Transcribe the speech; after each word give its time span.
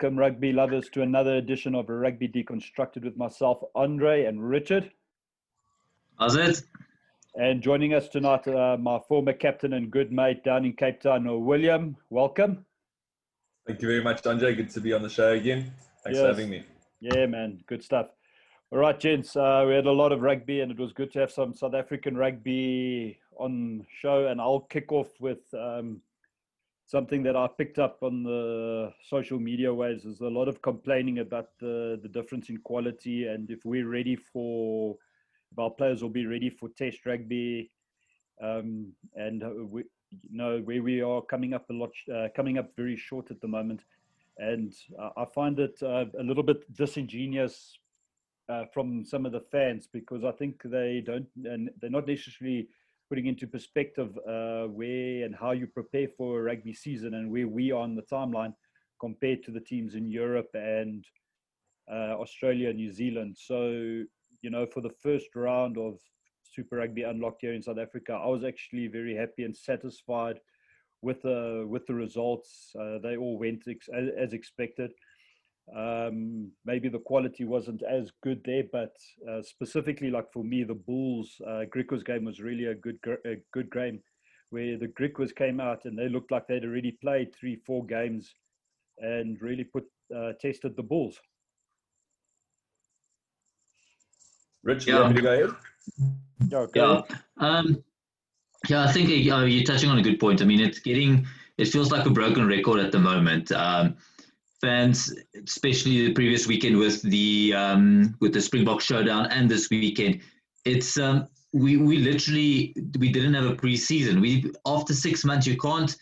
welcome 0.00 0.16
rugby 0.16 0.52
lovers 0.52 0.88
to 0.88 1.02
another 1.02 1.38
edition 1.38 1.74
of 1.74 1.88
Rugby 1.88 2.28
Deconstructed 2.28 3.02
with 3.02 3.16
myself, 3.16 3.64
Andre 3.74 4.26
and 4.26 4.48
Richard. 4.48 4.92
How's 6.20 6.36
it? 6.36 6.62
And 7.34 7.60
joining 7.60 7.94
us 7.94 8.08
tonight, 8.08 8.46
uh, 8.46 8.76
my 8.78 9.00
former 9.08 9.32
captain 9.32 9.72
and 9.72 9.90
good 9.90 10.12
mate 10.12 10.44
down 10.44 10.64
in 10.64 10.74
Cape 10.74 11.00
Town, 11.00 11.44
William. 11.44 11.96
Welcome. 12.10 12.64
Thank 13.66 13.82
you 13.82 13.88
very 13.88 14.00
much, 14.00 14.24
Andre. 14.24 14.54
Good 14.54 14.70
to 14.70 14.80
be 14.80 14.92
on 14.92 15.02
the 15.02 15.08
show 15.08 15.32
again. 15.32 15.72
Thanks 16.04 16.18
yes. 16.18 16.20
for 16.20 16.28
having 16.28 16.48
me. 16.48 16.62
Yeah, 17.00 17.26
man. 17.26 17.58
Good 17.66 17.82
stuff. 17.82 18.06
All 18.70 18.78
right, 18.78 19.00
gents. 19.00 19.34
Uh, 19.34 19.64
we 19.66 19.74
had 19.74 19.86
a 19.86 19.90
lot 19.90 20.12
of 20.12 20.20
rugby, 20.20 20.60
and 20.60 20.70
it 20.70 20.78
was 20.78 20.92
good 20.92 21.12
to 21.14 21.18
have 21.18 21.32
some 21.32 21.52
South 21.54 21.74
African 21.74 22.16
rugby 22.16 23.18
on 23.36 23.84
show. 24.00 24.28
And 24.28 24.40
I'll 24.40 24.60
kick 24.60 24.92
off 24.92 25.08
with 25.18 25.42
um, 25.54 26.00
something 26.88 27.22
that 27.22 27.36
I 27.36 27.46
picked 27.46 27.78
up 27.78 27.98
on 28.02 28.24
the 28.24 28.92
social 29.08 29.38
media 29.38 29.72
ways 29.72 30.04
is 30.04 30.20
a 30.20 30.26
lot 30.26 30.48
of 30.48 30.60
complaining 30.62 31.20
about 31.20 31.50
the, 31.60 32.00
the 32.02 32.08
difference 32.08 32.48
in 32.48 32.58
quality 32.58 33.26
and 33.26 33.48
if 33.50 33.64
we're 33.64 33.88
ready 33.88 34.16
for 34.16 34.96
if 35.52 35.58
our 35.58 35.70
players 35.70 36.02
will 36.02 36.10
be 36.10 36.26
ready 36.26 36.50
for 36.50 36.68
test 36.70 37.06
rugby 37.06 37.70
um, 38.42 38.92
and 39.14 39.44
uh, 39.44 39.50
we 39.70 39.84
you 40.10 40.36
know 40.38 40.60
where 40.60 40.82
we 40.82 41.00
are 41.00 41.22
coming 41.22 41.54
up 41.54 41.68
a 41.70 41.72
lot 41.72 41.90
uh, 42.14 42.28
coming 42.34 42.58
up 42.58 42.70
very 42.76 42.96
short 42.96 43.30
at 43.30 43.40
the 43.40 43.48
moment. 43.48 43.84
And 44.38 44.72
uh, 44.98 45.10
I 45.16 45.24
find 45.34 45.58
it 45.58 45.78
uh, 45.82 46.06
a 46.18 46.22
little 46.22 46.42
bit 46.42 46.72
disingenuous 46.72 47.78
uh, 48.48 48.64
from 48.72 49.04
some 49.04 49.26
of 49.26 49.32
the 49.32 49.40
fans 49.40 49.88
because 49.92 50.24
I 50.24 50.30
think 50.32 50.62
they 50.64 51.02
don't 51.04 51.26
and 51.44 51.70
they're 51.80 51.90
not 51.90 52.06
necessarily 52.06 52.68
putting 53.08 53.26
into 53.26 53.46
perspective 53.46 54.16
uh, 54.28 54.64
where 54.64 55.24
and 55.24 55.34
how 55.34 55.52
you 55.52 55.66
prepare 55.66 56.08
for 56.16 56.38
a 56.38 56.42
rugby 56.42 56.74
season 56.74 57.14
and 57.14 57.30
where 57.30 57.48
we 57.48 57.72
are 57.72 57.80
on 57.80 57.94
the 57.94 58.02
timeline 58.02 58.54
compared 59.00 59.42
to 59.44 59.50
the 59.50 59.60
teams 59.60 59.94
in 59.94 60.10
Europe 60.10 60.50
and 60.54 61.04
uh, 61.90 62.14
Australia, 62.20 62.68
and 62.68 62.78
New 62.78 62.92
Zealand. 62.92 63.36
So, 63.38 63.70
you 64.42 64.50
know, 64.50 64.66
for 64.66 64.80
the 64.80 64.92
first 65.02 65.34
round 65.34 65.78
of 65.78 65.98
Super 66.42 66.76
Rugby 66.76 67.02
Unlocked 67.02 67.40
here 67.40 67.54
in 67.54 67.62
South 67.62 67.78
Africa, 67.78 68.12
I 68.12 68.26
was 68.26 68.44
actually 68.44 68.88
very 68.88 69.14
happy 69.14 69.44
and 69.44 69.56
satisfied 69.56 70.40
with 71.00 71.22
the 71.22 71.64
with 71.68 71.86
the 71.86 71.94
results. 71.94 72.72
Uh, 72.78 72.98
they 73.02 73.16
all 73.16 73.38
went 73.38 73.62
ex- 73.68 73.88
as 74.18 74.32
expected. 74.32 74.90
Um, 75.76 76.50
maybe 76.64 76.88
the 76.88 76.98
quality 76.98 77.44
wasn't 77.44 77.82
as 77.82 78.10
good 78.22 78.40
there, 78.44 78.64
but 78.72 78.94
uh, 79.30 79.42
specifically, 79.42 80.10
like 80.10 80.32
for 80.32 80.42
me, 80.42 80.64
the 80.64 80.74
Bulls 80.74 81.40
uh, 81.46 81.64
Griquas 81.74 82.04
game 82.04 82.24
was 82.24 82.40
really 82.40 82.66
a 82.66 82.74
good 82.74 82.98
a 83.26 83.36
good 83.52 83.70
game, 83.70 84.00
where 84.50 84.78
the 84.78 84.88
Griquas 84.88 85.34
came 85.34 85.60
out 85.60 85.84
and 85.84 85.98
they 85.98 86.08
looked 86.08 86.30
like 86.30 86.46
they'd 86.46 86.64
already 86.64 86.92
played 86.92 87.34
three, 87.34 87.60
four 87.66 87.84
games, 87.84 88.34
and 88.98 89.40
really 89.42 89.64
put 89.64 89.84
uh, 90.16 90.32
tested 90.40 90.74
the 90.76 90.82
Bulls. 90.82 91.18
Rich, 94.62 94.86
yeah. 94.86 95.08
you 95.10 95.22
go 95.22 95.32
ahead? 95.32 95.50
Yeah, 96.50 96.66
go 96.72 97.04
yeah. 97.10 97.16
Um, 97.38 97.82
yeah, 98.68 98.84
I 98.84 98.92
think 98.92 99.08
uh, 99.08 99.44
you're 99.44 99.64
touching 99.64 99.90
on 99.90 99.98
a 99.98 100.02
good 100.02 100.18
point. 100.18 100.42
I 100.42 100.44
mean, 100.44 100.60
it's 100.60 100.78
getting, 100.78 101.26
it 101.58 101.66
feels 101.66 101.92
like 101.92 102.06
a 102.06 102.10
broken 102.10 102.46
record 102.46 102.80
at 102.80 102.92
the 102.92 102.98
moment. 102.98 103.52
Um, 103.52 103.96
fans, 104.60 105.14
especially 105.46 106.06
the 106.06 106.12
previous 106.12 106.46
weekend 106.46 106.76
with 106.76 107.02
the 107.02 107.54
um, 107.54 108.16
with 108.20 108.32
the 108.32 108.40
Springbok 108.40 108.80
showdown 108.80 109.26
and 109.26 109.50
this 109.50 109.68
weekend, 109.70 110.20
it's 110.64 110.98
um, 110.98 111.28
we 111.52 111.76
we 111.76 111.98
literally 111.98 112.74
we 112.98 113.10
didn't 113.10 113.34
have 113.34 113.46
a 113.46 113.54
preseason. 113.54 114.20
We 114.20 114.50
after 114.66 114.94
six 114.94 115.24
months 115.24 115.46
you 115.46 115.56
can't 115.56 115.96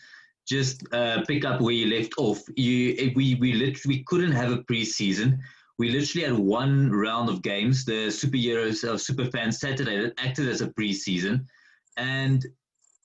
just 0.47 0.81
uh, 0.93 1.23
pick 1.27 1.45
up 1.45 1.61
where 1.61 1.73
you 1.73 1.97
left 1.97 2.13
off. 2.17 2.41
You 2.55 3.11
we 3.15 3.35
we 3.35 3.53
literally 3.53 3.97
we 3.97 4.03
couldn't 4.03 4.31
have 4.31 4.51
a 4.51 4.59
preseason. 4.59 5.39
We 5.79 5.91
literally 5.91 6.25
had 6.25 6.37
one 6.37 6.91
round 6.91 7.29
of 7.29 7.43
games. 7.43 7.85
The 7.85 8.07
superheroes 8.07 8.83
uh, 8.83 8.97
super 8.97 9.25
fans 9.25 9.59
Saturday 9.59 10.01
that 10.01 10.13
acted 10.17 10.49
as 10.49 10.61
a 10.61 10.69
preseason, 10.69 11.45
and 11.97 12.45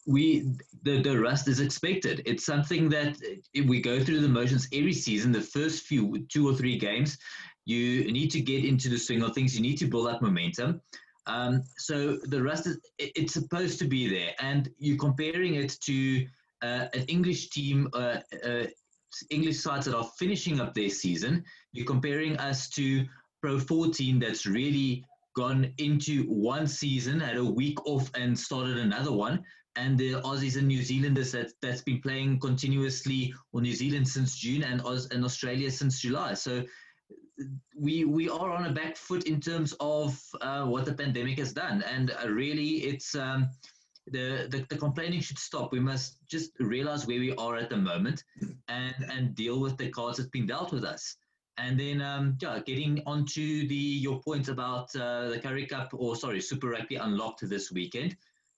we 0.06 0.46
the, 0.82 1.00
the 1.02 1.18
rust 1.18 1.48
is 1.48 1.60
expected. 1.60 2.22
It's 2.26 2.44
something 2.44 2.88
that 2.90 3.16
we 3.66 3.80
go 3.80 4.02
through 4.02 4.20
the 4.20 4.28
motions 4.28 4.68
every 4.72 4.92
season. 4.92 5.32
The 5.32 5.40
first 5.40 5.84
few 5.84 6.26
two 6.28 6.48
or 6.48 6.54
three 6.54 6.78
games, 6.78 7.18
you 7.64 8.10
need 8.10 8.30
to 8.32 8.40
get 8.40 8.64
into 8.64 8.88
the 8.88 8.98
swing 8.98 9.22
of 9.22 9.34
things. 9.34 9.54
You 9.54 9.62
need 9.62 9.78
to 9.78 9.86
build 9.86 10.08
up 10.08 10.22
momentum. 10.22 10.80
Um, 11.26 11.62
so 11.78 12.16
the 12.24 12.42
rust 12.42 12.66
is 12.66 12.80
it's 12.98 13.32
supposed 13.32 13.78
to 13.78 13.84
be 13.86 14.08
there, 14.08 14.32
and 14.40 14.68
you're 14.78 14.98
comparing 14.98 15.54
it 15.54 15.76
to 15.82 16.26
uh, 16.62 16.86
an 16.94 17.04
English 17.06 17.50
team, 17.50 17.88
uh, 17.94 18.18
uh, 18.44 18.64
English 19.30 19.60
sides 19.60 19.86
that 19.86 19.96
are 19.96 20.10
finishing 20.18 20.60
up 20.60 20.74
their 20.74 20.90
season. 20.90 21.44
You're 21.72 21.86
comparing 21.86 22.36
us 22.38 22.68
to 22.70 23.06
Pro 23.40 23.60
14 23.60 24.18
that's 24.18 24.46
really 24.46 25.04
gone 25.36 25.72
into 25.78 26.24
one 26.24 26.66
season, 26.66 27.20
had 27.20 27.36
a 27.36 27.44
week 27.44 27.84
off, 27.86 28.10
and 28.14 28.38
started 28.38 28.78
another 28.78 29.12
one 29.12 29.44
and 29.76 29.98
the 29.98 30.14
Aussies 30.22 30.56
and 30.56 30.68
New 30.68 30.82
Zealanders 30.82 31.32
that 31.32 31.52
that's 31.60 31.82
been 31.82 32.00
playing 32.00 32.40
continuously, 32.40 33.34
or 33.52 33.60
New 33.60 33.74
Zealand 33.74 34.06
since 34.06 34.36
June 34.36 34.62
and 34.62 34.80
Aus, 34.82 35.06
and 35.06 35.24
Australia 35.24 35.70
since 35.70 36.00
July. 36.00 36.34
So 36.34 36.64
we 37.78 38.04
we 38.04 38.28
are 38.28 38.50
on 38.50 38.66
a 38.66 38.72
back 38.72 38.96
foot 38.96 39.24
in 39.24 39.40
terms 39.40 39.74
of 39.80 40.20
uh, 40.40 40.64
what 40.64 40.84
the 40.84 40.94
pandemic 40.94 41.38
has 41.38 41.52
done, 41.52 41.82
and 41.82 42.10
uh, 42.10 42.28
really 42.28 42.84
it's. 42.84 43.14
Um, 43.14 43.48
the, 44.08 44.48
the, 44.50 44.66
the 44.68 44.76
complaining 44.76 45.20
should 45.20 45.38
stop. 45.38 45.70
We 45.70 45.78
must 45.78 46.18
just 46.28 46.50
realize 46.58 47.06
where 47.06 47.20
we 47.20 47.36
are 47.36 47.56
at 47.56 47.70
the 47.70 47.76
moment 47.76 48.24
and 48.66 48.94
and 49.08 49.32
deal 49.36 49.60
with 49.60 49.76
the 49.76 49.90
cards 49.90 50.18
that's 50.18 50.28
been 50.28 50.44
dealt 50.44 50.72
with 50.72 50.84
us. 50.84 51.16
And 51.58 51.78
then, 51.78 52.00
um, 52.00 52.36
yeah, 52.40 52.58
getting 52.66 53.02
onto 53.06 53.68
the 53.68 53.74
your 53.74 54.20
point 54.20 54.48
about 54.48 54.94
uh, 54.96 55.28
the 55.28 55.38
Currie 55.38 55.66
Cup, 55.66 55.90
or 55.92 56.16
sorry, 56.16 56.40
Super 56.40 56.70
Rugby 56.70 56.96
unlocked 56.96 57.48
this 57.48 57.70
weekend. 57.70 58.16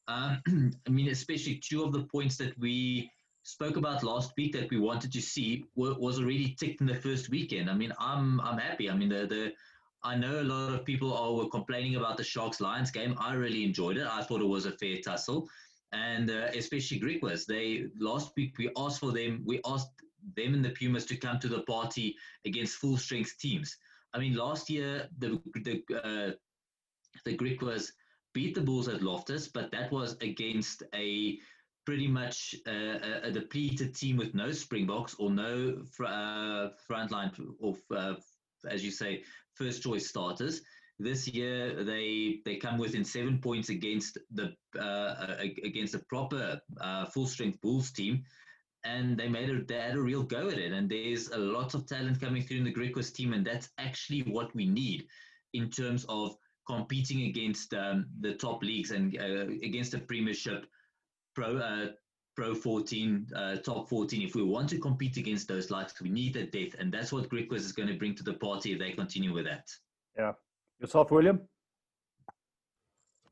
Um, 0.08 0.40
I 0.86 0.90
mean, 0.90 1.08
especially 1.08 1.56
two 1.56 1.82
of 1.82 1.92
the 1.92 2.04
points 2.04 2.36
that 2.36 2.58
we 2.58 3.10
spoke 3.42 3.76
about 3.76 4.02
last 4.02 4.32
week 4.36 4.52
that 4.54 4.70
we 4.70 4.78
wanted 4.78 5.12
to 5.12 5.20
see 5.20 5.64
were, 5.76 5.94
was 5.94 6.18
already 6.18 6.56
ticked 6.58 6.80
in 6.80 6.86
the 6.86 6.94
first 6.94 7.30
weekend. 7.30 7.70
I 7.70 7.74
mean, 7.74 7.92
I'm 7.98 8.40
I'm 8.40 8.58
happy. 8.58 8.90
I 8.90 8.96
mean, 8.96 9.08
the 9.08 9.26
the 9.26 9.52
I 10.02 10.16
know 10.16 10.40
a 10.40 10.42
lot 10.42 10.72
of 10.72 10.84
people 10.84 11.14
are 11.16 11.32
were 11.32 11.48
complaining 11.48 11.96
about 11.96 12.16
the 12.16 12.24
Sharks 12.24 12.60
Lions 12.60 12.90
game. 12.90 13.14
I 13.18 13.34
really 13.34 13.64
enjoyed 13.64 13.96
it. 13.96 14.06
I 14.06 14.22
thought 14.22 14.40
it 14.40 14.46
was 14.46 14.66
a 14.66 14.72
fair 14.72 14.98
tussle, 15.04 15.48
and 15.92 16.30
uh, 16.30 16.48
especially 16.54 17.00
Griquas. 17.00 17.46
They 17.46 17.86
last 17.98 18.32
week 18.36 18.58
we 18.58 18.70
asked 18.76 19.00
for 19.00 19.12
them. 19.12 19.42
We 19.46 19.60
asked 19.66 19.90
them 20.36 20.54
and 20.54 20.64
the 20.64 20.70
Pumas 20.70 21.06
to 21.06 21.16
come 21.16 21.38
to 21.38 21.48
the 21.48 21.62
party 21.62 22.16
against 22.46 22.76
full 22.76 22.96
strength 22.96 23.38
teams. 23.38 23.76
I 24.14 24.18
mean, 24.18 24.34
last 24.34 24.70
year 24.70 25.08
the 25.18 25.40
the 25.64 25.82
uh, 25.96 26.30
the 27.24 27.36
Griquas 27.36 27.92
beat 28.34 28.54
the 28.54 28.60
Bulls 28.60 28.88
at 28.88 29.02
Loftus, 29.02 29.48
but 29.48 29.70
that 29.70 29.90
was 29.90 30.16
against 30.20 30.82
a 30.94 31.38
pretty 31.86 32.08
much 32.08 32.54
uh, 32.66 33.20
a, 33.22 33.30
depleted 33.30 33.94
team 33.94 34.16
with 34.16 34.34
no 34.34 34.50
Springboks 34.50 35.14
or 35.18 35.30
no 35.30 35.82
fr- 35.90 36.06
uh, 36.06 36.68
frontline 36.90 37.30
or 37.60 37.76
uh, 37.94 38.14
as 38.68 38.84
you 38.84 38.90
say 38.90 39.22
first 39.54 39.82
choice 39.82 40.08
starters. 40.08 40.60
This 40.98 41.26
year 41.28 41.82
they 41.84 42.40
they 42.44 42.56
come 42.56 42.78
within 42.78 43.04
seven 43.04 43.38
points 43.38 43.68
against 43.68 44.18
the 44.30 44.54
uh, 44.78 45.36
against 45.64 45.94
a 45.94 45.98
proper 46.08 46.60
uh, 46.80 47.06
full 47.06 47.26
strength 47.26 47.60
Bulls 47.60 47.90
team, 47.90 48.22
and 48.84 49.18
they 49.18 49.28
made 49.28 49.50
a 49.50 49.64
they 49.64 49.80
had 49.80 49.96
a 49.96 50.00
real 50.00 50.22
go 50.22 50.48
at 50.48 50.58
it. 50.58 50.72
And 50.72 50.88
there's 50.88 51.28
a 51.30 51.38
lot 51.38 51.74
of 51.74 51.86
talent 51.86 52.20
coming 52.20 52.42
through 52.42 52.58
in 52.58 52.64
the 52.64 52.72
Griquas 52.72 53.12
team, 53.12 53.32
and 53.32 53.44
that's 53.44 53.70
actually 53.78 54.22
what 54.22 54.54
we 54.54 54.66
need 54.66 55.06
in 55.52 55.68
terms 55.68 56.06
of 56.08 56.36
competing 56.66 57.22
against 57.22 57.74
um, 57.74 58.06
the 58.20 58.34
top 58.34 58.62
leagues 58.62 58.90
and 58.90 59.16
uh, 59.18 59.46
against 59.62 59.92
the 59.92 59.98
Premiership, 59.98 60.66
Pro 61.34 61.56
uh, 61.58 61.86
Pro 62.36 62.54
14, 62.54 63.28
uh, 63.34 63.56
Top 63.56 63.88
14. 63.88 64.22
If 64.22 64.34
we 64.34 64.42
want 64.42 64.68
to 64.70 64.78
compete 64.78 65.16
against 65.16 65.46
those 65.46 65.70
likes, 65.70 66.00
we 66.00 66.10
need 66.10 66.34
that 66.34 66.52
depth, 66.52 66.74
and 66.78 66.92
that's 66.92 67.12
what 67.12 67.28
Griquas 67.28 67.58
is 67.58 67.72
going 67.72 67.88
to 67.88 67.94
bring 67.94 68.14
to 68.16 68.24
the 68.24 68.34
party 68.34 68.72
if 68.72 68.78
they 68.78 68.92
continue 68.92 69.32
with 69.32 69.44
that. 69.44 69.68
Yeah, 70.16 70.32
yourself, 70.80 71.10
William. 71.10 71.40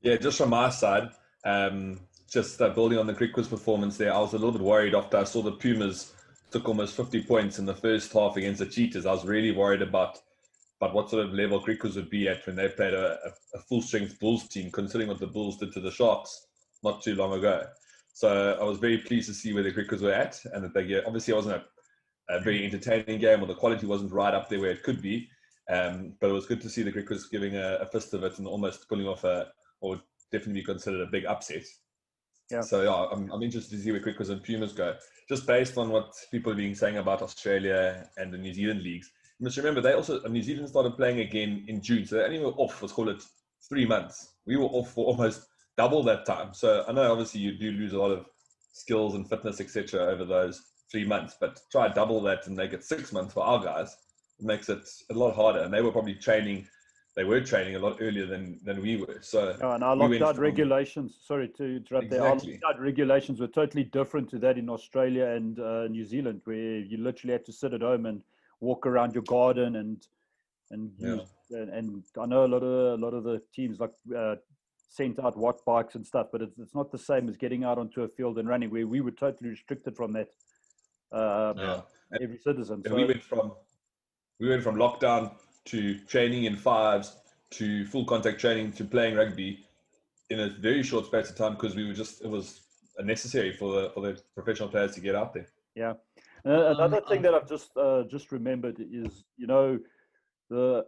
Yeah, 0.02 0.16
just 0.16 0.38
from 0.38 0.50
my 0.50 0.70
side, 0.70 1.10
um, 1.44 2.00
just 2.30 2.60
uh, 2.60 2.68
building 2.70 2.98
on 2.98 3.06
the 3.06 3.14
Griquas 3.14 3.48
performance 3.48 3.96
there, 3.96 4.14
I 4.14 4.18
was 4.18 4.32
a 4.32 4.36
little 4.36 4.52
bit 4.52 4.62
worried 4.62 4.94
after 4.94 5.16
I 5.16 5.24
saw 5.24 5.42
the 5.42 5.52
Pumas 5.52 6.12
took 6.50 6.68
almost 6.68 6.96
50 6.96 7.22
points 7.24 7.58
in 7.58 7.66
the 7.66 7.74
first 7.74 8.12
half 8.12 8.36
against 8.36 8.60
the 8.60 8.66
Cheetahs. 8.66 9.06
I 9.06 9.12
was 9.12 9.24
really 9.24 9.52
worried 9.52 9.82
about 9.82 10.20
but 10.82 10.94
what 10.94 11.08
sort 11.08 11.24
of 11.24 11.32
level 11.32 11.62
Griquas 11.62 11.94
would 11.94 12.10
be 12.10 12.26
at 12.26 12.44
when 12.44 12.56
they 12.56 12.68
played 12.68 12.92
a, 12.92 13.16
a, 13.54 13.60
full 13.60 13.80
strength 13.80 14.18
Bulls 14.18 14.48
team, 14.48 14.68
considering 14.72 15.08
what 15.08 15.20
the 15.20 15.28
Bulls 15.28 15.56
did 15.56 15.72
to 15.74 15.80
the 15.80 15.92
Sharks 15.92 16.48
not 16.82 17.00
too 17.00 17.14
long 17.14 17.34
ago. 17.34 17.64
So 18.14 18.58
I 18.60 18.64
was 18.64 18.78
very 18.78 18.98
pleased 18.98 19.28
to 19.28 19.34
see 19.34 19.52
where 19.52 19.62
the 19.62 19.70
Griquas 19.70 20.02
were 20.02 20.10
at, 20.10 20.40
and 20.52 20.64
that 20.64 20.74
they 20.74 21.00
obviously 21.04 21.34
it 21.34 21.36
wasn't 21.36 21.62
a, 22.28 22.34
a, 22.34 22.40
very 22.40 22.64
entertaining 22.64 23.20
game, 23.20 23.40
or 23.40 23.46
the 23.46 23.54
quality 23.54 23.86
wasn't 23.86 24.10
right 24.10 24.34
up 24.34 24.48
there 24.48 24.58
where 24.58 24.72
it 24.72 24.82
could 24.82 25.00
be. 25.00 25.28
Um, 25.70 26.14
but 26.20 26.30
it 26.30 26.32
was 26.32 26.46
good 26.46 26.60
to 26.62 26.68
see 26.68 26.82
the 26.82 26.90
Griquas 26.90 27.30
giving 27.30 27.54
a, 27.54 27.76
a 27.76 27.86
fist 27.86 28.12
of 28.12 28.24
it 28.24 28.38
and 28.38 28.48
almost 28.48 28.88
pulling 28.88 29.06
off 29.06 29.22
a, 29.22 29.52
or 29.82 30.02
definitely 30.32 30.62
be 30.62 30.66
considered 30.66 31.02
a 31.02 31.12
big 31.12 31.26
upset. 31.26 31.62
Yeah. 32.50 32.62
So 32.62 32.82
yeah, 32.82 33.06
I'm, 33.12 33.30
I'm 33.30 33.42
interested 33.44 33.76
to 33.76 33.80
see 33.80 33.92
where 33.92 34.00
Griquas 34.00 34.30
and 34.30 34.42
Pumas 34.42 34.72
go. 34.72 34.96
Just 35.28 35.46
based 35.46 35.78
on 35.78 35.90
what 35.90 36.12
people 36.32 36.50
are 36.50 36.56
being 36.56 36.74
saying 36.74 36.96
about 36.96 37.22
Australia 37.22 38.10
and 38.16 38.34
the 38.34 38.38
New 38.38 38.52
Zealand 38.52 38.82
leagues. 38.82 39.12
Must 39.40 39.56
remember 39.56 39.80
they 39.80 39.94
also 39.94 40.20
New 40.28 40.42
Zealand 40.42 40.68
started 40.68 40.96
playing 40.96 41.20
again 41.20 41.64
in 41.68 41.80
June, 41.80 42.06
so 42.06 42.16
they 42.16 42.24
only 42.24 42.38
were 42.38 42.52
off. 42.52 42.80
Let's 42.80 42.94
call 42.94 43.08
it 43.08 43.22
three 43.68 43.86
months. 43.86 44.34
We 44.46 44.56
were 44.56 44.66
off 44.66 44.92
for 44.92 45.06
almost 45.06 45.46
double 45.76 46.02
that 46.04 46.26
time. 46.26 46.54
So 46.54 46.84
I 46.86 46.92
know 46.92 47.10
obviously 47.10 47.40
you 47.40 47.52
do 47.52 47.72
lose 47.72 47.92
a 47.92 47.98
lot 47.98 48.10
of 48.10 48.26
skills 48.72 49.14
and 49.14 49.28
fitness, 49.28 49.60
etc., 49.60 50.00
over 50.00 50.24
those 50.24 50.62
three 50.90 51.04
months, 51.04 51.36
but 51.40 51.60
try 51.70 51.88
double 51.88 52.20
that 52.22 52.46
and 52.46 52.56
make 52.56 52.72
it 52.72 52.84
six 52.84 53.12
months 53.12 53.34
for 53.34 53.42
our 53.42 53.62
guys. 53.62 53.96
It 54.38 54.46
makes 54.46 54.68
it 54.68 54.86
a 55.10 55.14
lot 55.14 55.34
harder. 55.34 55.60
And 55.60 55.72
they 55.72 55.82
were 55.82 55.92
probably 55.92 56.14
training 56.14 56.66
they 57.14 57.24
were 57.24 57.40
training 57.40 57.76
a 57.76 57.78
lot 57.78 57.98
earlier 58.00 58.26
than 58.26 58.58
than 58.64 58.80
we 58.80 58.96
were. 58.96 59.18
So 59.20 59.56
oh, 59.60 59.72
and 59.72 59.84
our 59.84 59.96
we 59.96 60.18
lockdown 60.18 60.38
regulations. 60.38 61.18
Sorry 61.22 61.48
to 61.48 61.76
interrupt 61.76 62.06
exactly. 62.06 62.58
there. 62.58 62.68
Our 62.68 62.74
lockdown 62.74 62.80
regulations 62.80 63.40
were 63.40 63.48
totally 63.48 63.84
different 63.84 64.30
to 64.30 64.38
that 64.38 64.56
in 64.56 64.70
Australia 64.70 65.26
and 65.26 65.58
uh, 65.58 65.88
New 65.88 66.04
Zealand, 66.04 66.40
where 66.44 66.78
you 66.78 66.96
literally 66.96 67.32
had 67.32 67.44
to 67.46 67.52
sit 67.52 67.74
at 67.74 67.82
home 67.82 68.06
and 68.06 68.22
walk 68.62 68.86
around 68.86 69.12
your 69.12 69.24
garden 69.24 69.76
and 69.76 70.06
and 70.70 70.90
yeah. 70.98 71.08
use, 71.16 71.28
and, 71.50 71.68
and, 71.68 72.02
I 72.18 72.24
know 72.24 72.46
a 72.46 72.50
lot 72.54 72.62
of 72.62 72.98
a 72.98 73.02
lot 73.04 73.12
of 73.12 73.24
the 73.24 73.42
teams 73.54 73.78
like 73.78 73.90
uh, 74.16 74.36
sent 74.88 75.18
out 75.18 75.36
watt 75.36 75.58
bikes 75.66 75.96
and 75.96 76.06
stuff, 76.06 76.28
but 76.32 76.40
it's 76.40 76.58
it's 76.58 76.74
not 76.74 76.90
the 76.90 76.98
same 76.98 77.28
as 77.28 77.36
getting 77.36 77.64
out 77.64 77.78
onto 77.78 78.02
a 78.02 78.08
field 78.08 78.38
and 78.38 78.48
running, 78.48 78.70
where 78.70 78.86
we 78.86 79.02
were 79.02 79.10
totally 79.10 79.50
restricted 79.50 79.96
from 79.96 80.12
that. 80.14 80.28
Uh, 81.12 81.52
yeah. 81.58 81.80
every 82.22 82.38
citizen. 82.38 82.76
And 82.76 82.86
so, 82.86 82.94
we 82.94 83.04
went 83.04 83.22
from 83.22 83.52
we 84.40 84.48
went 84.48 84.62
from 84.62 84.76
lockdown 84.76 85.32
to 85.66 85.98
training 86.06 86.44
in 86.44 86.56
fives 86.56 87.16
to 87.50 87.84
full 87.86 88.06
contact 88.06 88.40
training 88.40 88.72
to 88.72 88.84
playing 88.84 89.16
rugby 89.16 89.66
in 90.30 90.40
a 90.40 90.48
very 90.48 90.82
short 90.82 91.04
space 91.04 91.28
of 91.28 91.36
time 91.36 91.52
because 91.52 91.76
we 91.76 91.86
were 91.86 91.92
just 91.92 92.22
it 92.24 92.30
was 92.30 92.62
necessary 93.02 93.52
for 93.52 93.74
the 93.74 93.90
for 93.90 94.00
the 94.00 94.18
professional 94.34 94.70
players 94.70 94.94
to 94.94 95.00
get 95.00 95.14
out 95.14 95.34
there. 95.34 95.48
Yeah. 95.74 95.94
Uh, 96.44 96.74
another 96.74 96.98
um, 96.98 97.04
thing 97.04 97.18
um, 97.18 97.22
that 97.22 97.34
I've 97.34 97.48
just 97.48 97.76
uh, 97.76 98.02
just 98.10 98.32
remembered 98.32 98.80
is 98.80 99.24
you 99.36 99.46
know 99.46 99.78
the 100.50 100.84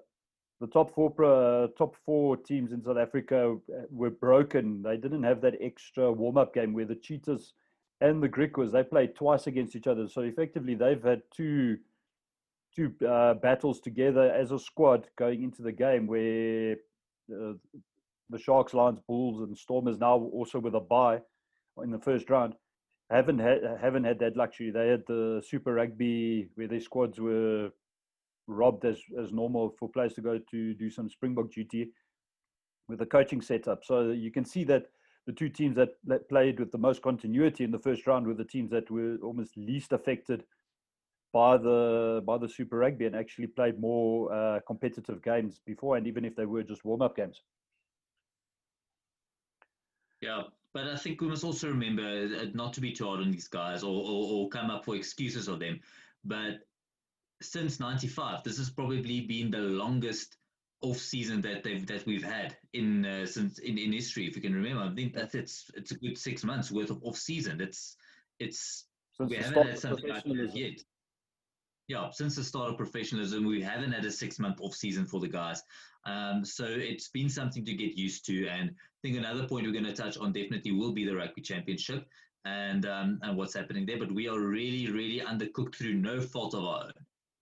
the 0.60 0.66
top 0.66 0.94
four 0.94 1.12
uh, 1.24 1.68
top 1.78 1.94
four 2.04 2.36
teams 2.36 2.72
in 2.72 2.82
South 2.82 2.98
Africa 2.98 3.56
were 3.90 4.10
broken. 4.10 4.82
They 4.82 4.96
didn't 4.96 5.22
have 5.22 5.40
that 5.42 5.54
extra 5.60 6.10
warm 6.10 6.38
up 6.38 6.54
game 6.54 6.72
where 6.72 6.86
the 6.86 6.96
Cheetahs 6.96 7.52
and 8.00 8.22
the 8.22 8.28
Griquas 8.28 8.72
they 8.72 8.82
played 8.82 9.14
twice 9.14 9.46
against 9.46 9.76
each 9.76 9.86
other. 9.86 10.08
So 10.08 10.22
effectively, 10.22 10.74
they've 10.74 11.02
had 11.02 11.22
two 11.34 11.78
two 12.74 12.92
uh, 13.08 13.34
battles 13.34 13.80
together 13.80 14.32
as 14.32 14.50
a 14.50 14.58
squad 14.58 15.08
going 15.16 15.44
into 15.44 15.62
the 15.62 15.72
game 15.72 16.08
where 16.08 16.76
uh, 17.32 17.52
the 18.30 18.38
Sharks, 18.38 18.74
Lions, 18.74 18.98
Bulls, 19.06 19.42
and 19.42 19.56
Stormers 19.56 19.98
now 19.98 20.16
also 20.16 20.58
with 20.58 20.74
a 20.74 20.80
bye 20.80 21.20
in 21.82 21.90
the 21.90 21.98
first 21.98 22.28
round 22.30 22.54
haven't 23.16 23.38
had 23.38 23.60
haven't 23.80 24.04
had 24.04 24.18
that 24.20 24.36
luxury. 24.36 24.70
They 24.70 24.88
had 24.88 25.04
the 25.06 25.42
Super 25.46 25.74
Rugby 25.74 26.48
where 26.54 26.68
their 26.68 26.80
squads 26.80 27.20
were 27.20 27.70
robbed 28.46 28.84
as 28.84 28.98
as 29.18 29.32
normal 29.32 29.74
for 29.78 29.88
players 29.88 30.14
to 30.14 30.20
go 30.20 30.38
to 30.38 30.74
do 30.74 30.90
some 30.90 31.08
Springbok 31.08 31.50
duty 31.50 31.90
with 32.88 32.98
the 32.98 33.06
coaching 33.06 33.40
setup. 33.40 33.84
So 33.84 34.10
you 34.10 34.30
can 34.30 34.44
see 34.44 34.64
that 34.64 34.86
the 35.26 35.32
two 35.32 35.48
teams 35.48 35.76
that, 35.76 35.90
that 36.04 36.28
played 36.28 36.60
with 36.60 36.70
the 36.70 36.78
most 36.78 37.00
continuity 37.00 37.64
in 37.64 37.70
the 37.70 37.78
first 37.78 38.06
round 38.06 38.26
were 38.26 38.34
the 38.34 38.44
teams 38.44 38.70
that 38.70 38.90
were 38.90 39.16
almost 39.22 39.56
least 39.56 39.92
affected 39.92 40.44
by 41.32 41.56
the 41.56 42.22
by 42.24 42.38
the 42.38 42.48
Super 42.48 42.78
Rugby 42.78 43.06
and 43.06 43.16
actually 43.16 43.48
played 43.48 43.80
more 43.80 44.32
uh, 44.32 44.60
competitive 44.66 45.22
games 45.22 45.60
before, 45.66 45.96
and 45.96 46.06
even 46.06 46.24
if 46.24 46.36
they 46.36 46.46
were 46.46 46.62
just 46.62 46.84
warm 46.84 47.02
up 47.02 47.16
games. 47.16 47.42
Yeah, 50.20 50.42
but 50.74 50.88
I 50.88 50.96
think 50.96 51.20
we 51.20 51.28
must 51.28 51.44
also 51.44 51.68
remember 51.68 52.02
uh, 52.02 52.46
not 52.52 52.72
to 52.74 52.80
be 52.80 52.92
too 52.92 53.06
hard 53.06 53.20
on 53.20 53.30
these 53.30 53.48
guys 53.48 53.84
or, 53.84 53.94
or, 53.94 54.32
or 54.32 54.48
come 54.48 54.70
up 54.70 54.84
for 54.84 54.96
excuses 54.96 55.46
of 55.46 55.60
them. 55.60 55.80
But 56.24 56.58
since 57.40 57.78
'95, 57.78 58.42
this 58.42 58.58
has 58.58 58.70
probably 58.70 59.20
been 59.20 59.50
the 59.50 59.58
longest 59.58 60.36
off 60.82 60.98
season 60.98 61.40
that 61.42 61.62
they've 61.62 61.86
that 61.86 62.04
we've 62.06 62.24
had 62.24 62.56
in 62.72 63.06
uh, 63.06 63.24
since 63.24 63.58
in, 63.60 63.78
in 63.78 63.92
history. 63.92 64.26
If 64.26 64.34
you 64.34 64.42
can 64.42 64.54
remember, 64.54 64.82
I 64.82 64.94
think 64.94 65.14
that's 65.14 65.34
it's 65.34 65.70
it's 65.74 65.92
a 65.92 65.98
good 65.98 66.18
six 66.18 66.42
months 66.42 66.72
worth 66.72 66.90
of 66.90 67.02
off 67.04 67.16
season. 67.16 67.60
It's 67.60 67.96
it's 68.40 68.84
since 69.16 69.30
we 69.30 69.36
haven't 69.36 69.66
had 69.68 69.78
something 69.78 70.10
like 70.10 70.24
that 70.24 70.56
yet 70.56 70.80
yeah, 71.88 72.10
since 72.10 72.36
the 72.36 72.44
start 72.44 72.70
of 72.70 72.76
professionalism, 72.76 73.44
we 73.44 73.60
haven't 73.60 73.92
had 73.92 74.04
a 74.04 74.10
six 74.10 74.38
month 74.38 74.58
off 74.60 74.74
season 74.74 75.04
for 75.04 75.20
the 75.20 75.28
guys. 75.28 75.62
Um, 76.06 76.44
so 76.44 76.64
it's 76.66 77.08
been 77.08 77.28
something 77.28 77.64
to 77.64 77.74
get 77.74 77.96
used 77.96 78.24
to. 78.26 78.46
And 78.48 78.70
I 78.70 78.98
think 79.02 79.16
another 79.16 79.46
point 79.46 79.66
we're 79.66 79.72
going 79.72 79.84
to 79.84 79.92
touch 79.92 80.16
on 80.16 80.32
definitely 80.32 80.72
will 80.72 80.92
be 80.92 81.04
the 81.04 81.14
rugby 81.14 81.42
championship 81.42 82.06
and 82.44 82.86
um, 82.86 83.18
and 83.22 83.36
what's 83.36 83.54
happening 83.54 83.86
there. 83.86 83.98
But 83.98 84.12
we 84.12 84.28
are 84.28 84.38
really, 84.38 84.90
really 84.90 85.20
undercooked 85.20 85.76
through 85.76 85.94
no 85.94 86.20
fault 86.20 86.54
of 86.54 86.64
our 86.64 86.84
own. 86.84 86.92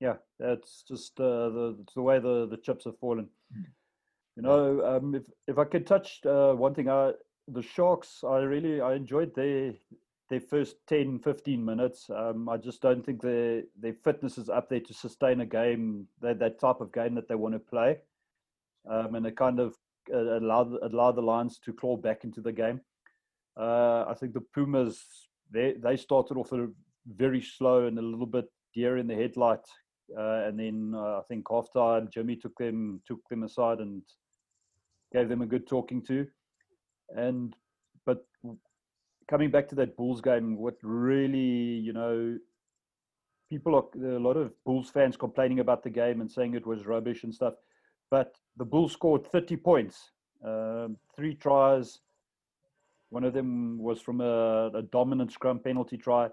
Yeah, 0.01 0.15
that's 0.39 0.83
just 0.83 1.19
uh, 1.21 1.49
the 1.49 1.85
the 1.95 2.03
way 2.03 2.19
the, 2.19 2.49
the 2.49 2.57
chips 2.57 2.85
have 2.85 2.99
fallen. 2.99 3.29
Mm. 3.57 3.67
You 4.37 4.43
know, 4.43 4.85
um, 4.85 5.15
if 5.15 5.25
if 5.47 5.59
I 5.59 5.65
could 5.65 5.87
touch 5.87 6.21
uh, 6.27 6.53
one 6.53 6.75
thing, 6.75 6.89
I, 6.89 7.13
the 7.49 7.63
Sharks, 7.63 8.25
I 8.27 8.39
really 8.39 8.81
I 8.81 8.95
enjoyed 8.95 9.35
their 9.35 9.75
their 10.33 10.41
first 10.41 10.77
10, 10.89 11.19
15 11.19 11.63
minutes. 11.63 12.09
Um, 12.09 12.49
I 12.49 12.57
just 12.57 12.81
don't 12.81 13.05
think 13.05 13.21
their 13.21 13.65
their 13.79 13.93
fitness 13.93 14.39
is 14.39 14.49
up 14.49 14.71
there 14.71 14.81
to 14.81 14.95
sustain 14.95 15.43
a 15.43 15.47
game, 15.47 16.09
that, 16.23 16.39
that 16.39 16.59
type 16.59 16.81
of 16.81 16.91
game 16.91 17.15
that 17.17 17.29
they 17.29 17.35
want 17.35 17.55
to 17.55 17.59
play. 17.59 17.99
Um, 18.91 19.15
and 19.15 19.27
it 19.27 19.37
kind 19.37 19.61
of 19.61 19.77
uh, 20.11 20.39
allowed, 20.39 20.73
allowed 20.83 21.17
the 21.17 21.21
Lions 21.21 21.59
to 21.67 21.75
claw 21.75 21.99
back 21.99 22.25
into 22.25 22.41
the 22.41 22.51
game. 22.51 22.81
Uh, 23.61 24.07
I 24.09 24.15
think 24.19 24.33
the 24.33 24.41
Pumas, 24.41 25.05
they, 25.51 25.75
they 25.79 25.99
started 25.99 26.39
off 26.39 26.53
a 26.53 26.67
very 27.07 27.43
slow 27.43 27.87
and 27.87 27.99
a 27.99 28.03
little 28.03 28.25
bit 28.25 28.47
deer 28.75 28.97
in 28.97 29.09
the 29.09 29.15
headlight. 29.15 29.67
Uh, 30.19 30.47
and 30.47 30.59
then 30.59 30.95
uh, 30.97 31.19
I 31.19 31.23
think 31.29 31.45
halftime, 31.45 32.11
Jimmy 32.11 32.37
took 32.37 32.57
them 32.57 33.03
took 33.07 33.21
them 33.29 33.43
aside 33.43 33.81
and 33.81 34.01
gave 35.13 35.29
them 35.29 35.43
a 35.43 35.47
good 35.47 35.67
talking 35.69 36.01
to. 36.07 36.27
And 37.15 37.55
coming 39.29 39.51
back 39.51 39.69
to 39.69 39.75
that 39.77 39.97
Bulls 39.97 40.21
game, 40.21 40.57
what 40.57 40.77
really, 40.83 41.39
you 41.39 41.93
know, 41.93 42.39
people 43.51 43.75
are 43.77 44.15
a 44.17 44.19
lot 44.19 44.37
of 44.37 44.53
Bulls 44.65 44.91
fans 44.91 45.17
complaining 45.17 45.61
about 45.61 45.83
the 45.83 45.91
game 45.91 46.21
and 46.21 46.31
saying 46.31 46.55
it 46.55 46.67
was 46.67 46.87
rubbish 46.87 47.25
and 47.25 47.35
stuff. 47.35 47.55
But 48.11 48.35
the 48.57 48.65
Bulls 48.65 48.93
scored 48.93 49.27
30 49.27 49.57
points, 49.57 50.11
um, 50.45 50.97
three 51.17 51.35
tries. 51.35 52.01
One 53.11 53.25
of 53.25 53.35
them 53.35 53.79
was 53.79 54.01
from 54.01 54.21
a, 54.21 54.71
a, 54.75 54.83
dominant 54.83 55.33
scrum 55.33 55.59
penalty 55.59 55.99
try. 55.99 56.29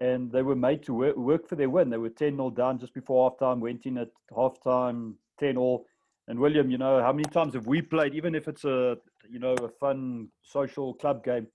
And 0.00 0.30
they 0.30 0.42
were 0.42 0.56
made 0.56 0.82
to 0.84 0.94
work, 0.94 1.16
work 1.16 1.48
for 1.48 1.56
their 1.56 1.70
win. 1.70 1.90
They 1.90 1.96
were 1.96 2.08
10 2.08 2.36
0 2.36 2.50
down 2.50 2.78
just 2.78 2.94
before 2.94 3.30
halftime, 3.30 3.60
went 3.60 3.86
in 3.86 3.98
at 3.98 4.10
halftime 4.32 5.14
10 5.38 5.56
all. 5.56 5.86
And 6.26 6.38
William, 6.38 6.70
you 6.70 6.78
know, 6.78 7.00
how 7.00 7.12
many 7.12 7.28
times 7.30 7.54
have 7.54 7.66
we 7.66 7.82
played, 7.82 8.14
even 8.14 8.34
if 8.34 8.48
it's 8.48 8.64
a, 8.64 8.96
you 9.28 9.38
know, 9.38 9.54
a 9.54 9.68
fun 9.68 10.28
social 10.42 10.94
club 10.94 11.24
game, 11.24 11.46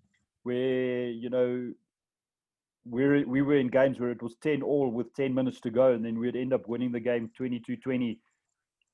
where 0.44 1.08
you 1.08 1.30
know 1.30 1.72
we 2.86 3.24
we 3.24 3.42
were 3.42 3.58
in 3.58 3.68
games 3.68 4.00
where 4.00 4.12
it 4.12 4.22
was 4.22 4.36
10 4.42 4.62
all 4.62 4.90
with 4.90 5.14
10 5.16 5.34
minutes 5.34 5.62
to 5.62 5.70
go 5.70 5.94
and 5.94 6.04
then 6.04 6.20
we'd 6.20 6.36
end 6.36 6.54
up 6.54 6.68
winning 6.68 6.92
the 6.92 7.00
game 7.00 7.32
22-20 7.40 8.18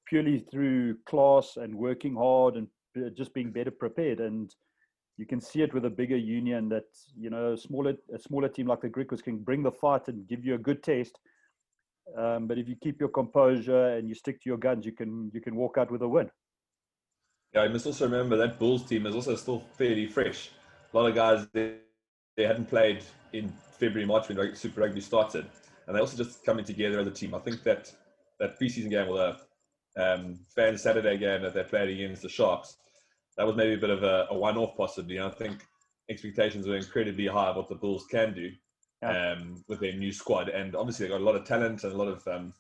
purely 0.10 0.39
through 0.51 0.98
class 1.06 1.58
and 1.58 1.74
working 1.74 2.15
hard 2.15 2.56
and 2.56 2.68
just 3.15 3.34
being 3.34 3.51
better 3.51 3.72
prepared. 3.72 4.20
And 4.20 4.53
you 5.18 5.25
can 5.25 5.39
see 5.39 5.62
it 5.62 5.74
with 5.74 5.86
a 5.86 5.89
bigger 5.89 6.18
union 6.18 6.70
that 6.70 6.86
you 7.18 7.29
know 7.29 7.53
a 7.53 7.58
smaller 7.58 7.94
a 8.13 8.20
smaller 8.20 8.50
team 8.50 8.68
like 8.68 8.82
the 8.82 8.89
Griquas 8.89 9.24
can 9.24 9.38
bring 9.38 9.63
the 9.63 9.72
fight 9.72 10.08
and 10.08 10.27
give 10.27 10.44
you 10.44 10.56
a 10.56 10.58
good 10.58 10.82
test. 10.82 11.20
Um, 12.18 12.48
but 12.48 12.58
if 12.58 12.68
you 12.68 12.75
keep 12.82 13.00
your 13.00 13.10
composure 13.10 13.89
and 13.89 14.10
you 14.10 14.15
stick 14.15 14.41
to 14.41 14.50
your 14.50 14.58
guns 14.58 14.86
you 14.86 14.94
can 14.94 15.29
you 15.34 15.41
can 15.41 15.56
walk 15.56 15.77
out 15.77 15.91
with 15.91 16.01
a 16.01 16.08
win. 16.08 16.29
Yeah 17.53 17.65
you 17.65 17.70
must 17.70 17.86
also 17.86 18.06
remember 18.06 18.38
that 18.38 18.60
bulls 18.60 18.84
team 18.84 19.06
is 19.06 19.13
also 19.13 19.36
still 19.36 19.63
fairly 19.77 20.08
fresh 20.08 20.51
a 20.91 20.98
lot 20.98 21.10
of 21.10 21.15
guys 21.15 21.48
they, 21.53 21.75
they 22.36 22.43
hadn't 22.43 22.69
played 22.69 23.03
in 23.34 23.51
February, 23.72 24.05
March 24.05 24.27
when 24.27 24.55
Super 24.55 24.81
Rugby 24.81 25.01
started, 25.01 25.46
and 25.88 25.96
they 25.96 26.00
also 26.00 26.17
just 26.17 26.43
coming 26.43 26.65
together 26.65 27.00
as 27.00 27.08
a 27.08 27.12
team. 27.12 27.34
I 27.36 27.39
think 27.39 27.63
that 27.63 27.91
that 28.39 28.60
preseason 28.60 28.89
game 28.89 29.10
or 29.10 29.17
the 29.17 29.38
um, 30.01 30.39
fan 30.55 30.77
Saturday 30.77 31.17
game 31.17 31.41
that 31.41 31.53
they 31.53 31.63
played 31.63 31.89
against 31.89 32.22
the 32.22 32.29
Sharks, 32.29 32.77
that 33.38 33.46
was 33.46 33.55
maybe 33.55 33.74
a 33.74 33.77
bit 33.77 33.89
of 33.89 34.03
a, 34.03 34.27
a 34.29 34.38
one-off 34.38 34.75
possibly. 34.77 35.17
And 35.17 35.27
I 35.27 35.29
think 35.29 35.65
expectations 36.10 36.67
were 36.67 36.75
incredibly 36.75 37.27
high 37.27 37.48
of 37.48 37.58
what 37.58 37.69
the 37.69 37.75
Bulls 37.75 38.05
can 38.10 38.34
do 38.34 38.51
yeah. 39.01 39.34
um, 39.34 39.63
with 39.67 39.79
their 39.79 39.93
new 39.93 40.12
squad, 40.12 40.50
and 40.50 40.75
obviously 40.75 41.05
they 41.05 41.12
got 41.12 41.22
a 41.22 41.24
lot 41.24 41.36
of 41.36 41.46
talent 41.46 41.84
and 41.84 41.93
a 41.93 41.98
lot 41.98 42.08
of 42.08 42.27
um, 42.27 42.53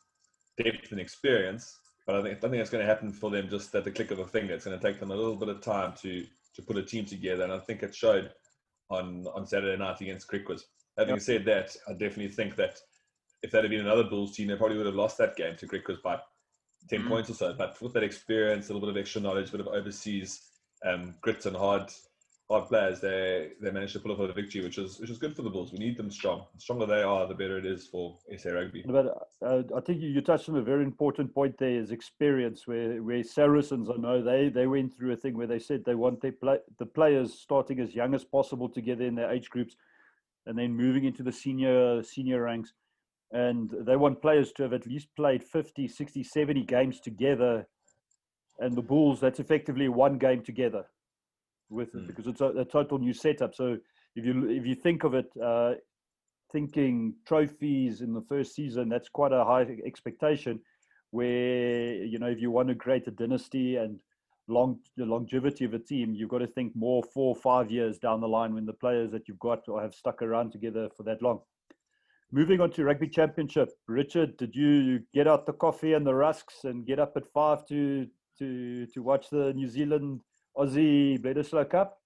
depth 0.61 0.91
and 0.91 0.99
experience. 0.99 1.79
But 2.05 2.15
I 2.15 2.23
think 2.23 2.37
I 2.37 2.49
think 2.49 2.61
it's 2.61 2.69
going 2.69 2.85
to 2.85 2.89
happen 2.89 3.11
for 3.11 3.29
them 3.29 3.49
just 3.49 3.73
at 3.75 3.83
the 3.83 3.91
click 3.91 4.11
of 4.11 4.19
a 4.19 4.25
finger. 4.25 4.53
It's 4.53 4.65
going 4.65 4.79
to 4.79 4.85
take 4.85 4.99
them 4.99 5.11
a 5.11 5.15
little 5.15 5.35
bit 5.35 5.49
of 5.49 5.61
time 5.61 5.93
to 6.01 6.25
to 6.59 6.65
put 6.65 6.77
a 6.77 6.83
team 6.83 7.05
together, 7.05 7.43
and 7.43 7.53
I 7.53 7.59
think 7.59 7.83
it 7.83 7.95
showed 7.95 8.31
on 8.89 9.25
on 9.33 9.45
Saturday 9.45 9.77
night 9.77 10.01
against 10.01 10.29
Griquas. 10.29 10.61
Having 10.97 11.15
yep. 11.15 11.21
said 11.21 11.45
that, 11.45 11.75
I 11.87 11.93
definitely 11.93 12.29
think 12.29 12.55
that 12.57 12.77
if 13.41 13.51
that 13.51 13.63
had 13.63 13.71
been 13.71 13.81
another 13.81 14.03
Bulls 14.03 14.35
team, 14.35 14.47
they 14.47 14.55
probably 14.55 14.77
would 14.77 14.85
have 14.85 14.95
lost 14.95 15.17
that 15.17 15.35
game 15.35 15.55
to 15.57 15.67
Griquas 15.67 16.01
by 16.03 16.19
10 16.89 16.99
mm-hmm. 16.99 17.09
points 17.09 17.29
or 17.29 17.33
so. 17.33 17.53
But 17.53 17.81
with 17.81 17.93
that 17.93 18.03
experience, 18.03 18.69
a 18.69 18.73
little 18.73 18.87
bit 18.87 18.95
of 18.95 18.99
extra 18.99 19.21
knowledge, 19.21 19.49
a 19.49 19.51
bit 19.53 19.61
of 19.61 19.67
overseas 19.67 20.41
um, 20.85 21.15
grit 21.21 21.45
and 21.45 21.55
hard 21.55 21.89
five 22.49 22.67
players, 22.67 22.99
they 22.99 23.51
they 23.61 23.71
managed 23.71 23.93
to 23.93 23.99
pull 23.99 24.11
off 24.11 24.19
a 24.19 24.33
victory, 24.33 24.61
which 24.61 24.77
is 24.79 24.99
which 24.99 25.09
is 25.09 25.19
good 25.19 25.35
for 25.35 25.43
the 25.43 25.49
Bulls. 25.49 25.71
We 25.71 25.77
need 25.77 25.95
them 25.95 26.11
strong. 26.11 26.45
The 26.55 26.61
stronger 26.61 26.87
they 26.87 27.03
are, 27.03 27.27
the 27.27 27.35
better 27.35 27.57
it 27.57 27.65
is 27.65 27.87
for 27.87 28.17
SA 28.35 28.49
Rugby. 28.49 28.83
But 28.85 29.29
uh, 29.45 29.61
I 29.77 29.79
think 29.81 30.01
you, 30.01 30.09
you 30.09 30.21
touched 30.21 30.49
on 30.49 30.57
a 30.57 30.61
very 30.61 30.83
important 30.83 31.33
point 31.33 31.57
there 31.57 31.69
is 31.69 31.91
experience, 31.91 32.67
where 32.67 33.01
where 33.03 33.23
Saracens, 33.23 33.89
I 33.89 33.97
know 33.97 34.21
they 34.21 34.49
they 34.49 34.67
went 34.67 34.97
through 34.97 35.13
a 35.13 35.15
thing 35.15 35.37
where 35.37 35.47
they 35.47 35.59
said 35.59 35.85
they 35.85 35.95
want 35.95 36.21
their 36.21 36.31
play, 36.31 36.57
the 36.79 36.87
players 36.87 37.39
starting 37.39 37.79
as 37.79 37.93
young 37.95 38.13
as 38.15 38.25
possible 38.25 38.67
together 38.67 39.05
in 39.05 39.15
their 39.15 39.31
age 39.31 39.49
groups, 39.49 39.75
and 40.47 40.57
then 40.57 40.75
moving 40.75 41.05
into 41.05 41.23
the 41.23 41.31
senior 41.31 42.03
senior 42.03 42.41
ranks. 42.41 42.73
And 43.31 43.69
they 43.81 43.95
want 43.95 44.23
players 44.23 44.51
to 44.53 44.63
have 44.63 44.73
at 44.73 44.87
least 44.87 45.15
played 45.15 45.43
50, 45.43 45.87
60, 45.87 46.23
70 46.23 46.63
games 46.63 46.99
together. 46.99 47.67
And 48.57 48.75
the 48.75 48.81
Bulls, 48.81 49.19
that's 49.19 49.39
effectively 49.39 49.87
one 49.87 50.17
game 50.17 50.41
together 50.41 50.87
with 51.69 51.93
it 51.95 52.01
Mm. 52.03 52.07
because 52.07 52.27
it's 52.27 52.41
a, 52.41 52.47
a 52.47 52.65
total 52.65 52.97
new 52.99 53.13
setup. 53.13 53.53
So 53.55 53.77
if 54.15 54.25
you 54.25 54.49
if 54.49 54.65
you 54.65 54.75
think 54.75 55.03
of 55.03 55.13
it, 55.13 55.29
uh, 55.41 55.73
thinking 56.51 57.13
trophies 57.25 58.01
in 58.01 58.13
the 58.13 58.21
first 58.21 58.55
season, 58.55 58.89
that's 58.89 59.09
quite 59.09 59.31
a 59.31 59.43
high 59.45 59.65
expectation. 59.85 60.59
Where 61.11 61.93
you 62.03 62.19
know 62.19 62.27
if 62.27 62.39
you 62.39 62.51
want 62.51 62.69
to 62.69 62.75
create 62.75 63.07
a 63.07 63.11
dynasty 63.11 63.77
and 63.77 63.99
long 64.47 64.79
the 64.97 65.05
longevity 65.05 65.65
of 65.65 65.73
a 65.73 65.79
team, 65.79 66.13
you've 66.13 66.29
got 66.29 66.39
to 66.39 66.47
think 66.47 66.75
more 66.75 67.03
four 67.13 67.29
or 67.35 67.41
five 67.41 67.71
years 67.71 67.97
down 67.99 68.21
the 68.21 68.27
line 68.27 68.53
when 68.53 68.65
the 68.65 68.73
players 68.73 69.11
that 69.11 69.27
you've 69.27 69.39
got 69.39 69.67
or 69.67 69.81
have 69.81 69.93
stuck 69.93 70.21
around 70.21 70.51
together 70.51 70.89
for 70.95 71.03
that 71.03 71.21
long. 71.21 71.39
Moving 72.31 72.61
on 72.61 72.69
to 72.71 72.83
rugby 72.83 73.07
championship, 73.07 73.69
Richard, 73.87 74.37
did 74.37 74.55
you 74.55 75.01
get 75.15 75.27
out 75.27 75.47
the 75.47 75.53
coffee 75.53 75.93
and 75.93 76.05
the 76.05 76.13
rusks 76.13 76.63
and 76.63 76.85
get 76.85 76.99
up 76.99 77.13
at 77.15 77.27
five 77.33 77.65
to 77.67 78.05
to 78.37 78.85
to 78.87 79.01
watch 79.01 79.29
the 79.31 79.51
New 79.53 79.67
Zealand 79.67 80.21
Aussie 80.57 81.19
Bledisloe 81.19 81.69
Cup? 81.69 81.99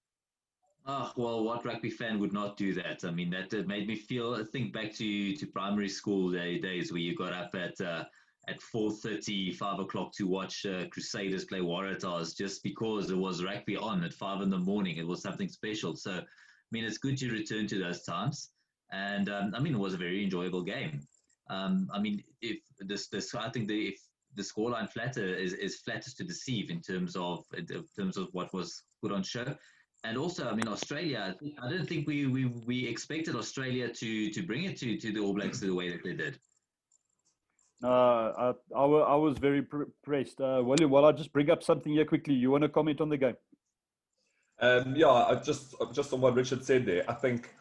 Oh, 0.86 1.10
well, 1.16 1.44
what 1.44 1.64
rugby 1.64 1.88
fan 1.88 2.20
would 2.20 2.32
not 2.32 2.58
do 2.58 2.74
that? 2.74 3.04
I 3.04 3.10
mean, 3.10 3.30
that 3.30 3.54
uh, 3.54 3.62
made 3.66 3.88
me 3.88 3.96
feel, 3.96 4.44
think 4.44 4.72
back 4.72 4.92
to, 4.96 5.34
to 5.34 5.46
primary 5.46 5.88
school 5.88 6.30
day, 6.30 6.58
days 6.58 6.92
where 6.92 7.00
you 7.00 7.16
got 7.16 7.32
up 7.32 7.54
at 7.54 7.80
uh, 7.80 8.04
at 8.48 8.60
4.30, 8.60 9.54
5 9.54 9.78
o'clock 9.80 10.12
to 10.14 10.26
watch 10.26 10.66
uh, 10.66 10.86
Crusaders 10.90 11.46
play 11.46 11.60
Waratahs 11.60 12.36
just 12.36 12.62
because 12.62 13.10
it 13.10 13.16
was 13.16 13.42
rugby 13.42 13.76
on 13.76 14.04
at 14.04 14.12
5 14.12 14.42
in 14.42 14.50
the 14.50 14.58
morning. 14.58 14.96
It 14.96 15.06
was 15.06 15.22
something 15.22 15.48
special. 15.48 15.96
So, 15.96 16.12
I 16.12 16.22
mean, 16.70 16.84
it's 16.84 16.98
good 16.98 17.16
to 17.18 17.30
return 17.30 17.66
to 17.68 17.78
those 17.78 18.02
times. 18.02 18.50
And, 18.92 19.28
um, 19.28 19.54
I 19.54 19.60
mean, 19.60 19.74
it 19.74 19.78
was 19.78 19.94
a 19.94 19.98
very 19.98 20.22
enjoyable 20.22 20.62
game. 20.62 21.00
Um, 21.48 21.88
I 21.92 21.98
mean, 22.00 22.22
if 22.42 22.58
this, 22.80 23.08
this, 23.08 23.34
I 23.34 23.48
think 23.48 23.68
the, 23.68 23.88
if 23.88 24.00
the 24.36 24.42
scoreline 24.42 24.90
flatter 24.90 25.24
is, 25.24 25.52
is 25.54 25.76
flattest 25.76 26.16
to 26.18 26.24
deceive 26.24 26.70
in 26.70 26.80
terms 26.80 27.16
of 27.16 27.44
in 27.56 27.66
terms 27.96 28.16
of 28.16 28.28
what 28.32 28.52
was 28.52 28.82
put 29.02 29.12
on 29.12 29.22
show 29.22 29.54
and 30.04 30.18
also, 30.18 30.48
I 30.48 30.54
mean, 30.54 30.68
Australia. 30.68 31.34
I 31.62 31.70
don't 31.70 31.88
think 31.88 32.06
we, 32.06 32.26
we, 32.26 32.44
we 32.44 32.86
expected 32.86 33.34
Australia 33.34 33.88
to 33.88 34.30
to 34.30 34.42
bring 34.42 34.64
it 34.64 34.76
to, 34.80 34.98
to 34.98 35.12
the 35.12 35.20
All 35.20 35.32
Blacks 35.32 35.60
the 35.60 35.74
way 35.74 35.90
that 35.90 36.04
they 36.04 36.12
did. 36.12 36.38
Uh, 37.82 37.88
I, 37.88 38.52
I, 38.76 38.84
I 38.84 39.14
was 39.16 39.38
very 39.38 39.62
pr- 39.62 39.82
impressed. 39.82 40.40
Uh, 40.40 40.62
William, 40.64 40.90
while 40.90 41.06
I 41.06 41.12
just 41.12 41.32
bring 41.32 41.50
up 41.50 41.62
something 41.62 41.92
here 41.92 42.04
quickly, 42.04 42.34
you 42.34 42.50
want 42.50 42.62
to 42.62 42.68
comment 42.68 43.00
on 43.00 43.08
the 43.08 43.16
game? 43.16 43.36
Um, 44.60 44.94
yeah, 44.94 45.08
I 45.08 45.34
just 45.36 45.74
just 45.92 46.12
on 46.12 46.20
what 46.20 46.34
Richard 46.34 46.64
said 46.64 46.84
there, 46.84 47.04
I 47.10 47.14
think 47.14 47.54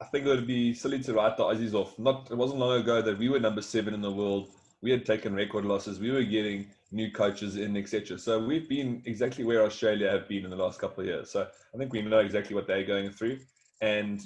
I 0.00 0.04
think 0.06 0.26
it 0.26 0.28
would 0.28 0.46
be 0.48 0.74
silly 0.74 1.00
to 1.04 1.14
write 1.14 1.36
the 1.36 1.44
Aussies 1.44 1.74
off. 1.74 1.96
Not 1.98 2.28
it 2.30 2.36
wasn't 2.36 2.58
long 2.58 2.80
ago 2.80 3.00
that 3.02 3.18
we 3.18 3.28
were 3.28 3.40
number 3.40 3.62
seven 3.62 3.94
in 3.94 4.00
the 4.00 4.10
world. 4.10 4.50
We 4.82 4.90
had 4.90 5.06
taken 5.06 5.34
record 5.34 5.64
losses. 5.64 6.00
We 6.00 6.10
were 6.10 6.24
getting 6.24 6.66
new 6.90 7.10
coaches 7.10 7.56
in, 7.56 7.76
etc. 7.76 8.18
So 8.18 8.44
we've 8.44 8.68
been 8.68 9.02
exactly 9.06 9.44
where 9.44 9.64
Australia 9.64 10.10
have 10.10 10.28
been 10.28 10.44
in 10.44 10.50
the 10.50 10.56
last 10.56 10.80
couple 10.80 11.02
of 11.02 11.06
years. 11.06 11.30
So 11.30 11.46
I 11.74 11.78
think 11.78 11.92
we 11.92 12.02
know 12.02 12.18
exactly 12.18 12.54
what 12.54 12.66
they're 12.66 12.84
going 12.84 13.10
through, 13.10 13.38
and 13.80 14.20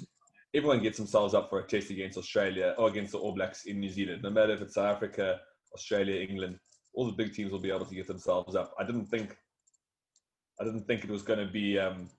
everyone 0.53 0.81
gets 0.81 0.97
themselves 0.97 1.33
up 1.33 1.49
for 1.49 1.59
a 1.59 1.67
test 1.67 1.91
against 1.91 2.17
Australia 2.17 2.73
or 2.77 2.89
against 2.89 3.11
the 3.11 3.19
All 3.19 3.33
Blacks 3.33 3.65
in 3.65 3.79
New 3.79 3.89
Zealand. 3.89 4.23
No 4.23 4.29
matter 4.29 4.53
if 4.53 4.61
it's 4.61 4.73
South 4.73 4.95
Africa, 4.95 5.39
Australia, 5.73 6.19
England, 6.19 6.59
all 6.93 7.05
the 7.05 7.11
big 7.11 7.33
teams 7.33 7.51
will 7.51 7.59
be 7.59 7.69
able 7.69 7.85
to 7.85 7.95
get 7.95 8.07
themselves 8.07 8.55
up. 8.55 8.73
I 8.79 8.83
didn't 8.83 9.05
think 9.05 9.37
I 10.59 10.63
didn't 10.63 10.87
think 10.87 11.03
it 11.03 11.11
was 11.11 11.21
going 11.21 11.39
to 11.39 11.51
be 11.51 11.77
um, 11.77 12.09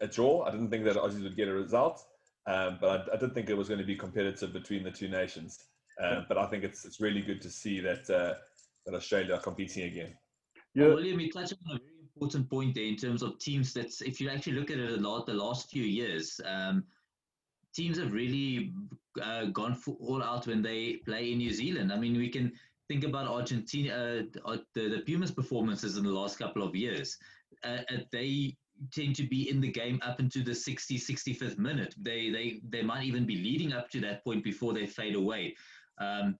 a 0.00 0.06
draw. 0.06 0.44
I 0.44 0.52
didn't 0.52 0.70
think 0.70 0.84
that 0.84 0.96
Aussies 0.96 1.24
would 1.24 1.36
get 1.36 1.48
a 1.48 1.52
result, 1.52 2.04
um, 2.46 2.78
but 2.80 3.08
I, 3.10 3.14
I 3.14 3.16
did 3.18 3.34
think 3.34 3.50
it 3.50 3.56
was 3.56 3.68
going 3.68 3.80
to 3.80 3.86
be 3.86 3.96
competitive 3.96 4.52
between 4.52 4.84
the 4.84 4.92
two 4.92 5.08
nations. 5.08 5.58
Um, 6.00 6.26
but 6.28 6.38
I 6.38 6.46
think 6.46 6.64
it's 6.64 6.84
it's 6.84 7.00
really 7.00 7.20
good 7.22 7.40
to 7.42 7.50
see 7.50 7.80
that 7.80 8.08
uh, 8.10 8.34
that 8.86 8.94
Australia 8.94 9.34
are 9.34 9.40
competing 9.40 9.84
again. 9.84 10.14
Yeah. 10.74 10.88
William, 10.88 11.18
you 11.18 11.30
touched 11.32 11.54
on 11.66 11.76
a 11.76 11.78
very 11.78 11.98
important 12.14 12.48
point 12.48 12.74
there 12.74 12.84
in 12.84 12.96
terms 12.96 13.22
of 13.22 13.38
teams. 13.38 13.72
That's 13.72 14.00
if 14.00 14.20
you 14.20 14.30
actually 14.30 14.54
look 14.54 14.70
at 14.70 14.78
it 14.78 14.98
a 14.98 15.02
lot 15.02 15.26
the 15.26 15.34
last 15.34 15.70
few 15.70 15.82
years, 15.82 16.40
um, 16.44 16.84
teams 17.74 17.98
have 17.98 18.12
really 18.12 18.72
uh, 19.22 19.46
gone 19.46 19.74
for 19.74 19.96
all 20.00 20.22
out 20.22 20.46
when 20.46 20.62
they 20.62 21.00
play 21.04 21.32
in 21.32 21.38
New 21.38 21.52
Zealand. 21.52 21.92
I 21.92 21.98
mean, 21.98 22.16
we 22.16 22.28
can 22.28 22.52
think 22.88 23.04
about 23.04 23.28
Argentina, 23.28 24.24
uh, 24.44 24.56
the, 24.74 24.88
the 24.88 25.02
Pumas' 25.06 25.30
performances 25.30 25.96
in 25.96 26.04
the 26.04 26.10
last 26.10 26.38
couple 26.38 26.62
of 26.62 26.74
years. 26.74 27.16
Uh, 27.64 27.78
uh, 27.92 27.98
they 28.12 28.56
tend 28.92 29.16
to 29.16 29.24
be 29.24 29.50
in 29.50 29.60
the 29.60 29.70
game 29.70 30.00
up 30.02 30.20
into 30.20 30.42
the 30.42 30.54
60, 30.54 30.98
65th 30.98 31.58
minute. 31.58 31.94
They 31.98 32.30
they 32.30 32.60
they 32.68 32.82
might 32.82 33.04
even 33.04 33.26
be 33.26 33.36
leading 33.36 33.72
up 33.72 33.90
to 33.90 34.00
that 34.00 34.24
point 34.24 34.44
before 34.44 34.72
they 34.72 34.86
fade 34.86 35.16
away. 35.16 35.56
Um, 36.00 36.36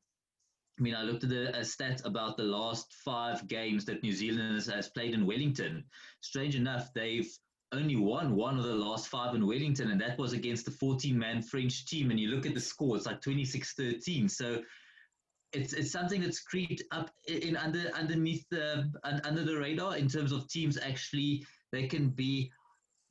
I 0.78 0.82
mean, 0.82 0.94
I 0.94 1.02
looked 1.02 1.24
at 1.24 1.30
the 1.30 1.56
a 1.56 1.64
stat 1.64 2.02
about 2.04 2.36
the 2.36 2.44
last 2.44 2.92
five 3.04 3.46
games 3.48 3.84
that 3.86 4.02
New 4.02 4.12
Zealand 4.12 4.62
has, 4.70 4.88
played 4.90 5.14
in 5.14 5.26
Wellington. 5.26 5.84
Strange 6.20 6.54
enough, 6.54 6.92
they've 6.94 7.28
only 7.72 7.96
won 7.96 8.36
one 8.36 8.58
of 8.58 8.64
the 8.64 8.74
last 8.74 9.08
five 9.08 9.34
in 9.34 9.46
Wellington, 9.46 9.90
and 9.90 10.00
that 10.00 10.18
was 10.18 10.32
against 10.32 10.64
the 10.64 10.70
14-man 10.70 11.42
French 11.42 11.86
team. 11.86 12.10
And 12.10 12.20
you 12.20 12.28
look 12.28 12.46
at 12.46 12.54
the 12.54 12.60
score; 12.60 12.96
it's 12.96 13.06
like 13.06 13.20
26-13. 13.20 14.30
So 14.30 14.62
it's 15.52 15.72
it's 15.72 15.90
something 15.90 16.20
that's 16.20 16.40
creeped 16.40 16.82
up 16.92 17.10
in 17.26 17.56
under 17.56 17.90
underneath 17.94 18.44
the 18.50 18.90
under 19.24 19.44
the 19.44 19.56
radar 19.56 19.96
in 19.96 20.06
terms 20.06 20.30
of 20.30 20.46
teams 20.48 20.78
actually 20.78 21.44
they 21.72 21.86
can 21.86 22.10
be 22.10 22.50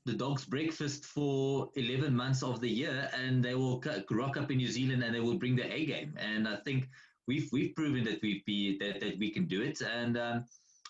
the 0.07 0.13
dog's 0.13 0.45
breakfast 0.45 1.05
for 1.05 1.69
11 1.75 2.15
months 2.15 2.41
of 2.41 2.61
the 2.61 2.69
year 2.69 3.09
and 3.13 3.43
they 3.43 3.55
will 3.55 3.83
rock 4.09 4.37
up 4.37 4.49
in 4.49 4.57
New 4.57 4.71
Zealand 4.71 5.03
and 5.03 5.13
they 5.13 5.19
will 5.19 5.37
bring 5.37 5.55
the 5.55 5.71
A 5.71 5.85
game 5.85 6.15
and 6.17 6.47
I 6.47 6.55
think 6.55 6.87
we've 7.27 7.49
we've 7.51 7.75
proven 7.75 8.03
that 8.05 8.21
we 8.23 8.41
be 8.45 8.77
that, 8.79 9.01
that 9.01 9.19
we 9.19 9.29
can 9.29 9.45
do 9.45 9.61
it 9.61 9.81
and 9.81 10.17
um, 10.17 10.45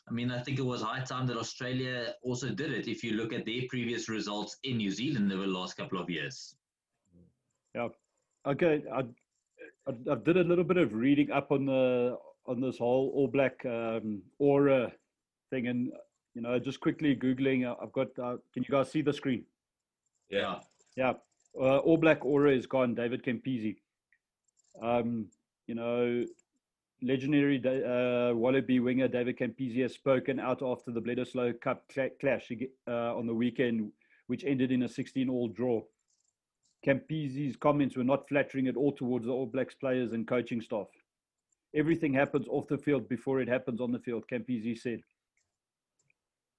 I 0.08 0.12
mean 0.14 0.30
I 0.32 0.40
think 0.40 0.60
it 0.60 0.66
was 0.74 0.84
high 0.84 1.02
time 1.02 1.26
that 1.28 1.38
Australia 1.38 2.14
also 2.22 2.50
did 2.50 2.72
it 2.72 2.88
if 2.88 3.04
you 3.04 3.14
look 3.14 3.34
at 3.34 3.46
their 3.46 3.64
previous 3.70 4.08
results 4.08 4.58
in 4.64 4.78
New 4.78 4.92
Zealand 4.92 5.34
over 5.34 5.48
the 5.48 5.58
last 5.60 5.76
couple 5.78 6.00
of 6.00 6.10
years 6.10 6.56
Yeah. 7.74 7.88
Okay. 8.46 8.84
I, 8.94 9.02
I, 9.88 9.92
I 10.12 10.16
did 10.16 10.38
a 10.38 10.44
little 10.44 10.64
bit 10.64 10.78
of 10.78 10.94
reading 10.94 11.32
up 11.32 11.52
on 11.52 11.66
the 11.66 12.18
on 12.46 12.62
this 12.62 12.78
whole 12.78 13.12
All 13.16 13.28
Black 13.28 13.66
um, 13.66 14.22
aura 14.40 14.92
thing, 15.50 15.68
and 15.68 15.92
you 16.38 16.44
know, 16.44 16.60
just 16.60 16.80
quickly 16.80 17.16
googling. 17.16 17.68
uh, 17.68 17.74
I've 17.82 17.92
got. 17.92 18.10
Uh, 18.20 18.38
can 18.54 18.62
you 18.62 18.70
guys 18.70 18.92
see 18.92 19.02
the 19.02 19.12
screen? 19.12 19.44
Yeah, 20.30 20.60
Yeah. 20.96 21.14
Uh, 21.60 21.80
All 21.80 21.98
Black 21.98 22.24
aura 22.24 22.52
is 22.52 22.68
gone. 22.68 22.94
David 22.94 23.24
Campese. 23.24 23.78
Um, 24.80 25.26
you 25.66 25.74
know, 25.74 26.24
legendary 27.02 27.58
uh, 27.66 28.36
Wallaby 28.36 28.80
winger 28.80 29.08
David 29.08 29.40
Campese 29.40 29.82
has 29.82 29.96
spoken 29.96 30.40
out 30.40 30.62
after 30.62 30.92
the 30.92 31.02
Bledisloe 31.02 31.60
Cup 31.60 31.90
clash 32.22 32.52
uh, 32.88 33.18
on 33.18 33.26
the 33.26 33.34
weekend, 33.34 33.92
which 34.28 34.44
ended 34.44 34.72
in 34.72 34.84
a 34.84 34.88
16-all 34.88 35.48
draw. 35.48 35.82
Campese's 36.86 37.56
comments 37.56 37.98
were 37.98 38.04
not 38.04 38.30
flattering 38.30 38.68
at 38.68 38.78
all 38.78 38.92
towards 38.92 39.26
the 39.26 39.32
All 39.32 39.48
Blacks 39.48 39.74
players 39.74 40.12
and 40.12 40.28
coaching 40.28 40.62
staff. 40.62 40.88
Everything 41.74 42.14
happens 42.14 42.46
off 42.48 42.68
the 42.68 42.78
field 42.78 43.10
before 43.10 43.42
it 43.42 43.48
happens 43.48 43.82
on 43.82 43.92
the 43.92 44.00
field, 44.00 44.26
Campese 44.32 44.78
said. 44.78 45.02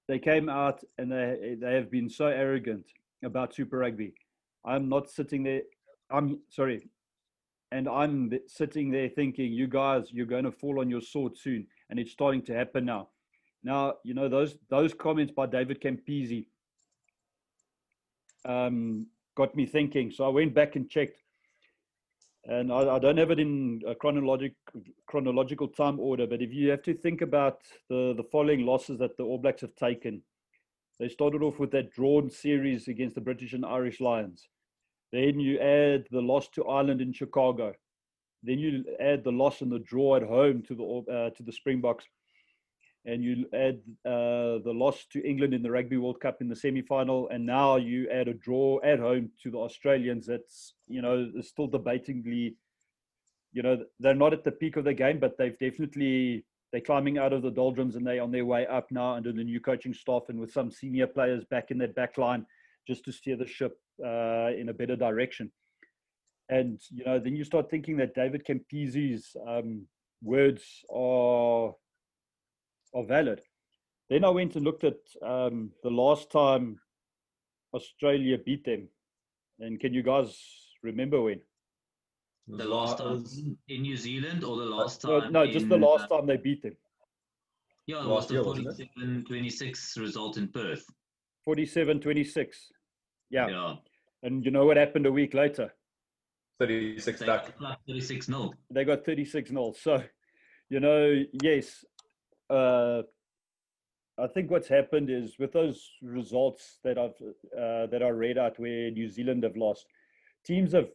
They 0.09 0.17
came 0.17 0.49
out 0.49 0.83
and 0.97 1.11
they, 1.11 1.55
they 1.61 1.75
have 1.75 1.91
been 1.91 2.09
so 2.09 2.25
arrogant 2.25 2.83
about 3.23 3.53
Super 3.53 3.77
Rugby. 3.77 4.15
I'm 4.65 4.89
not 4.89 5.07
sitting 5.07 5.43
there. 5.43 5.61
I'm 6.09 6.39
sorry. 6.49 6.89
And 7.71 7.87
I'm 7.87 8.31
sitting 8.47 8.89
there 8.89 9.09
thinking, 9.09 9.53
you 9.53 9.67
guys, 9.67 10.07
you're 10.11 10.25
going 10.25 10.45
to 10.45 10.51
fall 10.51 10.79
on 10.79 10.89
your 10.89 11.01
sword 11.01 11.37
soon. 11.37 11.67
And 11.91 11.99
it's 11.99 12.11
starting 12.11 12.41
to 12.45 12.55
happen 12.55 12.85
now. 12.85 13.09
Now, 13.63 13.97
you 14.03 14.15
know, 14.15 14.27
those, 14.27 14.57
those 14.67 14.95
comments 14.95 15.31
by 15.31 15.45
David 15.45 15.79
Campese 15.79 16.47
um, 18.45 19.05
got 19.35 19.55
me 19.55 19.67
thinking. 19.67 20.09
So 20.09 20.25
I 20.25 20.29
went 20.29 20.55
back 20.55 20.75
and 20.75 20.89
checked. 20.89 21.21
And 22.49 22.73
I, 22.73 22.95
I 22.95 22.99
don't 22.99 23.17
have 23.17 23.29
it 23.29 23.39
in 23.39 23.79
a 23.87 23.93
chronologic, 23.93 24.53
chronological 25.05 25.67
time 25.67 25.99
order, 25.99 26.25
but 26.25 26.41
if 26.41 26.51
you 26.51 26.71
have 26.71 26.81
to 26.83 26.95
think 26.95 27.21
about 27.21 27.59
the, 27.89 28.15
the 28.17 28.23
following 28.31 28.65
losses 28.65 28.97
that 28.97 29.15
the 29.17 29.23
All 29.23 29.37
Blacks 29.37 29.61
have 29.61 29.75
taken, 29.75 30.23
they 30.99 31.09
started 31.09 31.43
off 31.43 31.59
with 31.59 31.69
that 31.71 31.91
drawn 31.91 32.27
series 32.27 32.87
against 32.87 33.13
the 33.13 33.21
British 33.21 33.53
and 33.53 33.63
Irish 33.63 34.01
Lions. 34.01 34.49
Then 35.13 35.39
you 35.39 35.59
add 35.59 36.07
the 36.09 36.21
loss 36.21 36.47
to 36.49 36.65
Ireland 36.65 37.01
in 37.01 37.13
Chicago. 37.13 37.73
Then 38.41 38.57
you 38.57 38.83
add 38.99 39.23
the 39.23 39.31
loss 39.31 39.61
and 39.61 39.71
the 39.71 39.79
draw 39.79 40.15
at 40.15 40.23
home 40.23 40.63
to 40.63 40.75
the 40.75 41.13
uh, 41.13 41.29
to 41.31 41.43
the 41.43 41.51
Springboks. 41.51 42.05
And 43.05 43.23
you 43.23 43.45
add 43.53 43.79
uh, 44.05 44.59
the 44.63 44.73
loss 44.73 45.05
to 45.13 45.25
England 45.25 45.53
in 45.53 45.63
the 45.63 45.71
Rugby 45.71 45.97
World 45.97 46.19
Cup 46.19 46.41
in 46.41 46.49
the 46.49 46.55
semi-final, 46.55 47.29
and 47.29 47.45
now 47.45 47.77
you 47.77 48.09
add 48.09 48.27
a 48.27 48.33
draw 48.33 48.79
at 48.83 48.99
home 48.99 49.31
to 49.41 49.51
the 49.51 49.57
Australians. 49.57 50.27
That's 50.27 50.73
you 50.87 51.01
know 51.01 51.31
still 51.41 51.67
debatingly, 51.67 52.55
you 53.53 53.63
know, 53.63 53.83
they're 53.99 54.13
not 54.13 54.33
at 54.33 54.43
the 54.43 54.51
peak 54.51 54.75
of 54.77 54.83
the 54.83 54.93
game, 54.93 55.19
but 55.19 55.37
they've 55.37 55.57
definitely 55.59 56.45
they're 56.71 56.81
climbing 56.81 57.17
out 57.17 57.33
of 57.33 57.41
the 57.41 57.49
doldrums 57.49 57.95
and 57.95 58.05
they're 58.05 58.21
on 58.21 58.31
their 58.31 58.45
way 58.45 58.67
up 58.67 58.91
now 58.91 59.13
under 59.13 59.31
the 59.31 59.43
new 59.43 59.59
coaching 59.59 59.93
staff 59.93 60.23
and 60.29 60.39
with 60.39 60.51
some 60.51 60.69
senior 60.69 61.07
players 61.07 61.43
back 61.45 61.71
in 61.71 61.79
that 61.79 61.95
back 61.95 62.17
line 62.17 62.45
just 62.87 63.03
to 63.05 63.11
steer 63.11 63.35
the 63.35 63.47
ship 63.47 63.77
uh, 64.05 64.49
in 64.55 64.69
a 64.69 64.73
better 64.73 64.95
direction. 64.95 65.51
And 66.49 66.79
you 66.91 67.05
know, 67.05 67.19
then 67.19 67.35
you 67.35 67.43
start 67.43 67.69
thinking 67.69 67.97
that 67.97 68.15
David 68.15 68.45
Campese's 68.45 69.35
um, 69.47 69.87
words 70.23 70.63
are 70.93 71.73
are 72.93 73.05
valid. 73.05 73.41
Then 74.09 74.25
I 74.25 74.29
went 74.29 74.55
and 74.55 74.65
looked 74.65 74.83
at 74.83 74.97
um, 75.25 75.71
the 75.83 75.89
last 75.89 76.31
time 76.31 76.79
Australia 77.73 78.37
beat 78.37 78.65
them, 78.65 78.87
and 79.59 79.79
can 79.79 79.93
you 79.93 80.01
guys 80.03 80.35
remember 80.83 81.21
when? 81.21 81.41
The 82.47 82.65
last 82.65 82.97
time 82.97 83.23
in 83.67 83.81
New 83.83 83.95
Zealand 83.95 84.43
or 84.43 84.57
the 84.57 84.65
last 84.65 85.01
time? 85.01 85.11
No, 85.11 85.29
no 85.29 85.43
in, 85.43 85.51
just 85.51 85.69
the 85.69 85.77
last 85.77 86.09
time 86.09 86.25
they 86.25 86.37
beat 86.37 86.63
them. 86.63 86.75
Yeah, 87.85 88.01
it 88.01 88.07
was 88.07 88.27
the 88.27 88.43
47 88.43 89.25
26 89.27 89.97
result 89.97 90.37
in 90.37 90.47
Perth. 90.47 90.83
47 91.45 91.99
26. 91.99 92.71
Yeah. 93.29 93.47
Yeah. 93.47 93.75
And 94.23 94.43
you 94.43 94.51
know 94.51 94.65
what 94.65 94.77
happened 94.77 95.05
a 95.05 95.11
week 95.11 95.33
later? 95.35 95.71
36 96.59 97.19
They 97.19 97.25
back. 97.25 97.57
got 97.59 97.79
36 97.87 98.25
0. 98.25 98.53
They 98.71 98.83
got 98.83 99.05
36 99.05 99.49
0. 99.49 99.73
So, 99.79 100.03
you 100.69 100.79
know, 100.79 101.23
yes, 101.41 101.85
uh, 102.49 103.03
I 104.17 104.27
think 104.27 104.51
what's 104.51 104.67
happened 104.67 105.09
is 105.09 105.39
with 105.39 105.53
those 105.53 105.91
results 106.01 106.79
that 106.83 106.97
I've 106.97 107.15
uh, 107.57 107.87
that 107.87 108.01
I 108.03 108.09
read 108.09 108.37
out 108.37 108.59
where 108.59 108.91
New 108.91 109.07
Zealand 109.07 109.43
have 109.43 109.55
lost, 109.55 109.85
teams 110.45 110.73
have 110.73 110.89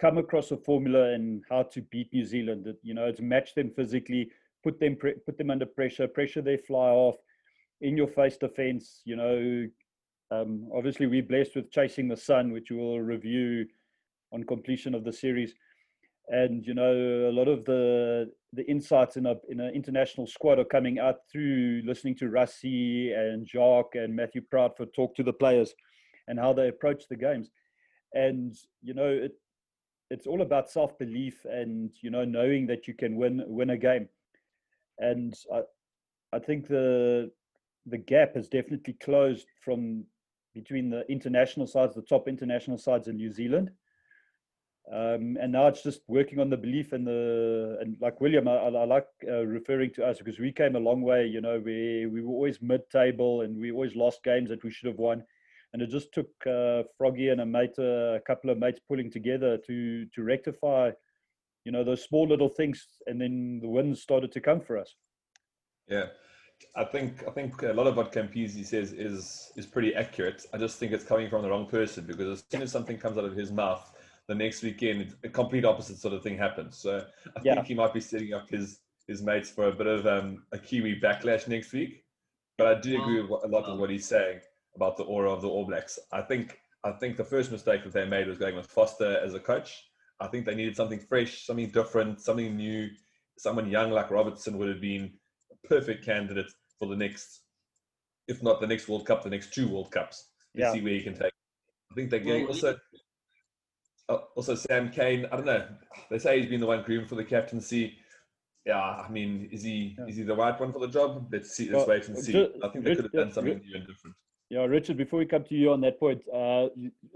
come 0.00 0.16
across 0.16 0.50
a 0.50 0.56
formula 0.56 1.12
and 1.12 1.42
how 1.50 1.64
to 1.64 1.82
beat 1.82 2.12
New 2.12 2.24
Zealand. 2.24 2.64
That 2.64 2.78
you 2.82 2.94
know, 2.94 3.06
it's 3.06 3.20
match 3.20 3.54
them 3.54 3.70
physically, 3.76 4.30
put 4.62 4.80
them 4.80 4.96
pre- 4.96 5.20
put 5.26 5.36
them 5.36 5.50
under 5.50 5.66
pressure, 5.66 6.08
pressure 6.08 6.40
they 6.40 6.56
fly 6.56 6.88
off, 6.88 7.16
in 7.80 7.96
your 7.96 8.08
face 8.08 8.36
defense. 8.36 9.02
You 9.04 9.16
know, 9.16 9.68
um, 10.30 10.68
obviously 10.74 11.06
we're 11.06 11.22
blessed 11.22 11.56
with 11.56 11.70
chasing 11.70 12.08
the 12.08 12.16
sun, 12.16 12.52
which 12.52 12.70
we 12.70 12.76
will 12.76 13.00
review 13.00 13.66
on 14.32 14.44
completion 14.44 14.94
of 14.94 15.04
the 15.04 15.12
series. 15.12 15.54
And 16.30 16.64
you 16.64 16.74
know, 16.74 16.92
a 17.28 17.32
lot 17.32 17.48
of 17.48 17.64
the 17.64 18.30
the 18.52 18.68
insights 18.70 19.16
in 19.16 19.26
a 19.26 19.34
in 19.48 19.60
an 19.60 19.74
international 19.74 20.26
squad 20.26 20.58
are 20.60 20.64
coming 20.64 20.98
out 21.00 21.16
through 21.30 21.82
listening 21.84 22.14
to 22.16 22.30
Rassie 22.30 23.12
and 23.16 23.46
Jacques 23.46 23.96
and 23.96 24.14
Matthew 24.14 24.42
Proudfoot 24.42 24.94
talk 24.94 25.16
to 25.16 25.24
the 25.24 25.32
players 25.32 25.74
and 26.28 26.38
how 26.38 26.52
they 26.52 26.68
approach 26.68 27.04
the 27.08 27.16
games. 27.16 27.50
And 28.14 28.54
you 28.80 28.94
know, 28.94 29.08
it 29.08 29.32
it's 30.10 30.28
all 30.28 30.42
about 30.42 30.70
self 30.70 30.96
belief 30.98 31.44
and 31.44 31.90
you 32.00 32.10
know 32.10 32.24
knowing 32.24 32.66
that 32.68 32.86
you 32.86 32.94
can 32.94 33.16
win 33.16 33.42
win 33.46 33.70
a 33.70 33.76
game. 33.76 34.08
And 34.98 35.34
I 35.52 35.62
I 36.32 36.38
think 36.38 36.68
the 36.68 37.32
the 37.86 37.98
gap 37.98 38.36
has 38.36 38.48
definitely 38.48 38.94
closed 39.02 39.46
from 39.64 40.04
between 40.54 40.90
the 40.90 41.04
international 41.10 41.66
sides, 41.66 41.94
the 41.94 42.02
top 42.02 42.28
international 42.28 42.78
sides 42.78 43.08
in 43.08 43.16
New 43.16 43.32
Zealand. 43.32 43.70
Um, 44.92 45.36
and 45.40 45.52
now 45.52 45.68
it's 45.68 45.82
just 45.82 46.00
working 46.08 46.40
on 46.40 46.50
the 46.50 46.56
belief 46.56 46.92
and 46.92 47.06
the 47.06 47.78
and 47.80 47.96
like 48.00 48.20
William, 48.20 48.48
I, 48.48 48.56
I 48.56 48.84
like 48.84 49.06
uh, 49.28 49.46
referring 49.46 49.92
to 49.94 50.04
us 50.04 50.18
because 50.18 50.40
we 50.40 50.50
came 50.50 50.74
a 50.74 50.80
long 50.80 51.02
way. 51.02 51.26
You 51.26 51.40
know, 51.40 51.62
we 51.64 52.06
we 52.06 52.22
were 52.22 52.32
always 52.32 52.60
mid-table 52.60 53.42
and 53.42 53.56
we 53.56 53.70
always 53.70 53.94
lost 53.94 54.24
games 54.24 54.48
that 54.50 54.64
we 54.64 54.70
should 54.70 54.88
have 54.88 54.98
won, 54.98 55.22
and 55.72 55.82
it 55.82 55.90
just 55.90 56.12
took 56.12 56.28
uh, 56.46 56.82
Froggy 56.98 57.28
and 57.28 57.40
a 57.40 57.46
mate, 57.46 57.78
uh, 57.78 58.16
a 58.16 58.20
couple 58.26 58.50
of 58.50 58.58
mates 58.58 58.80
pulling 58.88 59.12
together 59.12 59.58
to 59.66 60.06
to 60.06 60.22
rectify, 60.22 60.90
you 61.64 61.70
know, 61.70 61.84
those 61.84 62.02
small 62.02 62.26
little 62.26 62.48
things, 62.48 62.84
and 63.06 63.20
then 63.20 63.60
the 63.62 63.68
wins 63.68 64.02
started 64.02 64.32
to 64.32 64.40
come 64.40 64.60
for 64.60 64.76
us. 64.76 64.96
Yeah, 65.86 66.06
I 66.74 66.84
think 66.84 67.22
I 67.28 67.30
think 67.30 67.62
a 67.62 67.72
lot 67.72 67.86
of 67.86 67.96
what 67.96 68.12
Campese 68.12 68.64
says 68.66 68.92
is 68.92 69.52
is 69.56 69.66
pretty 69.66 69.94
accurate. 69.94 70.46
I 70.52 70.58
just 70.58 70.78
think 70.78 70.90
it's 70.92 71.04
coming 71.04 71.28
from 71.28 71.42
the 71.42 71.50
wrong 71.50 71.66
person 71.66 72.06
because 72.06 72.40
as 72.40 72.44
soon 72.50 72.62
as 72.62 72.72
something 72.72 72.98
comes 72.98 73.18
out 73.18 73.24
of 73.24 73.36
his 73.36 73.52
mouth, 73.52 73.92
the 74.30 74.34
next 74.36 74.62
weekend 74.62 75.12
a 75.24 75.28
complete 75.28 75.64
opposite 75.64 75.98
sort 75.98 76.14
of 76.14 76.22
thing 76.22 76.38
happens. 76.38 76.78
So 76.78 77.04
I 77.36 77.40
Yeah. 77.42 77.54
think 77.54 77.66
he 77.66 77.74
might 77.74 77.92
be 77.92 78.00
setting 78.00 78.32
up 78.32 78.48
his 78.48 78.78
his 79.08 79.22
mates 79.22 79.50
for 79.50 79.66
a 79.66 79.72
bit 79.72 79.88
of 79.88 80.06
um, 80.06 80.46
a 80.52 80.58
Kiwi 80.58 81.00
backlash 81.00 81.48
next 81.48 81.72
week. 81.72 82.04
But 82.56 82.68
I 82.68 82.80
do 82.80 82.96
agree 82.96 83.20
with 83.20 83.28
what, 83.28 83.42
a 83.42 83.48
lot 83.48 83.64
of 83.64 83.80
what 83.80 83.90
he's 83.90 84.06
saying 84.06 84.38
about 84.76 84.96
the 84.96 85.02
aura 85.02 85.32
of 85.32 85.42
the 85.42 85.48
All 85.48 85.66
Blacks. 85.66 85.98
I 86.12 86.22
think 86.22 86.60
I 86.84 86.92
think 86.92 87.16
the 87.16 87.24
first 87.24 87.50
mistake 87.50 87.82
that 87.82 87.92
they 87.92 88.06
made 88.06 88.28
was 88.28 88.38
going 88.38 88.54
with 88.54 88.68
Foster 88.68 89.18
as 89.18 89.34
a 89.34 89.40
coach. 89.40 89.84
I 90.20 90.28
think 90.28 90.46
they 90.46 90.54
needed 90.54 90.76
something 90.76 91.00
fresh, 91.00 91.44
something 91.44 91.70
different, 91.70 92.20
something 92.20 92.56
new. 92.56 92.88
Someone 93.36 93.68
young 93.68 93.90
like 93.90 94.12
Robertson 94.12 94.58
would 94.58 94.68
have 94.68 94.80
been 94.80 95.12
a 95.50 95.56
perfect 95.66 96.04
candidate 96.04 96.52
for 96.78 96.86
the 96.86 96.94
next, 96.96 97.40
if 98.28 98.44
not 98.44 98.60
the 98.60 98.66
next 98.68 98.86
World 98.88 99.06
Cup, 99.06 99.24
the 99.24 99.30
next 99.30 99.52
two 99.52 99.66
World 99.68 99.90
Cups. 99.90 100.30
To 100.54 100.60
Yeah. 100.60 100.72
see 100.72 100.82
where 100.82 100.92
he 100.92 101.02
can 101.02 101.14
take. 101.14 101.32
I 101.90 101.94
think 101.96 102.10
they're 102.10 102.20
getting 102.20 102.42
Well, 102.44 102.52
also. 102.52 102.78
Uh, 104.10 104.18
Also, 104.34 104.54
Sam 104.54 104.90
Cane. 104.90 105.26
I 105.30 105.36
don't 105.36 105.46
know. 105.46 105.66
They 106.10 106.18
say 106.18 106.40
he's 106.40 106.50
been 106.50 106.60
the 106.60 106.66
one 106.66 106.82
groomed 106.82 107.08
for 107.08 107.14
the 107.14 107.24
captaincy. 107.24 107.96
Yeah, 108.66 108.78
I 108.80 109.08
mean, 109.08 109.48
is 109.52 109.62
he 109.62 109.94
Yeah. 109.98 110.06
is 110.06 110.16
he 110.16 110.22
the 110.24 110.34
right 110.34 110.58
one 110.60 110.72
for 110.72 110.80
the 110.80 110.88
job? 110.88 111.28
Let's 111.32 111.52
see. 111.52 111.70
Let's 111.70 111.86
Well, 111.86 111.96
wait 111.96 112.08
and 112.08 112.18
see. 112.18 112.32
ju- 112.32 112.52
I 112.62 112.68
think 112.68 112.84
they 112.84 112.94
could 112.96 113.04
have 113.04 113.12
done 113.12 113.32
something 113.32 113.58
ju- 113.60 113.64
new 113.68 113.76
and 113.76 113.86
different. 113.86 114.16
Yeah, 114.50 114.64
Richard. 114.64 114.96
Before 114.96 115.20
we 115.20 115.26
come 115.26 115.44
to 115.44 115.54
you 115.54 115.70
on 115.72 115.80
that 115.82 116.00
point, 116.00 116.22
uh, 116.28 116.68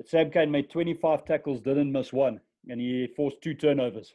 Sam 0.06 0.30
Cane 0.30 0.50
made 0.52 0.70
25 0.70 1.24
tackles, 1.24 1.60
didn't 1.60 1.90
miss 1.90 2.12
one, 2.12 2.40
and 2.68 2.80
he 2.80 3.08
forced 3.16 3.42
two 3.42 3.54
turnovers. 3.54 4.14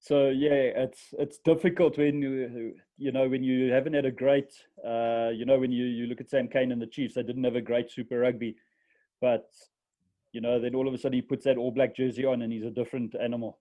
So 0.00 0.28
yeah, 0.28 0.84
it's 0.84 1.14
it's 1.18 1.38
difficult 1.38 1.96
when 1.96 2.20
you 2.22 2.74
you 2.98 3.12
know 3.12 3.28
when 3.28 3.42
you 3.44 3.72
haven't 3.72 3.94
had 3.94 4.04
a 4.04 4.10
great 4.10 4.52
uh, 4.84 5.30
you 5.32 5.44
know 5.46 5.58
when 5.58 5.72
you 5.72 5.84
you 5.84 6.06
look 6.06 6.20
at 6.20 6.30
Sam 6.30 6.48
Cane 6.48 6.72
and 6.72 6.82
the 6.82 6.86
Chiefs, 6.86 7.14
they 7.14 7.22
didn't 7.22 7.44
have 7.44 7.56
a 7.56 7.60
great 7.70 7.90
Super 7.90 8.18
Rugby, 8.18 8.56
but 9.20 9.48
you 10.32 10.40
know 10.40 10.60
then 10.60 10.74
all 10.74 10.88
of 10.88 10.94
a 10.94 10.98
sudden 10.98 11.16
he 11.16 11.22
puts 11.22 11.44
that 11.44 11.56
All 11.56 11.70
Black 11.70 11.96
jersey 11.96 12.24
on 12.24 12.42
and 12.42 12.52
he's 12.52 12.64
a 12.64 12.70
different 12.70 13.14
animal. 13.20 13.58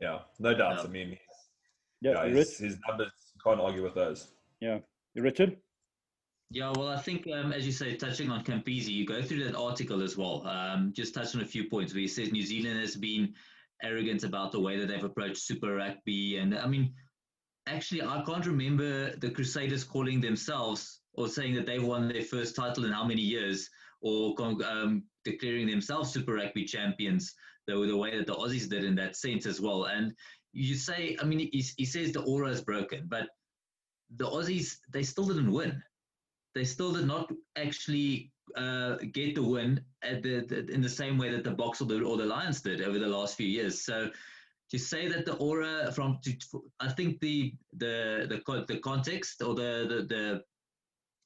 Yeah, 0.00 0.20
no 0.38 0.54
doubt. 0.54 0.78
Yeah. 0.78 0.82
I 0.84 0.86
mean, 0.88 1.18
Yeah, 2.00 2.12
yeah, 2.12 2.22
Rich, 2.22 2.34
his, 2.34 2.58
his 2.58 2.78
numbers 2.88 3.12
can't 3.44 3.60
argue 3.60 3.82
with 3.82 3.94
those. 3.94 4.28
Yeah, 4.60 4.78
Richard. 5.16 5.56
Yeah, 6.50 6.72
well, 6.74 6.88
I 6.88 6.96
think, 6.96 7.26
um, 7.26 7.52
as 7.52 7.66
you 7.66 7.72
say, 7.72 7.94
touching 7.96 8.30
on 8.30 8.42
Campese, 8.42 8.88
you 8.88 9.04
go 9.04 9.20
through 9.20 9.44
that 9.44 9.56
article 9.56 10.02
as 10.02 10.16
well. 10.16 10.46
Um, 10.46 10.92
just 10.96 11.12
touch 11.12 11.34
on 11.34 11.42
a 11.42 11.46
few 11.46 11.68
points 11.68 11.92
where 11.92 12.00
he 12.00 12.08
says 12.08 12.32
New 12.32 12.42
Zealand 12.42 12.80
has 12.80 12.96
been 12.96 13.34
arrogant 13.82 14.24
about 14.24 14.52
the 14.52 14.60
way 14.60 14.78
that 14.78 14.86
they've 14.86 15.04
approached 15.04 15.42
Super 15.42 15.74
Rugby. 15.74 16.38
And 16.38 16.56
I 16.58 16.66
mean, 16.66 16.94
actually, 17.66 18.02
I 18.02 18.22
can't 18.24 18.46
remember 18.46 19.14
the 19.16 19.30
Crusaders 19.30 19.84
calling 19.84 20.20
themselves 20.20 21.00
or 21.12 21.28
saying 21.28 21.54
that 21.54 21.66
they 21.66 21.78
won 21.78 22.08
their 22.08 22.22
first 22.22 22.56
title 22.56 22.86
in 22.86 22.92
how 22.92 23.04
many 23.04 23.22
years 23.22 23.68
or 24.00 24.34
um, 24.40 25.02
declaring 25.30 25.66
themselves 25.66 26.12
Super 26.12 26.34
Rugby 26.34 26.64
champions, 26.64 27.34
the, 27.66 27.74
the 27.74 27.96
way 27.96 28.16
that 28.16 28.26
the 28.26 28.34
Aussies 28.34 28.68
did 28.68 28.84
in 28.84 28.94
that 28.96 29.16
sense 29.16 29.46
as 29.46 29.60
well. 29.60 29.84
And 29.84 30.14
you 30.52 30.74
say, 30.74 31.16
I 31.20 31.24
mean, 31.24 31.38
he, 31.38 31.64
he 31.76 31.84
says 31.84 32.12
the 32.12 32.22
aura 32.22 32.48
is 32.48 32.60
broken, 32.60 33.06
but 33.08 33.28
the 34.16 34.26
Aussies, 34.26 34.78
they 34.92 35.02
still 35.02 35.26
didn't 35.26 35.52
win 35.52 35.82
they 36.58 36.64
still 36.64 36.92
did 36.92 37.06
not 37.06 37.30
actually 37.56 38.32
uh, 38.56 38.96
get 39.12 39.34
the 39.34 39.42
win 39.42 39.80
the, 40.02 40.44
the, 40.48 40.66
in 40.72 40.80
the 40.80 40.88
same 40.88 41.16
way 41.16 41.30
that 41.30 41.44
the 41.44 41.54
Boks 41.54 41.80
or 41.80 41.84
the, 41.84 42.02
or 42.02 42.16
the 42.16 42.26
Lions 42.26 42.60
did 42.60 42.82
over 42.82 42.98
the 42.98 43.06
last 43.06 43.36
few 43.36 43.46
years. 43.46 43.82
So 43.84 44.10
to 44.70 44.78
say 44.78 45.08
that 45.08 45.24
the 45.24 45.34
aura 45.34 45.92
from, 45.92 46.18
to, 46.24 46.36
I 46.80 46.88
think 46.88 47.20
the 47.20 47.54
the 47.76 48.26
the 48.28 48.64
the 48.66 48.78
context 48.80 49.40
or 49.42 49.54
the 49.54 49.86
the 49.88 50.14
the, 50.14 50.42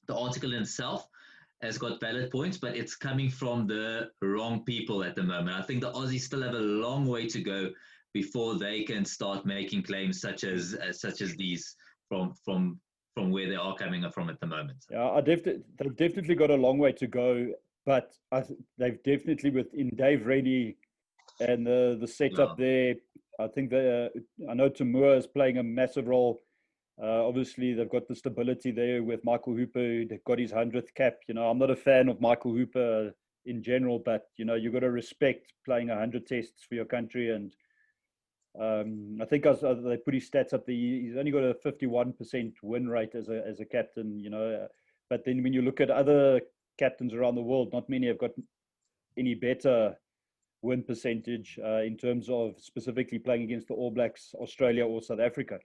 the 0.07 0.15
article 0.15 0.53
itself 0.53 1.07
has 1.63 1.77
got 1.77 1.99
valid 1.99 2.29
points, 2.29 2.57
but 2.57 2.75
it's 2.75 2.95
coming 2.95 3.29
from 3.29 3.65
the 3.67 4.09
wrong 4.21 4.63
people 4.65 5.03
at 5.03 5.15
the 5.15 5.23
moment. 5.23 5.57
I 5.57 5.61
think 5.61 5.81
the 5.81 5.91
Aussies 5.93 6.21
still 6.21 6.43
have 6.43 6.53
a 6.53 6.59
long 6.59 7.05
way 7.05 7.27
to 7.27 7.41
go 7.41 7.69
before 8.13 8.59
they 8.59 8.83
can 8.83 9.05
start 9.05 9.45
making 9.45 9.83
claims 9.83 10.19
such 10.21 10.43
as, 10.43 10.73
as 10.73 10.99
such 10.99 11.21
as 11.21 11.35
these 11.35 11.75
from 12.09 12.33
from 12.45 12.79
from 13.15 13.29
where 13.31 13.47
they 13.47 13.55
are 13.55 13.75
coming 13.75 14.03
from 14.11 14.29
at 14.29 14.39
the 14.39 14.47
moment. 14.47 14.77
Yeah, 14.89 15.09
I 15.11 15.21
def- 15.21 15.43
they've 15.43 15.95
definitely 15.95 16.35
got 16.35 16.49
a 16.49 16.55
long 16.55 16.79
way 16.79 16.91
to 16.93 17.07
go, 17.07 17.47
but 17.85 18.11
I 18.31 18.41
th- 18.41 18.59
they've 18.77 19.01
definitely 19.03 19.51
within 19.51 19.89
Dave 19.95 20.25
Rennie 20.25 20.77
and 21.39 21.65
the 21.65 21.97
the 21.99 22.07
setup 22.07 22.57
there. 22.57 22.95
I 23.39 23.47
think 23.47 23.71
they, 23.71 23.85
uh, 24.05 24.49
I 24.49 24.53
know 24.53 24.69
Tamua 24.69 25.17
is 25.17 25.27
playing 25.27 25.57
a 25.57 25.63
massive 25.63 26.07
role. 26.07 26.41
Uh, 27.01 27.27
obviously, 27.27 27.73
they've 27.73 27.89
got 27.89 28.07
the 28.07 28.15
stability 28.15 28.71
there 28.71 29.01
with 29.03 29.23
Michael 29.23 29.55
Hooper. 29.55 30.05
They've 30.05 30.23
got 30.25 30.39
his 30.39 30.51
hundredth 30.51 30.93
cap. 30.93 31.15
You 31.27 31.33
know, 31.33 31.49
I'm 31.49 31.57
not 31.57 31.71
a 31.71 31.75
fan 31.75 32.07
of 32.07 32.21
Michael 32.21 32.53
Hooper 32.53 33.13
in 33.45 33.63
general, 33.63 33.99
but 33.99 34.27
you 34.37 34.45
know, 34.45 34.55
you've 34.55 34.73
got 34.73 34.81
to 34.81 34.91
respect 34.91 35.53
playing 35.65 35.89
hundred 35.89 36.27
tests 36.27 36.63
for 36.67 36.75
your 36.75 36.85
country 36.85 37.31
and 37.31 37.53
Um, 38.59 39.17
I 39.19 39.25
think 39.25 39.45
as, 39.47 39.61
they 39.61 39.97
put 39.97 40.13
his 40.13 40.29
stats 40.29 40.53
up 40.53 40.65
there, 40.65 40.75
he's 40.75 41.17
only 41.17 41.31
got 41.31 41.43
a 41.43 41.55
51% 41.65 42.53
win 42.61 42.87
rate 42.87 43.15
as 43.15 43.29
a 43.29 43.41
as 43.47 43.59
a 43.59 43.65
captain. 43.65 44.19
You 44.19 44.29
know, 44.29 44.67
but 45.09 45.25
then 45.25 45.41
when 45.43 45.53
you 45.53 45.61
look 45.63 45.81
at 45.81 45.89
other 45.89 46.41
captains 46.77 47.13
around 47.13 47.35
the 47.35 47.41
world, 47.41 47.73
not 47.73 47.89
many 47.89 48.07
have 48.07 48.19
got 48.19 48.31
any 49.17 49.35
better 49.35 49.95
win 50.61 50.83
percentage 50.83 51.59
uh, 51.63 51.81
in 51.81 51.97
terms 51.97 52.29
of 52.29 52.55
specifically 52.59 53.19
playing 53.19 53.43
against 53.43 53.67
the 53.67 53.73
All 53.73 53.91
Blacks, 53.91 54.33
Australia 54.35 54.85
or 54.85 55.01
South 55.01 55.19
Africa. 55.19 55.59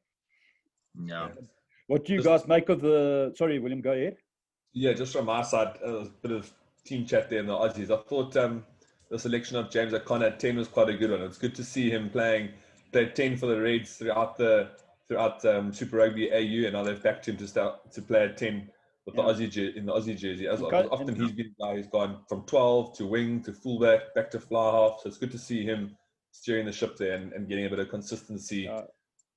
Yeah. 1.05 1.29
What 1.87 2.05
do 2.05 2.13
you 2.13 2.23
guys 2.23 2.47
make 2.47 2.69
of 2.69 2.81
the? 2.81 3.33
Sorry, 3.37 3.59
William, 3.59 3.81
go 3.81 3.93
ahead. 3.93 4.17
Yeah, 4.75 4.93
just 4.93 5.13
from 5.13 5.29
our 5.29 5.45
side, 5.45 5.79
a 5.83 6.07
bit 6.23 6.33
of 6.33 6.53
team 6.85 7.07
chat 7.07 7.31
there 7.31 7.41
in 7.41 7.47
the 7.47 7.55
Aussies. 7.55 7.91
I 7.91 8.03
thought 8.03 8.37
um, 8.37 8.65
the 9.11 9.19
selection 9.19 9.57
of 9.57 9.71
James 9.71 9.95
O'Connor 9.95 10.27
at 10.27 10.41
ten 10.41 10.57
was 10.57 10.69
quite 10.69 10.91
a 10.91 10.95
good 10.95 11.11
one. 11.11 11.23
It's 11.23 11.39
good 11.39 11.55
to 11.55 11.65
see 11.65 11.91
him 11.91 12.11
playing 12.11 12.51
played 12.93 13.15
ten 13.15 13.37
for 13.37 13.47
the 13.47 13.61
Reds 13.61 13.97
throughout 13.97 14.37
the 14.37 14.71
throughout 15.09 15.43
um, 15.47 15.73
Super 15.73 15.97
Rugby 15.97 16.31
AU, 16.31 16.67
and 16.67 16.75
now 16.75 16.83
they've 16.83 17.03
backed 17.03 17.27
him 17.27 17.39
to 17.39 17.49
start 17.49 17.91
to 17.93 18.03
play 18.03 18.25
at 18.25 18.37
ten 18.37 18.71
with 19.07 19.15
yeah. 19.17 19.23
the 19.23 19.29
Aussie 19.33 19.77
in 19.77 19.87
the 19.87 19.93
Aussie 19.93 20.17
jersey. 20.17 20.47
As 20.47 20.61
often 20.61 21.15
he's 21.15 21.33
been 21.33 21.55
guy 21.59 21.77
who's 21.77 21.87
gone 21.87 22.21
from 22.29 22.43
twelve 22.43 22.97
to 22.99 23.07
wing 23.07 23.43
to 23.45 23.53
fullback 23.55 24.15
back 24.15 24.31
to 24.33 24.41
fly 24.41 24.71
half. 24.71 25.01
So 25.03 25.09
it's 25.09 25.19
good 25.19 25.33
to 25.33 25.39
see 25.39 25.65
him 25.65 25.97
steering 26.33 26.67
the 26.67 26.73
ship 26.73 26.99
there 26.99 27.15
and, 27.15 27.33
and 27.33 27.49
getting 27.49 27.65
a 27.65 27.71
bit 27.71 27.79
of 27.79 27.89
consistency 27.89 28.69
uh, 28.69 28.83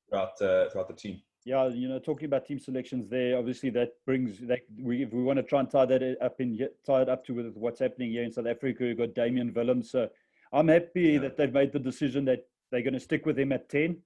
throughout 0.09 0.41
uh, 0.41 0.69
throughout 0.69 0.89
the 0.89 0.95
team 0.95 1.21
yeah, 1.43 1.67
you 1.69 1.87
know, 1.89 1.99
talking 1.99 2.25
about 2.25 2.45
team 2.45 2.59
selections 2.59 3.09
there, 3.09 3.37
obviously 3.37 3.69
that 3.71 3.93
brings 4.05 4.39
that 4.41 4.59
we 4.79 5.03
if 5.03 5.11
we 5.11 5.23
want 5.23 5.37
to 5.37 5.43
try 5.43 5.59
and 5.59 5.69
tie 5.69 5.85
that 5.85 6.17
up 6.21 6.39
in 6.39 6.57
tie 6.85 7.01
it 7.01 7.09
up 7.09 7.25
to 7.25 7.33
with 7.33 7.55
what's 7.55 7.79
happening 7.79 8.11
here 8.11 8.23
in 8.23 8.31
South 8.31 8.45
Africa, 8.45 8.83
we've 8.83 8.97
got 8.97 9.15
Damian 9.15 9.51
Willemse. 9.51 9.87
So 9.87 10.09
I'm 10.53 10.67
happy 10.67 11.01
yeah. 11.01 11.19
that 11.19 11.37
they've 11.37 11.51
made 11.51 11.71
the 11.71 11.79
decision 11.79 12.25
that 12.25 12.47
they're 12.71 12.83
going 12.83 12.93
to 12.93 12.99
stick 12.99 13.25
with 13.25 13.39
him 13.39 13.51
at 13.51 13.69
ten. 13.69 13.97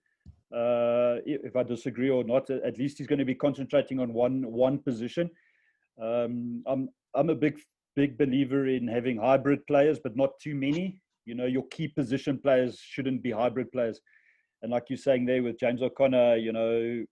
Uh, 0.53 1.19
if 1.25 1.55
I 1.55 1.63
disagree 1.63 2.09
or 2.09 2.23
not, 2.23 2.49
at 2.49 2.77
least 2.77 2.99
he's 2.99 3.07
going 3.07 3.19
to 3.19 3.25
be 3.25 3.35
concentrating 3.35 3.99
on 3.99 4.13
one 4.13 4.49
one 4.49 4.77
position. 4.79 5.29
Um, 6.01 6.63
I'm 6.65 6.89
I'm 7.13 7.29
a 7.29 7.35
big 7.35 7.59
big 7.95 8.17
believer 8.17 8.67
in 8.67 8.87
having 8.87 9.17
hybrid 9.17 9.65
players, 9.67 9.99
but 9.99 10.15
not 10.15 10.39
too 10.39 10.55
many. 10.55 11.01
You 11.25 11.35
know, 11.35 11.45
your 11.45 11.67
key 11.67 11.89
position 11.89 12.37
players 12.37 12.79
shouldn't 12.79 13.23
be 13.23 13.31
hybrid 13.31 13.71
players. 13.71 13.99
And 14.61 14.71
like 14.71 14.85
you're 14.89 14.97
saying 14.97 15.25
there 15.25 15.43
with 15.43 15.59
James 15.59 15.81
O'Connor, 15.81 16.37
you 16.37 16.51
know, 16.51 17.03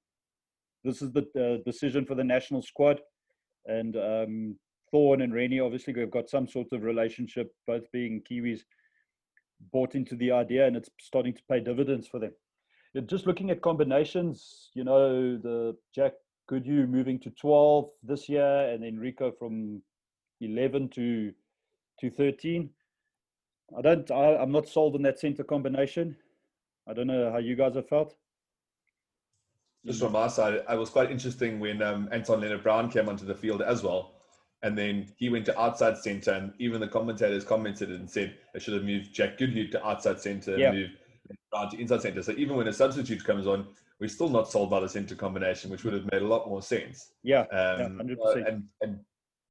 this 0.83 1.01
is 1.01 1.11
the 1.11 1.61
decision 1.65 2.05
for 2.05 2.15
the 2.15 2.23
national 2.23 2.61
squad. 2.61 2.99
And 3.65 3.95
um, 3.95 4.55
Thorn 4.91 5.21
and 5.21 5.33
Rennie, 5.33 5.59
obviously, 5.59 5.93
we've 5.93 6.11
got 6.11 6.29
some 6.29 6.47
sort 6.47 6.67
of 6.71 6.83
relationship, 6.83 7.53
both 7.65 7.89
being 7.91 8.21
Kiwis, 8.29 8.61
bought 9.71 9.95
into 9.95 10.15
the 10.15 10.31
idea, 10.31 10.67
and 10.67 10.75
it's 10.75 10.89
starting 10.99 11.33
to 11.33 11.41
pay 11.49 11.59
dividends 11.59 12.07
for 12.07 12.19
them. 12.19 12.31
Just 13.07 13.25
looking 13.25 13.49
at 13.49 13.61
combinations, 13.61 14.69
you 14.75 14.83
know, 14.83 15.37
the 15.37 15.75
Jack 15.95 16.13
Goodhue 16.47 16.85
moving 16.85 17.19
to 17.21 17.31
12 17.31 17.89
this 18.03 18.29
year, 18.29 18.69
and 18.69 18.83
then 18.83 18.97
Rieko 18.97 19.31
from 19.37 19.81
11 20.41 20.89
to 20.89 21.33
to 22.01 22.09
13. 22.09 22.69
I 23.77 23.81
don't. 23.81 24.11
I, 24.11 24.35
I'm 24.35 24.51
not 24.51 24.67
sold 24.67 24.95
on 24.95 25.01
that 25.03 25.19
center 25.19 25.43
combination. 25.43 26.15
I 26.87 26.93
don't 26.93 27.07
know 27.07 27.31
how 27.31 27.37
you 27.37 27.55
guys 27.55 27.75
have 27.75 27.87
felt 27.87 28.15
just 29.85 29.99
from 29.99 30.15
our 30.15 30.29
side, 30.29 30.53
it 30.53 30.77
was 30.77 30.89
quite 30.89 31.11
interesting 31.11 31.59
when 31.59 31.81
um, 31.81 32.07
Anton 32.11 32.41
Lienert-Brown 32.41 32.89
came 32.89 33.09
onto 33.09 33.25
the 33.25 33.35
field 33.35 33.61
as 33.61 33.83
well. 33.83 34.13
And 34.61 34.77
then 34.77 35.07
he 35.17 35.27
went 35.27 35.45
to 35.47 35.59
outside 35.59 35.97
centre, 35.97 36.31
and 36.31 36.53
even 36.57 36.79
the 36.79 36.87
commentators 36.87 37.43
commented 37.43 37.89
and 37.89 38.09
said 38.09 38.37
they 38.53 38.61
should 38.61 38.73
have 38.73 38.83
moved 38.83 39.13
Jack 39.13 39.37
Goodhue 39.37 39.67
to 39.71 39.85
outside 39.85 40.21
centre 40.21 40.57
yeah. 40.57 40.69
and 40.69 40.77
moved 40.79 40.93
Brown 41.51 41.69
to 41.71 41.77
inside 41.77 42.01
centre. 42.01 42.23
So 42.23 42.31
even 42.37 42.55
when 42.55 42.67
a 42.67 42.73
substitute 42.73 43.25
comes 43.25 43.45
on, 43.45 43.67
we're 43.99 44.07
still 44.07 44.29
not 44.29 44.49
sold 44.49 44.69
by 44.69 44.79
the 44.79 44.87
centre 44.87 45.15
combination, 45.15 45.69
which 45.69 45.83
would 45.83 45.93
have 45.93 46.09
made 46.11 46.21
a 46.21 46.27
lot 46.27 46.47
more 46.47 46.61
sense. 46.61 47.11
Yeah, 47.23 47.41
um, 47.41 48.01
yeah 48.07 48.15
100%. 48.15 48.47
and, 48.47 48.63
and 48.81 48.99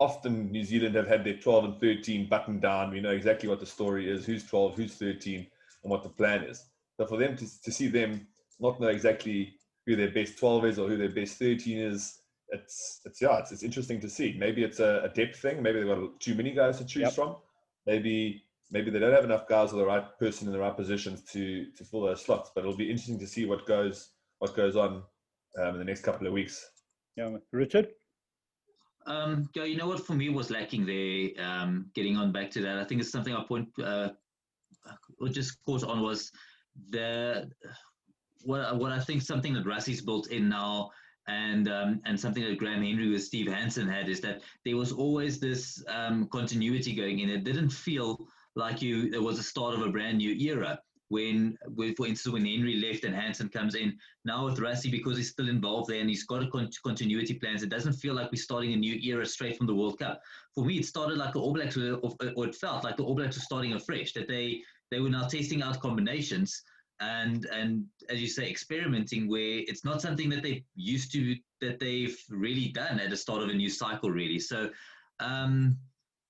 often 0.01 0.51
New 0.51 0.65
Zealand 0.65 0.95
have 0.95 1.07
had 1.07 1.25
their 1.25 1.37
12 1.37 1.65
and 1.65 1.81
13 1.81 2.29
buttoned 2.29 2.63
down. 2.63 2.91
We 2.91 3.01
know 3.01 3.11
exactly 3.11 3.49
what 3.49 3.61
the 3.61 3.67
story 3.67 4.11
is, 4.11 4.25
who's 4.25 4.45
12, 4.45 4.77
who's 4.77 4.95
13, 4.95 5.47
and 5.83 5.91
what 5.91 6.03
the 6.03 6.09
plan 6.09 6.43
is. 6.45 6.65
So 6.97 7.07
for 7.07 7.19
them 7.19 7.37
to, 7.37 7.63
to 7.63 7.71
see 7.71 7.89
them 7.89 8.27
not 8.61 8.81
know 8.81 8.89
exactly 8.89 9.55
who 9.87 9.97
their 9.97 10.11
best 10.11 10.39
12 10.39 10.65
is 10.67 10.79
or 10.79 10.89
who 10.89 10.97
their 10.97 11.11
best 11.11 11.39
13 11.39 11.79
is. 11.79 12.19
It's 12.49 13.01
it's 13.05 13.21
yeah, 13.23 13.39
it's, 13.39 13.51
it's 13.51 13.63
interesting 13.63 14.01
to 14.01 14.11
see. 14.11 14.37
Maybe 14.39 14.63
it's 14.63 14.81
a, 14.81 15.03
a 15.05 15.09
depth 15.09 15.39
thing. 15.41 15.63
Maybe 15.63 15.79
they've 15.79 15.89
got 15.89 16.21
too 16.21 16.35
many 16.35 16.53
guys 16.53 16.79
to 16.79 16.85
choose 16.85 17.03
yep. 17.03 17.13
from. 17.15 17.37
Maybe 17.87 18.45
maybe 18.71 18.91
they 18.91 18.99
don't 18.99 19.15
have 19.15 19.25
enough 19.25 19.49
guys 19.49 19.73
or 19.73 19.77
the 19.77 19.87
right 19.87 20.19
person 20.19 20.47
in 20.47 20.53
the 20.53 20.59
right 20.59 20.77
positions 20.77 21.23
to 21.33 21.67
to 21.73 21.85
fill 21.85 22.03
those 22.03 22.23
slots. 22.23 22.51
But 22.55 22.63
it'll 22.63 22.77
be 22.77 22.91
interesting 22.91 23.19
to 23.21 23.27
see 23.27 23.47
what 23.47 23.67
goes 23.67 24.11
what 24.39 24.55
goes 24.55 24.77
on 24.77 25.03
um, 25.59 25.69
in 25.75 25.79
the 25.79 25.85
next 25.85 26.03
couple 26.03 26.27
of 26.27 26.33
weeks. 26.33 26.71
Yeah, 27.17 27.37
Richard. 27.53 27.89
Um, 29.07 29.49
yeah, 29.55 29.65
you 29.65 29.77
know 29.77 29.89
what 29.89 30.07
for 30.07 30.15
me 30.15 30.29
was 30.29 30.51
lacking 30.51 30.87
there. 30.87 31.31
Um, 31.45 31.91
getting 31.95 32.17
on 32.17 32.33
back 32.33 32.51
to 32.53 32.61
that, 32.63 32.79
I 32.79 32.85
think 32.85 33.01
it's 33.01 33.11
something 33.11 33.35
I 33.35 33.45
point 33.45 33.69
uh, 33.83 34.11
or 35.21 35.29
just 35.29 35.63
caught 35.65 35.85
on 35.85 36.03
was 36.03 36.31
the 36.91 37.51
what 38.45 38.79
what 38.79 38.93
I 38.93 39.01
think 39.01 39.23
something 39.23 39.55
that 39.55 39.65
Rassie's 39.65 40.01
built 40.01 40.29
in 40.29 40.49
now 40.49 40.91
and 41.29 41.69
um, 41.69 42.01
and 42.05 42.19
something 42.19 42.43
that 42.45 42.59
Graham 42.59 42.83
Henry 42.83 43.11
with 43.11 43.25
Steve 43.25 43.47
Hansen 43.47 43.89
had 43.89 44.09
is 44.09 44.21
that 44.21 44.43
there 44.65 44.77
was 44.77 44.93
always 44.93 45.39
this 45.39 45.83
um, 45.89 46.29
continuity 46.29 46.95
going 46.95 47.21
in. 47.21 47.31
It 47.31 47.45
didn't 47.45 47.71
feel 47.71 48.27
like 48.57 48.83
you 48.83 49.11
it 49.13 49.23
was 49.23 49.37
the 49.37 49.43
start 49.43 49.75
of 49.75 49.83
a 49.83 49.91
brand 49.91 50.19
new 50.19 50.35
era. 50.35 50.81
When, 51.09 51.59
with, 51.67 51.99
for 51.99 52.07
instance, 52.07 52.33
when 52.33 52.47
Henry 52.47 52.77
left 52.77 53.05
and 53.05 53.15
Hansen 53.15 53.51
comes 53.51 53.75
in, 53.75 53.99
now 54.25 54.47
with 54.47 54.59
Rassie, 54.59 54.91
because 54.91 55.19
he's 55.19 55.29
still 55.29 55.51
involved 55.51 55.91
there 55.91 56.01
and 56.01 56.09
he's 56.09 56.25
got 56.25 56.43
a 56.43 56.47
con- 56.47 56.71
continuity 56.83 57.35
plans, 57.35 57.63
it 57.63 57.69
doesn't 57.69 57.93
feel 57.93 58.15
like 58.15 58.33
we're 58.33 58.39
starting 58.41 58.73
a 58.73 58.77
new 58.79 58.95
era 58.95 59.27
straight 59.27 59.59
from 59.59 59.67
the 59.67 59.75
World 59.75 59.99
Cup. 59.99 60.23
For 60.55 60.65
me, 60.65 60.79
it 60.79 60.87
started 60.87 61.19
like 61.19 61.35
the 61.35 61.39
All 61.39 61.53
Blacks, 61.53 61.77
were, 61.77 61.97
or 62.35 62.47
it 62.47 62.55
felt 62.55 62.83
like 62.83 62.97
the 62.97 63.05
All 63.05 63.15
Blacks 63.15 63.37
were 63.37 63.43
starting 63.43 63.75
afresh, 63.75 64.15
that 64.15 64.27
they, 64.27 64.63
they 64.91 65.01
were 65.01 65.11
now 65.11 65.29
testing 65.29 65.61
out 65.61 65.81
combinations 65.81 66.63
and 67.03 67.47
and 67.47 67.85
as 68.09 68.21
you 68.21 68.29
say 68.29 68.49
experimenting 68.49 69.29
where 69.29 69.63
it's 69.71 69.85
not 69.85 70.01
something 70.01 70.29
that 70.31 70.43
they 70.43 70.65
used 70.75 71.13
to 71.13 71.35
that 71.61 71.79
they've 71.79 72.19
really 72.29 72.69
done 72.69 73.01
at 73.01 73.11
the 73.11 73.17
start 73.17 73.43
of 73.43 73.49
a 73.49 73.55
new 73.55 73.69
cycle 73.69 74.11
really. 74.11 74.39
So 74.39 74.71
um 75.21 75.77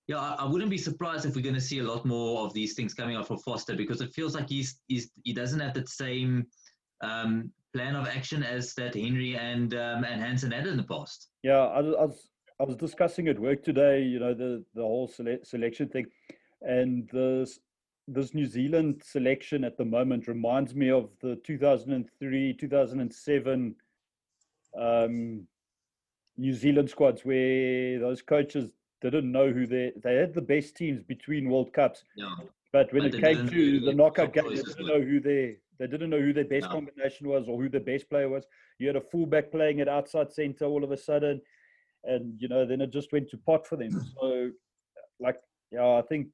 yeah 0.09 0.19
I, 0.19 0.37
I 0.41 0.45
wouldn't 0.45 0.71
be 0.71 0.79
surprised 0.79 1.25
if 1.27 1.35
we're 1.35 1.43
going 1.43 1.55
to 1.63 1.69
see 1.71 1.81
a 1.81 1.85
lot 1.85 2.05
more 2.05 2.45
of 2.47 2.53
these 2.53 2.75
things 2.75 2.95
coming 2.95 3.17
out 3.17 3.27
from 3.29 3.39
foster 3.39 3.75
because 3.77 4.01
it 4.01 4.13
feels 4.13 4.35
like 4.35 4.49
he's, 4.49 4.81
he's 4.89 5.11
he 5.25 5.33
doesn't 5.33 5.61
have 5.61 5.75
the 5.75 5.87
same 5.87 6.47
um 7.03 7.51
plan 7.75 7.97
of 7.97 8.07
action 8.07 8.43
as 8.43 8.75
that 8.75 8.95
henry 8.95 9.37
and 9.37 9.75
um 9.75 10.05
and 10.05 10.21
hansen 10.21 10.51
had 10.51 10.67
in 10.67 10.77
the 10.77 10.83
past. 10.95 11.29
Yeah 11.43 11.65
i, 11.79 11.79
I 11.79 12.05
was 12.05 12.29
i 12.61 12.65
was 12.65 12.77
discussing 12.77 13.29
at 13.29 13.39
work 13.39 13.63
today 13.65 14.03
you 14.03 14.19
know 14.21 14.35
the 14.35 14.65
the 14.75 14.83
whole 14.83 15.09
sele- 15.09 15.45
selection 15.45 15.89
thing 15.89 16.07
and 16.63 17.09
the 17.13 17.29
this 18.09 18.35
New 18.35 18.47
Zealand 18.47 19.03
selection 19.05 19.65
at 19.65 19.77
the 19.77 19.85
moment 19.85 20.27
reminds 20.27 20.75
me 20.75 20.91
of 20.91 21.11
the 21.21 21.37
2003 21.45 22.55
2007 22.55 23.75
um, 24.79 25.47
New 26.37 26.55
Zealand 26.55 26.91
squads 26.91 27.25
where 27.25 27.99
those 27.99 28.23
coaches 28.23 28.73
didn't 29.01 29.31
know 29.31 29.51
who 29.51 29.67
they 29.67 29.93
they 30.03 30.17
had 30.17 30.35
the 30.35 30.41
best 30.41 30.77
teams 30.77 31.03
between 31.03 31.51
World 31.51 31.73
Cups. 31.73 32.05
Yeah. 32.17 32.35
But 32.73 32.93
when 32.93 33.05
it 33.05 33.21
came 33.21 33.49
to 33.49 33.81
the 33.81 33.93
knockout 33.93 34.33
game, 34.33 34.49
they 34.49 34.63
didn't 34.63 34.87
know 34.87 35.01
who 35.01 35.21
they 35.21 35.59
they 35.79 35.87
didn't 35.87 36.11
know 36.11 36.21
who 36.21 36.33
their 36.33 36.45
best 36.45 36.67
no. 36.67 36.73
combination 36.77 37.29
was 37.29 37.49
or 37.49 37.61
who 37.61 37.69
the 37.69 37.81
best 37.81 38.09
player 38.09 38.29
was. 38.29 38.47
You 38.79 38.87
had 38.87 38.97
a 38.97 39.01
fullback 39.01 39.51
playing 39.51 39.81
at 39.81 39.89
outside 39.89 40.33
centre 40.33 40.65
all 40.65 40.85
of 40.85 40.93
a 40.93 40.97
sudden, 40.97 41.43
and 42.05 42.41
you 42.41 42.49
know 42.49 42.65
then 42.65 42.81
it 42.81 42.91
just 42.91 43.13
went 43.13 43.29
to 43.31 43.37
pot 43.37 43.67
for 43.67 43.77
them. 43.77 43.91
So, 44.21 44.51
like, 45.21 45.37
yeah, 45.71 45.99
I 45.99 46.03
think 46.03 46.29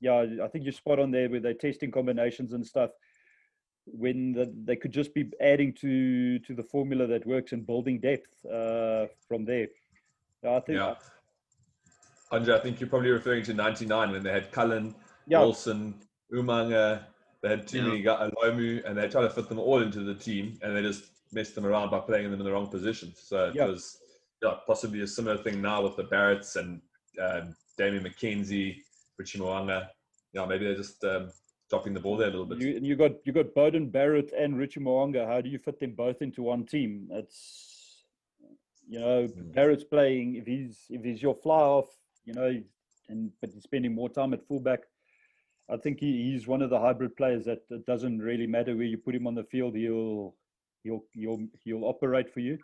yeah, 0.00 0.26
I 0.42 0.48
think 0.48 0.64
you're 0.64 0.72
spot 0.72 0.98
on 0.98 1.10
there 1.10 1.28
with 1.28 1.42
the 1.44 1.54
testing 1.54 1.90
combinations 1.90 2.52
and 2.52 2.66
stuff. 2.66 2.90
When 3.86 4.32
the, 4.32 4.52
they 4.64 4.76
could 4.76 4.92
just 4.92 5.14
be 5.14 5.30
adding 5.40 5.72
to 5.74 6.38
to 6.40 6.54
the 6.54 6.62
formula 6.62 7.06
that 7.06 7.24
works 7.26 7.52
and 7.52 7.66
building 7.66 8.00
depth 8.00 8.44
uh, 8.44 9.06
from 9.28 9.44
there. 9.44 9.68
I 10.44 10.60
think. 10.60 10.78
Yeah. 10.78 10.94
Andre, 12.32 12.56
I 12.56 12.58
think 12.58 12.80
you're 12.80 12.88
probably 12.88 13.10
referring 13.10 13.44
to 13.44 13.54
'99 13.54 14.10
when 14.10 14.22
they 14.22 14.32
had 14.32 14.50
Cullen, 14.50 14.94
yeah. 15.28 15.40
Wilson, 15.40 15.94
Umaga. 16.32 17.04
They 17.42 17.50
had 17.50 17.68
too 17.68 17.78
yeah. 17.78 17.84
many 17.84 18.02
guys, 18.02 18.32
Lomu, 18.42 18.84
and 18.84 18.98
they 18.98 19.08
tried 19.08 19.22
to 19.22 19.30
fit 19.30 19.48
them 19.48 19.60
all 19.60 19.80
into 19.80 20.00
the 20.00 20.14
team, 20.14 20.58
and 20.62 20.76
they 20.76 20.82
just 20.82 21.04
messed 21.32 21.54
them 21.54 21.64
around 21.64 21.90
by 21.90 22.00
playing 22.00 22.24
them 22.24 22.40
in 22.40 22.44
the 22.44 22.52
wrong 22.52 22.66
positions. 22.66 23.20
So 23.24 23.46
it 23.46 23.54
yeah. 23.54 23.66
was 23.66 23.98
yeah, 24.42 24.54
possibly 24.66 25.02
a 25.02 25.06
similar 25.06 25.36
thing 25.36 25.62
now 25.62 25.82
with 25.82 25.96
the 25.96 26.04
Barretts 26.04 26.56
and 26.56 26.80
um, 27.22 27.54
Damian 27.78 28.04
McKenzie 28.04 28.82
Richie 29.18 29.38
Mo'unga. 29.38 29.88
Yeah, 30.32 30.46
maybe 30.46 30.64
they're 30.64 30.76
just 30.76 31.02
um, 31.04 31.30
dropping 31.70 31.94
the 31.94 32.00
ball 32.00 32.16
there 32.16 32.28
a 32.28 32.30
little 32.30 32.46
bit. 32.46 32.60
You, 32.60 32.76
and 32.76 32.86
you 32.86 32.96
got 32.96 33.12
you 33.24 33.32
got 33.32 33.54
Beauden 33.54 33.90
Barrett 33.90 34.32
and 34.32 34.58
Richie 34.58 34.80
Mo'unga. 34.80 35.26
How 35.26 35.40
do 35.40 35.48
you 35.48 35.58
fit 35.58 35.80
them 35.80 35.92
both 35.92 36.22
into 36.22 36.42
one 36.42 36.64
team? 36.64 37.08
It's 37.10 38.04
you 38.88 39.00
know 39.00 39.26
mm. 39.26 39.54
Barrett's 39.54 39.84
playing 39.84 40.36
if 40.36 40.46
he's 40.46 40.84
if 40.90 41.02
he's 41.02 41.22
your 41.22 41.34
fly 41.34 41.60
off, 41.60 41.88
you 42.24 42.34
know, 42.34 42.60
and 43.08 43.32
but 43.40 43.50
he's 43.50 43.62
spending 43.62 43.94
more 43.94 44.08
time 44.08 44.32
at 44.34 44.46
fullback. 44.46 44.80
I 45.68 45.76
think 45.76 45.98
he, 45.98 46.30
he's 46.30 46.46
one 46.46 46.62
of 46.62 46.70
the 46.70 46.78
hybrid 46.78 47.16
players 47.16 47.44
that 47.46 47.62
it 47.70 47.84
doesn't 47.86 48.20
really 48.20 48.46
matter 48.46 48.76
where 48.76 48.84
you 48.86 48.98
put 48.98 49.14
him 49.14 49.26
on 49.26 49.34
the 49.34 49.44
field. 49.44 49.74
He'll 49.74 50.34
he'll 50.84 51.04
he'll 51.12 51.46
he'll 51.64 51.84
operate 51.84 52.32
for 52.32 52.40
you. 52.40 52.58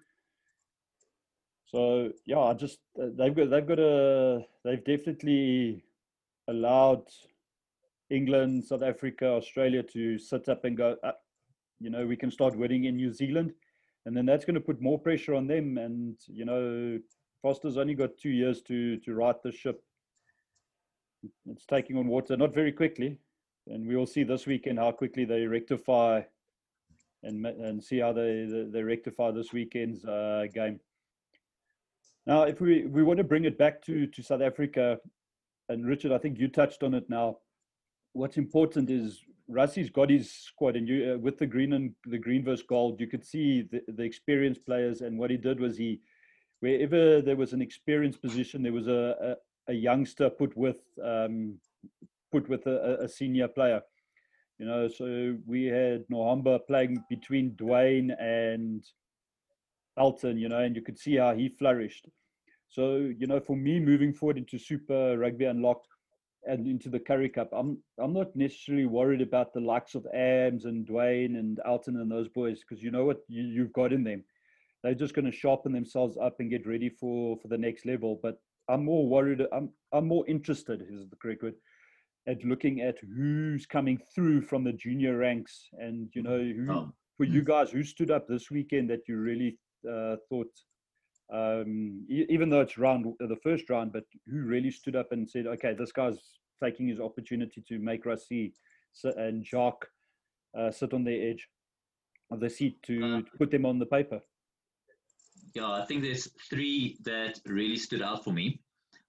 So 1.67 2.13
yeah, 2.27 2.39
I 2.39 2.55
just 2.55 2.79
uh, 3.01 3.07
they've 3.17 3.35
got 3.35 3.51
they've 3.51 3.67
got 3.67 3.79
a 3.79 4.45
they've 4.65 4.85
definitely 4.85 5.85
allowed 6.49 7.05
England, 8.11 8.65
South 8.65 8.83
Africa, 8.83 9.27
Australia 9.27 9.83
to 9.83 10.19
sit 10.19 10.49
up 10.49 10.65
and 10.65 10.77
go. 10.77 10.97
Uh, 11.03 11.13
you 11.81 11.91
know, 11.91 12.07
we 12.07 12.17
can 12.17 12.31
start 12.31 12.57
winning 12.57 12.85
in 12.85 12.97
New 12.97 13.13
Zealand, 13.13 13.53
and 14.07 14.17
then 14.17 14.27
that's 14.27 14.45
going 14.45 14.55
to 14.55 14.61
put 14.61 14.81
more 14.81 14.99
pressure 14.99 15.35
on 15.35 15.47
them. 15.47 15.79
And 15.79 16.17
you 16.29 16.45
know, 16.45 16.99
Foster's 17.43 17.77
only 17.77 17.95
got 17.95 18.17
two 18.19 18.31
years 18.31 18.63
to 18.63 18.99
to 18.99 19.15
right 19.15 19.41
the 19.43 19.53
ship. 19.53 19.83
It's 21.47 21.67
taking 21.67 21.97
on 21.97 22.07
water, 22.07 22.37
not 22.37 22.55
very 22.55 22.73
quickly, 22.73 23.19
and 23.69 23.87
we 23.87 23.97
will 23.97 24.07
see 24.07 24.25
this 24.25 24.47
weekend 24.47 24.79
how 24.79 24.93
quickly 24.93 25.25
they 25.25 25.47
rectify 25.47 26.23
and 27.23 27.47
and 27.47 27.83
see 27.83 27.99
how 27.99 28.13
they 28.13 28.47
they, 28.49 28.65
they 28.71 28.83
rectify 28.83 29.31
this 29.31 29.53
weekend's 29.53 30.05
uh, 30.05 30.45
game. 30.53 30.81
Now, 32.27 32.43
if 32.43 32.61
we 32.61 32.87
we 32.87 33.03
want 33.03 33.19
to 33.19 33.25
bring 33.25 33.45
it 33.45 33.59
back 33.59 33.83
to 33.87 34.07
to 34.07 34.23
South 34.23 34.43
Africa, 34.43 34.99
and 35.69 35.87
Richard, 35.87 36.13
I 36.13 36.19
think 36.19 36.39
you 36.39 36.49
touched 36.49 36.83
on 36.83 36.95
it 36.95 37.09
now. 37.09 37.39
What's 38.13 38.37
important 38.37 38.91
is 38.91 39.25
Rassie's 39.51 39.91
got 39.91 40.11
his 40.11 40.33
squad, 40.33 40.77
and 40.77 40.89
you 40.89 41.15
uh, 41.15 41.19
with 41.19 41.39
the 41.39 41.47
green 41.47 41.73
and 41.73 41.95
the 42.07 42.19
green 42.19 42.45
versus 42.45 42.65
gold, 42.67 43.01
you 43.01 43.07
could 43.07 43.25
see 43.25 43.63
the, 43.63 43.83
the 43.89 44.03
experienced 44.03 44.65
players. 44.67 45.01
And 45.01 45.19
what 45.19 45.31
he 45.31 45.37
did 45.37 45.61
was 45.61 45.77
he, 45.77 46.01
wherever 46.61 47.21
there 47.21 47.37
was 47.37 47.53
an 47.53 47.63
experienced 47.63 48.23
position, 48.23 48.63
there 48.63 48.73
was 48.73 48.89
a 48.89 49.37
a, 49.69 49.73
a 49.73 49.75
youngster 49.75 50.31
put 50.31 50.57
with 50.57 50.81
um, 51.03 51.59
put 52.31 52.49
with 52.49 52.67
a, 52.67 52.99
a 53.03 53.09
senior 53.09 53.49
player. 53.49 53.83
You 54.59 54.67
know, 54.67 54.89
so 54.89 55.37
we 55.47 55.65
had 55.65 56.07
Nohamba 56.09 56.61
playing 56.67 57.03
between 57.11 57.57
Duane 57.57 58.13
and 58.13 58.85
Elton, 59.99 60.39
you 60.39 60.49
know, 60.49 60.59
and 60.59 60.77
you 60.77 60.83
could 60.83 60.99
see 60.99 61.17
how 61.17 61.35
he 61.35 61.49
flourished. 61.49 62.09
So, 62.73 63.13
you 63.19 63.27
know, 63.27 63.39
for 63.39 63.55
me 63.55 63.79
moving 63.79 64.15
forward 64.15 64.39
into 64.39 64.59
Super 64.59 65.19
Rugby 65.19 65.45
Unlocked 65.45 65.87
and 66.45 66.67
into 66.67 66.89
the 66.89 66.99
Currie 66.99 67.29
Cup, 67.29 67.51
I'm 67.53 67.77
I'm 68.01 68.15
not 68.15 68.35
necessarily 68.35 68.87
worried 68.87 69.21
about 69.21 69.53
the 69.53 69.61
likes 69.61 69.95
of 69.95 70.07
Ams 70.15 70.65
and 70.65 70.87
Duane 70.87 71.37
and 71.37 71.61
Elton 71.67 71.97
and 71.97 72.11
those 72.11 72.29
boys 72.29 72.61
because 72.61 72.83
you 72.83 72.91
know 72.91 73.05
what 73.05 73.19
you, 73.29 73.43
you've 73.43 73.75
got 73.75 73.93
in 73.93 74.03
them. 74.03 74.25
They're 74.83 74.95
just 74.95 75.15
going 75.15 75.31
to 75.31 75.37
sharpen 75.37 75.73
themselves 75.73 76.17
up 76.17 76.37
and 76.41 76.51
get 76.51 76.67
ready 76.67 76.89
for 76.89 77.37
for 77.37 77.49
the 77.49 77.59
next 77.59 77.85
level. 77.85 78.19
But 78.23 78.41
I'm 78.71 78.87
more 78.87 79.07
worried. 79.07 79.43
I'm 79.53 79.69
I'm 79.93 80.09
more 80.09 80.27
interested. 80.27 80.83
Is 80.89 81.11
the 81.11 81.17
correct 81.17 81.43
word? 81.43 81.55
at 82.29 82.45
looking 82.45 82.81
at 82.81 82.97
who's 83.17 83.67
coming 83.67 83.99
through 84.15 84.41
from 84.43 84.65
the 84.65 84.73
junior 84.73 85.17
ranks 85.19 85.69
and 85.73 86.09
you 86.15 86.23
know 86.23 86.39
who 86.39 86.67
oh. 86.71 86.93
for 87.17 87.25
you 87.25 87.43
mm. 87.43 87.47
guys 87.47 87.71
who 87.71 87.83
stood 87.83 88.11
up 88.11 88.29
this 88.29 88.51
weekend 88.51 88.89
that 88.89 89.01
you 89.09 89.17
really 89.17 89.59
uh, 89.91 90.17
thought 90.29 90.51
um, 91.33 92.05
e- 92.09 92.27
even 92.29 92.49
though 92.49 92.61
it's 92.61 92.79
round 92.79 93.07
uh, 93.07 93.27
the 93.27 93.37
first 93.43 93.69
round 93.71 93.93
but 93.93 94.05
who 94.27 94.43
really 94.43 94.71
stood 94.71 94.97
up 94.97 95.13
and 95.13 95.29
said 95.29 95.47
okay 95.47 95.75
this 95.79 95.93
guy's 95.93 96.19
taking 96.63 96.87
his 96.87 97.01
opportunity 97.01 97.63
to 97.67 97.79
make 97.79 98.05
Rassie 98.05 98.53
and 99.17 99.45
Jacques 99.45 99.87
uh, 100.57 100.71
sit 100.71 100.93
on 100.93 101.05
the 101.05 101.31
edge 101.31 101.49
of 102.31 102.41
the 102.41 102.51
seat 102.51 102.83
to, 102.85 103.05
uh, 103.05 103.21
to 103.23 103.39
put 103.39 103.51
them 103.51 103.67
on 103.67 103.79
the 103.79 103.87
paper 103.87 104.21
yeah 105.55 105.71
I 105.71 105.85
think 105.87 106.03
there's 106.03 106.29
three 106.49 106.97
that 107.05 107.41
really 107.47 107.77
stood 107.77 108.03
out 108.03 108.25
for 108.25 108.33
me 108.33 108.61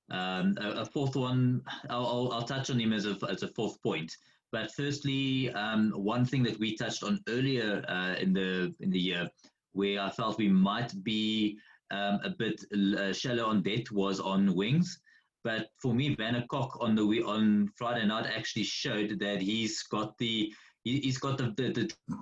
um, 0.09 0.55
a, 0.59 0.81
a, 0.81 0.85
fourth 0.85 1.15
one, 1.15 1.61
I'll, 1.89 2.05
I'll, 2.05 2.31
I'll, 2.33 2.43
touch 2.43 2.69
on 2.69 2.79
him 2.79 2.93
as 2.93 3.05
a, 3.05 3.17
as 3.29 3.41
a 3.43 3.47
fourth 3.47 3.81
point. 3.81 4.15
But 4.51 4.71
firstly, 4.71 5.51
um, 5.53 5.91
one 5.95 6.25
thing 6.25 6.43
that 6.43 6.59
we 6.59 6.75
touched 6.75 7.03
on 7.03 7.19
earlier 7.27 7.83
uh, 7.87 8.15
in 8.19 8.33
the 8.33 8.73
in 8.81 8.91
the 8.91 8.99
year, 8.99 9.29
where 9.71 9.99
I 9.99 10.11
felt 10.11 10.37
we 10.37 10.49
might 10.49 11.03
be 11.03 11.57
um, 11.93 12.19
a 12.23 12.29
bit 12.29 12.63
uh, 12.73 13.13
shallow 13.13 13.45
on 13.45 13.61
depth, 13.61 13.91
was 13.91 14.19
on 14.19 14.55
wings. 14.55 14.99
But 15.43 15.67
for 15.81 15.93
me, 15.93 16.15
Werner 16.17 16.45
Kok 16.49 16.77
on 16.81 16.95
the 16.95 17.03
on 17.23 17.69
Friday 17.75 18.05
night 18.05 18.25
actually 18.25 18.63
showed 18.63 19.19
that 19.19 19.41
he's 19.41 19.83
got 19.83 20.17
the 20.17 20.51
he, 20.83 21.01
has 21.05 21.17
got 21.17 21.37
the, 21.37 21.53
the, 21.55 21.71
the 21.71 22.17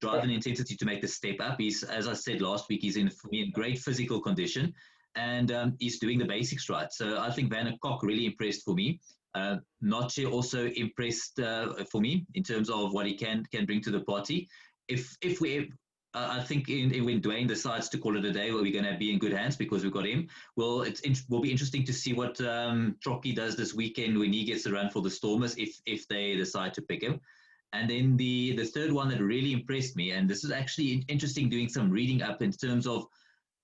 drive 0.00 0.22
and 0.24 0.32
intensity 0.32 0.76
to 0.76 0.84
make 0.84 1.00
the 1.00 1.08
step 1.08 1.36
up. 1.40 1.56
He's, 1.58 1.82
as 1.82 2.06
I 2.08 2.12
said 2.12 2.42
last 2.42 2.68
week, 2.68 2.82
he's 2.82 2.96
in, 2.96 3.10
in 3.30 3.50
great 3.52 3.78
physical 3.78 4.20
condition 4.20 4.74
and 5.14 5.52
um, 5.52 5.76
he's 5.78 5.98
doing 5.98 6.18
the 6.18 6.24
basics 6.24 6.68
right. 6.68 6.92
So 6.92 7.18
I 7.20 7.30
think 7.30 7.52
Werner 7.52 7.74
Kok 7.82 8.02
really 8.02 8.26
impressed 8.26 8.64
for 8.64 8.74
me. 8.74 9.00
Uh, 9.34 9.56
also 10.30 10.66
impressed 10.76 11.40
uh, 11.40 11.72
for 11.90 12.00
me 12.00 12.26
in 12.34 12.42
terms 12.42 12.68
of 12.68 12.92
what 12.92 13.06
he 13.06 13.16
can 13.16 13.44
can 13.50 13.64
bring 13.64 13.80
to 13.82 13.90
the 13.90 14.00
party. 14.00 14.48
If 14.88 15.16
if 15.22 15.40
we, 15.40 15.70
uh, 16.14 16.28
I 16.30 16.42
think 16.42 16.68
in, 16.68 16.92
in, 16.92 17.04
when 17.04 17.20
Duane 17.20 17.46
decides 17.46 17.88
to 17.90 17.98
call 17.98 18.16
it 18.16 18.24
a 18.24 18.32
day, 18.32 18.52
we're 18.52 18.72
going 18.72 18.84
to 18.84 18.98
be 18.98 19.12
in 19.12 19.18
good 19.18 19.32
hands 19.32 19.56
because 19.56 19.82
we've 19.82 19.92
got 19.92 20.06
him. 20.06 20.28
Well, 20.56 20.82
it's 20.82 21.00
in, 21.00 21.14
will 21.28 21.40
be 21.40 21.50
interesting 21.50 21.84
to 21.84 21.92
see 21.92 22.12
what 22.12 22.40
um, 22.40 22.96
Trocky 23.02 23.32
does 23.32 23.56
this 23.56 23.72
weekend 23.72 24.18
when 24.18 24.32
he 24.32 24.44
gets 24.44 24.64
the 24.64 24.72
run 24.72 24.90
for 24.90 25.00
the 25.00 25.10
Stormers, 25.10 25.56
if 25.56 25.80
if 25.86 26.06
they 26.08 26.36
decide 26.36 26.74
to 26.74 26.82
pick 26.82 27.02
him. 27.02 27.20
And 27.72 27.88
then 27.88 28.16
the 28.18 28.54
the 28.56 28.66
third 28.66 28.92
one 28.92 29.08
that 29.08 29.22
really 29.22 29.52
impressed 29.52 29.96
me, 29.96 30.10
and 30.10 30.28
this 30.28 30.44
is 30.44 30.50
actually 30.50 31.04
interesting 31.08 31.48
doing 31.48 31.68
some 31.68 31.90
reading 31.90 32.22
up 32.22 32.42
in 32.42 32.52
terms 32.52 32.86
of 32.86 33.06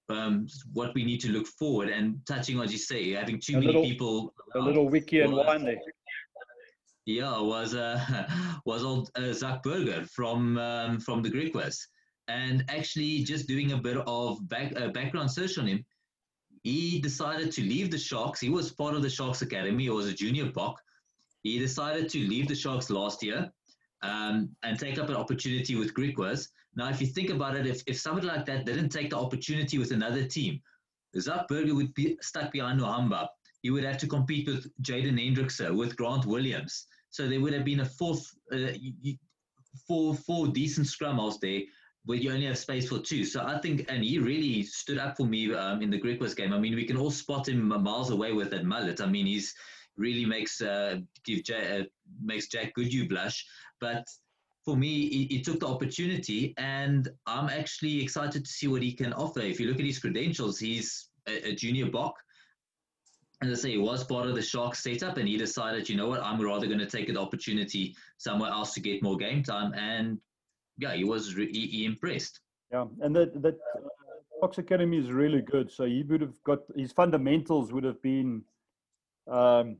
um, 0.08 0.46
what 0.72 0.94
we 0.94 1.04
need 1.04 1.20
to 1.20 1.28
look 1.30 1.46
forward 1.46 1.90
and 1.90 2.18
touching 2.26 2.58
on, 2.58 2.64
as 2.64 2.72
you 2.72 2.78
say, 2.78 3.10
having 3.10 3.40
too 3.40 3.54
a 3.54 3.60
many 3.60 3.66
little, 3.66 3.82
people. 3.82 4.34
A 4.54 4.58
little 4.58 4.88
wiki 4.88 5.20
and 5.20 5.34
wine 5.34 5.64
there. 5.64 5.76
Yeah, 7.04 7.40
was 7.40 7.74
uh, 7.74 8.26
was 8.64 8.84
old 8.84 9.10
uh, 9.16 9.32
Zak 9.32 9.62
Burger 9.62 10.06
from 10.06 10.56
um, 10.58 11.00
from 11.00 11.22
the 11.22 11.30
Griquas, 11.30 11.78
and 12.28 12.64
actually 12.68 13.22
just 13.24 13.48
doing 13.48 13.72
a 13.72 13.76
bit 13.76 13.96
of 14.06 14.46
back, 14.48 14.72
uh, 14.78 14.88
background 14.88 15.30
search 15.30 15.58
on 15.58 15.66
him, 15.66 15.84
he 16.62 17.00
decided 17.00 17.50
to 17.52 17.62
leave 17.62 17.90
the 17.90 17.98
Sharks. 17.98 18.40
He 18.40 18.50
was 18.50 18.70
part 18.72 18.94
of 18.94 19.02
the 19.02 19.10
Sharks 19.10 19.42
Academy. 19.42 19.84
He 19.84 19.90
was 19.90 20.06
a 20.06 20.12
junior 20.12 20.46
buck. 20.46 20.80
He 21.42 21.58
decided 21.58 22.08
to 22.10 22.18
leave 22.18 22.48
the 22.48 22.54
Sharks 22.54 22.90
last 22.90 23.22
year 23.22 23.50
um, 24.02 24.50
and 24.62 24.78
take 24.78 24.98
up 24.98 25.08
an 25.08 25.16
opportunity 25.16 25.76
with 25.76 25.94
Griquas. 25.94 26.48
Now, 26.76 26.90
if 26.90 27.00
you 27.00 27.06
think 27.06 27.30
about 27.30 27.56
it, 27.56 27.66
if, 27.66 27.82
if 27.86 27.98
somebody 27.98 28.26
like 28.26 28.44
that 28.46 28.66
didn't 28.66 28.90
take 28.90 29.10
the 29.10 29.18
opportunity 29.18 29.78
with 29.78 29.92
another 29.92 30.24
team, 30.24 30.60
Zak 31.18 31.48
Burger 31.48 31.74
would 31.74 31.94
be 31.94 32.18
stuck 32.20 32.52
behind 32.52 32.80
Nohamba. 32.80 33.28
He 33.62 33.70
would 33.70 33.84
have 33.84 33.98
to 33.98 34.06
compete 34.06 34.46
with 34.46 34.70
Jaden 34.82 35.18
Hendrikse, 35.18 35.74
with 35.74 35.96
Grant 35.96 36.26
Williams. 36.26 36.86
So 37.10 37.28
there 37.28 37.40
would 37.40 37.54
have 37.54 37.64
been 37.64 37.80
a 37.80 37.84
fourth, 37.84 38.24
uh, 38.52 38.72
four, 39.86 40.14
four 40.14 40.48
decent 40.48 40.86
scrum 40.86 41.18
there 41.40 41.62
where 42.08 42.16
you 42.16 42.32
only 42.32 42.46
have 42.46 42.56
space 42.56 42.88
for 42.88 42.98
two. 42.98 43.22
So 43.22 43.44
I 43.44 43.58
think, 43.58 43.84
and 43.90 44.02
he 44.02 44.18
really 44.18 44.62
stood 44.62 44.96
up 44.96 45.18
for 45.18 45.26
me 45.26 45.52
um, 45.52 45.82
in 45.82 45.90
the 45.90 46.00
Griquas 46.00 46.34
game. 46.34 46.54
I 46.54 46.58
mean, 46.58 46.74
we 46.74 46.86
can 46.86 46.96
all 46.96 47.10
spot 47.10 47.48
him 47.48 47.68
miles 47.68 48.08
away 48.08 48.32
with 48.32 48.48
that 48.52 48.64
mullet. 48.64 49.02
I 49.02 49.06
mean, 49.06 49.26
he's 49.26 49.54
really 49.98 50.24
makes 50.24 50.62
uh, 50.62 51.00
give 51.26 51.44
Jack, 51.44 51.64
uh, 51.70 51.84
makes 52.22 52.48
Jack 52.48 52.72
Goodhue 52.72 53.06
blush. 53.10 53.44
But 53.78 54.06
for 54.64 54.74
me, 54.74 55.10
he, 55.10 55.26
he, 55.26 55.42
took 55.42 55.60
the 55.60 55.66
opportunity, 55.66 56.54
and 56.56 57.10
I'm 57.26 57.50
actually 57.50 58.02
excited 58.02 58.42
to 58.42 58.50
see 58.50 58.68
what 58.68 58.80
he 58.80 58.94
can 58.94 59.12
offer. 59.12 59.40
If 59.40 59.60
you 59.60 59.66
look 59.66 59.78
at 59.78 59.84
his 59.84 59.98
credentials, 59.98 60.58
he's 60.58 61.08
a, 61.28 61.50
a 61.50 61.54
junior 61.54 61.90
Bok. 61.90 62.14
As 63.42 63.50
I 63.50 63.54
say, 63.54 63.70
he 63.72 63.78
was 63.78 64.02
part 64.02 64.26
of 64.26 64.34
the 64.34 64.40
Sharks 64.40 64.82
setup, 64.82 65.18
and 65.18 65.28
he 65.28 65.36
decided, 65.36 65.90
you 65.90 65.96
know 65.96 66.08
what, 66.08 66.22
I'm 66.22 66.40
rather 66.40 66.68
going 66.68 66.78
to 66.78 66.86
take 66.86 67.12
the 67.12 67.20
opportunity 67.20 67.94
somewhere 68.16 68.50
else 68.50 68.72
to 68.74 68.80
get 68.80 69.02
more 69.02 69.18
game 69.18 69.42
time. 69.42 69.74
And 69.74 70.18
yeah, 70.78 70.94
he 70.94 71.04
was 71.04 71.34
re- 71.34 71.52
he, 71.52 71.66
he, 71.66 71.84
impressed. 71.84 72.40
Yeah, 72.72 72.86
and 73.00 73.14
that 73.16 73.42
that 73.42 73.54
uh, 73.76 73.88
Sharks 74.40 74.58
Academy 74.58 74.98
is 74.98 75.10
really 75.10 75.42
good. 75.42 75.70
So 75.70 75.84
he 75.84 76.02
would 76.04 76.20
have 76.20 76.42
got 76.44 76.60
his 76.76 76.92
fundamentals 76.92 77.72
would 77.72 77.84
have 77.84 78.00
been 78.00 78.42
um, 79.30 79.76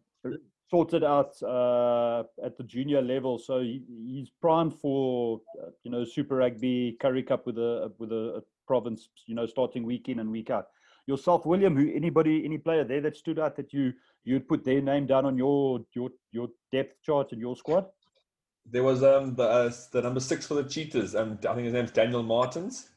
sorted 0.71 1.05
out 1.05 1.41
uh, 1.43 2.25
at 2.45 2.57
the 2.57 2.65
junior 2.65 3.01
level, 3.01 3.39
so 3.39 3.61
he, 3.61 3.83
he's 4.07 4.31
primed 4.41 4.75
for 4.75 5.41
uh, 5.63 5.71
you 5.85 5.91
know 5.91 6.05
Super 6.05 6.37
Rugby, 6.37 6.97
Currie 7.01 7.23
Cup 7.23 7.47
with 7.47 7.59
a 7.59 7.93
with 7.99 8.13
a, 8.13 8.37
a, 8.37 8.41
province, 8.67 9.09
you 9.25 9.35
know, 9.35 9.47
starting 9.47 9.83
week 9.83 10.11
in 10.11 10.19
and 10.19 10.31
week 10.31 10.51
out. 10.51 10.67
Yourself, 11.07 11.47
William, 11.47 11.75
who 11.75 11.91
anybody, 11.95 12.45
any 12.45 12.59
player 12.59 12.85
there 12.85 13.01
that 13.01 13.17
stood 13.17 13.39
out 13.39 13.57
that 13.57 13.73
you 13.73 13.95
you'd 14.25 14.47
put 14.47 14.63
their 14.63 14.83
name 14.83 15.07
down 15.07 15.25
on 15.25 15.39
your 15.39 15.81
your 15.95 16.11
your 16.33 16.49
depth 16.71 16.97
chart 17.03 17.33
in 17.33 17.39
your 17.39 17.57
squad? 17.57 17.87
There 18.70 18.83
was 18.83 19.02
um 19.02 19.35
the 19.35 19.44
uh, 19.44 19.72
the 19.92 20.02
number 20.02 20.20
six 20.20 20.46
for 20.46 20.54
the 20.54 20.64
Cheetahs, 20.64 21.14
and 21.14 21.44
I 21.46 21.54
think 21.54 21.64
his 21.64 21.72
name's 21.72 21.90
Daniel 21.90 22.22
Martins. 22.22 22.88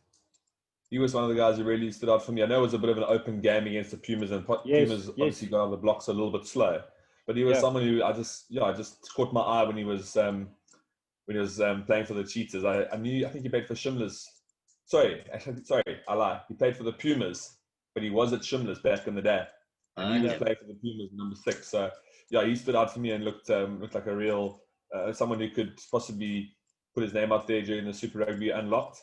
He 0.89 0.99
was 0.99 1.13
one 1.13 1.23
of 1.23 1.29
the 1.29 1.36
guys 1.36 1.57
who 1.57 1.63
really 1.63 1.89
stood 1.91 2.10
out 2.10 2.25
for 2.25 2.34
me. 2.34 2.43
I 2.43 2.45
know 2.45 2.60
it 2.60 2.63
was 2.63 2.73
a 2.73 2.77
bit 2.77 2.89
of 2.89 2.97
an 2.97 3.05
open 3.07 3.39
game 3.39 3.65
against 3.65 3.91
the 3.91 3.97
Pumas, 3.97 4.31
and 4.31 4.45
Pumas 4.45 4.65
yes. 4.65 5.07
obviously 5.07 5.47
got 5.47 5.63
on 5.63 5.71
the 5.71 5.77
blocks 5.77 6.07
a 6.07 6.13
little 6.13 6.31
bit 6.31 6.45
slow. 6.45 6.81
But 7.25 7.38
he 7.38 7.45
was 7.45 7.55
yeah. 7.55 7.62
someone 7.62 7.84
who 7.84 8.03
I 8.03 8.12
just, 8.12 8.45
yeah, 8.49 8.63
I 8.63 8.73
just 8.73 9.10
caught 9.13 9.31
my 9.31 9.39
eye 9.39 9.63
when 9.63 9.77
he 9.77 9.86
was 9.86 10.17
um, 10.17 10.49
when 11.25 11.36
he 11.36 11.41
was 11.41 11.62
um, 11.62 11.86
playing 11.86 12.05
for 12.05 12.13
the 12.13 12.25
Cheetahs. 12.25 12.65
I, 12.65 12.86
I 12.91 12.97
knew, 12.97 13.25
I 13.25 13.29
think 13.29 13.43
he 13.43 13.49
played 13.49 13.67
for 13.67 13.75
Shimla's. 13.75 14.29
Sorry, 14.86 15.23
actually, 15.34 15.63
sorry, 15.63 16.01
I 16.10 16.13
lie. 16.13 16.41
He 16.49 16.55
played 16.55 16.75
for 16.75 16.84
the 16.84 16.91
Pumas, 16.91 17.55
but 17.93 18.03
he 18.03 18.10
was 18.10 18.34
at 18.34 18.41
Shimla's 18.41 18.79
back 18.79 19.07
in 19.07 19.15
the 19.15 19.21
day. 19.21 19.45
and 19.95 20.23
he 20.23 20.27
was 20.27 20.38
playing 20.38 20.57
for 20.60 20.67
the 20.67 20.73
Pumas 20.81 21.12
number 21.13 21.36
six. 21.38 21.69
So 21.69 21.89
yeah, 22.29 22.43
he 22.45 22.55
stood 22.55 22.75
out 22.75 22.93
for 22.93 22.99
me 22.99 23.12
and 23.12 23.23
looked 23.23 23.49
um, 23.49 23.79
looked 23.79 23.95
like 23.95 24.07
a 24.07 24.15
real 24.15 24.62
uh, 24.93 25.13
someone 25.13 25.39
who 25.39 25.49
could 25.49 25.77
possibly 25.89 26.51
put 26.93 27.04
his 27.04 27.13
name 27.13 27.32
out 27.32 27.47
there 27.47 27.62
during 27.62 27.86
the 27.86 27.93
Super 27.93 28.19
Rugby 28.19 28.49
Unlocked. 28.49 29.01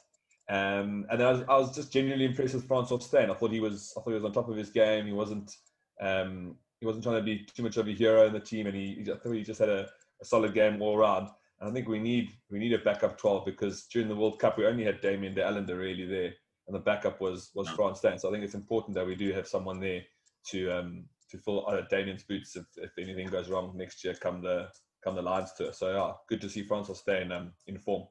Um, 0.51 1.07
and 1.11 1.23
I 1.23 1.33
was, 1.33 1.43
I 1.49 1.57
was 1.59 1.75
just 1.75 1.93
genuinely 1.93 2.25
impressed 2.25 2.55
with 2.55 2.67
Francois 2.67 2.99
Steyn. 2.99 3.31
I 3.31 3.35
thought 3.35 3.53
he 3.53 3.61
was 3.61 3.93
I 3.97 4.01
thought 4.01 4.11
he 4.11 4.15
was 4.15 4.25
on 4.25 4.33
top 4.33 4.49
of 4.49 4.57
his 4.57 4.71
game. 4.71 5.07
He 5.07 5.13
wasn't 5.13 5.53
um, 6.01 6.57
he 6.81 6.87
wasn't 6.87 7.05
trying 7.05 7.17
to 7.17 7.23
be 7.23 7.45
too 7.45 7.63
much 7.63 7.77
of 7.77 7.87
a 7.87 7.93
hero 7.93 8.27
in 8.27 8.33
the 8.33 8.41
team, 8.41 8.67
and 8.67 8.75
he, 8.75 9.07
I 9.13 9.17
thought 9.17 9.33
he 9.33 9.43
just 9.43 9.61
had 9.61 9.69
a, 9.69 9.89
a 10.23 10.25
solid 10.25 10.55
game 10.55 10.81
all 10.81 10.97
around. 10.97 11.29
And 11.61 11.71
I 11.71 11.73
think 11.73 11.89
we 11.89 11.99
need 11.99 12.31
we 12.51 12.59
need 12.59 12.73
a 12.73 12.79
backup 12.79 13.19
12 13.19 13.45
because 13.45 13.85
during 13.87 14.09
the 14.09 14.17
World 14.17 14.39
Cup 14.39 14.57
we 14.57 14.67
only 14.67 14.85
had 14.85 15.01
Damian 15.01 15.35
de 15.35 15.47
Allende 15.47 15.75
really 15.75 16.07
there, 16.07 16.33
and 16.67 16.75
the 16.75 16.81
backup 16.81 17.21
was 17.21 17.51
was 17.55 17.67
no. 17.67 17.75
Frans 17.75 17.99
Steyn. 17.99 18.19
So 18.19 18.29
I 18.29 18.33
think 18.33 18.45
it's 18.45 18.55
important 18.55 18.95
that 18.95 19.07
we 19.07 19.17
do 19.17 19.33
have 19.33 19.47
someone 19.47 19.81
there 19.81 20.03
to 20.51 20.71
um, 20.71 21.05
to 21.31 21.39
fill 21.39 21.69
uh, 21.69 21.83
Damian's 21.91 22.23
boots 22.23 22.57
if, 22.57 22.65
if 22.77 22.91
anything 22.99 23.27
goes 23.29 23.51
wrong 23.51 23.77
next 23.77 24.03
year 24.03 24.15
come 24.15 24.41
the 24.41 24.69
come 25.09 25.17
the 25.17 25.31
Lions 25.31 25.53
tour. 25.53 25.73
So 25.73 25.93
yeah, 25.93 26.13
good 26.29 26.41
to 26.41 26.51
see 26.51 26.63
Francois 26.63 26.95
Steyn 26.95 27.33
um, 27.33 27.53
in 27.67 27.79
form. 27.79 28.05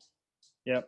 Yeah. 0.65 0.81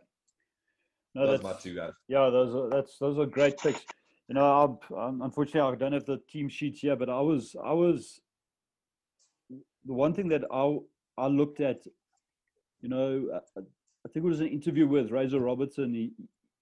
No, 1.14 1.26
those 1.26 1.40
that's 1.40 1.42
my 1.42 1.60
two 1.60 1.74
guys. 1.74 1.92
Yeah, 2.08 2.30
those 2.30 2.54
are 2.54 2.68
that's 2.68 2.98
those 2.98 3.18
are 3.18 3.26
great 3.26 3.58
picks. 3.58 3.84
You 4.28 4.34
know, 4.34 4.78
I'm, 4.92 4.96
um, 4.96 5.22
unfortunately 5.22 5.60
I 5.60 5.74
don't 5.74 5.92
have 5.92 6.04
the 6.04 6.20
team 6.28 6.48
sheets 6.48 6.80
here, 6.80 6.96
but 6.96 7.08
I 7.08 7.20
was 7.20 7.56
I 7.64 7.72
was 7.72 8.20
the 9.50 9.92
one 9.92 10.14
thing 10.14 10.28
that 10.28 10.44
I 10.52 10.78
I 11.18 11.26
looked 11.26 11.60
at. 11.60 11.84
You 12.80 12.88
know, 12.88 13.40
I, 13.56 13.60
I 13.60 14.08
think 14.08 14.24
it 14.24 14.28
was 14.28 14.40
an 14.40 14.48
interview 14.48 14.86
with 14.86 15.10
Razor 15.10 15.40
Robertson. 15.40 15.92
He, 15.92 16.12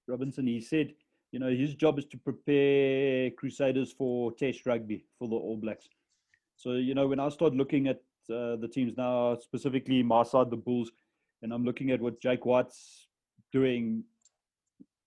Robinson. 0.06 0.46
He 0.46 0.60
said 0.60 0.94
you 1.30 1.38
know, 1.38 1.50
his 1.50 1.74
job 1.74 1.98
is 1.98 2.06
to 2.06 2.16
prepare 2.16 3.30
Crusaders 3.32 3.92
for 3.92 4.32
Test 4.32 4.64
rugby 4.64 5.04
for 5.18 5.28
the 5.28 5.34
All 5.34 5.58
Blacks. 5.58 5.88
So, 6.56 6.72
you 6.72 6.94
know, 6.94 7.06
when 7.06 7.20
I 7.20 7.28
start 7.28 7.54
looking 7.54 7.86
at 7.86 8.00
uh, 8.30 8.56
the 8.56 8.68
teams 8.68 8.96
now, 8.96 9.36
specifically 9.40 10.02
my 10.02 10.22
side, 10.22 10.50
the 10.50 10.56
Bulls, 10.56 10.90
and 11.42 11.52
I'm 11.52 11.64
looking 11.64 11.90
at 11.90 12.00
what 12.00 12.20
Jake 12.20 12.44
White's 12.44 13.06
doing, 13.52 14.04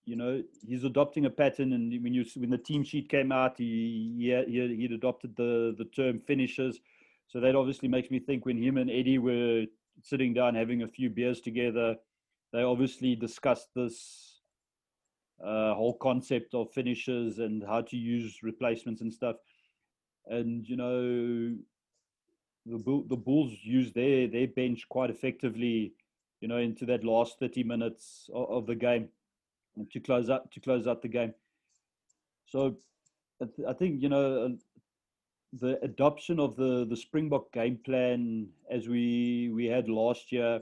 you 0.04 0.16
know, 0.16 0.42
he's 0.66 0.84
adopting 0.84 1.26
a 1.26 1.30
pattern. 1.30 1.72
And 1.72 2.02
when 2.02 2.14
you 2.14 2.24
when 2.36 2.50
the 2.50 2.58
team 2.58 2.82
sheet 2.82 3.08
came 3.08 3.32
out, 3.32 3.58
he 3.58 4.14
he 4.18 4.76
he'd 4.76 4.92
adopted 4.92 5.36
the 5.36 5.74
the 5.76 5.84
term 5.84 6.20
finishers. 6.20 6.80
So 7.28 7.40
that 7.40 7.54
obviously 7.54 7.88
makes 7.88 8.10
me 8.10 8.18
think 8.18 8.44
when 8.44 8.62
him 8.62 8.76
and 8.76 8.90
Eddie 8.90 9.18
were 9.18 9.64
sitting 10.02 10.34
down 10.34 10.54
having 10.54 10.82
a 10.82 10.88
few 10.88 11.08
beers 11.08 11.40
together, 11.40 11.96
they 12.52 12.62
obviously 12.62 13.14
discussed 13.14 13.68
this 13.74 14.40
uh, 15.42 15.74
whole 15.74 15.96
concept 15.98 16.54
of 16.54 16.72
finishers 16.72 17.38
and 17.38 17.64
how 17.64 17.80
to 17.82 17.96
use 17.96 18.42
replacements 18.42 19.00
and 19.00 19.12
stuff. 19.12 19.36
And 20.26 20.68
you 20.68 20.76
know, 20.76 21.56
the 22.66 23.04
the 23.08 23.16
Bulls 23.16 23.52
use 23.62 23.92
their 23.92 24.28
their 24.28 24.48
bench 24.48 24.88
quite 24.88 25.10
effectively, 25.10 25.94
you 26.40 26.48
know, 26.48 26.58
into 26.58 26.86
that 26.86 27.04
last 27.04 27.38
thirty 27.38 27.62
minutes 27.62 28.30
of, 28.34 28.50
of 28.50 28.66
the 28.66 28.74
game 28.74 29.08
to 29.90 30.00
close 30.00 30.28
up 30.28 30.50
to 30.52 30.60
close 30.60 30.86
out 30.86 31.02
the 31.02 31.08
game. 31.08 31.34
So, 32.46 32.76
I 33.66 33.72
think 33.72 34.02
you 34.02 34.08
know 34.08 34.56
the 35.52 35.82
adoption 35.82 36.38
of 36.38 36.56
the 36.56 36.86
the 36.88 36.96
Springbok 36.96 37.52
game 37.52 37.78
plan 37.84 38.48
as 38.70 38.88
we 38.88 39.50
we 39.52 39.66
had 39.66 39.88
last 39.88 40.32
year 40.32 40.60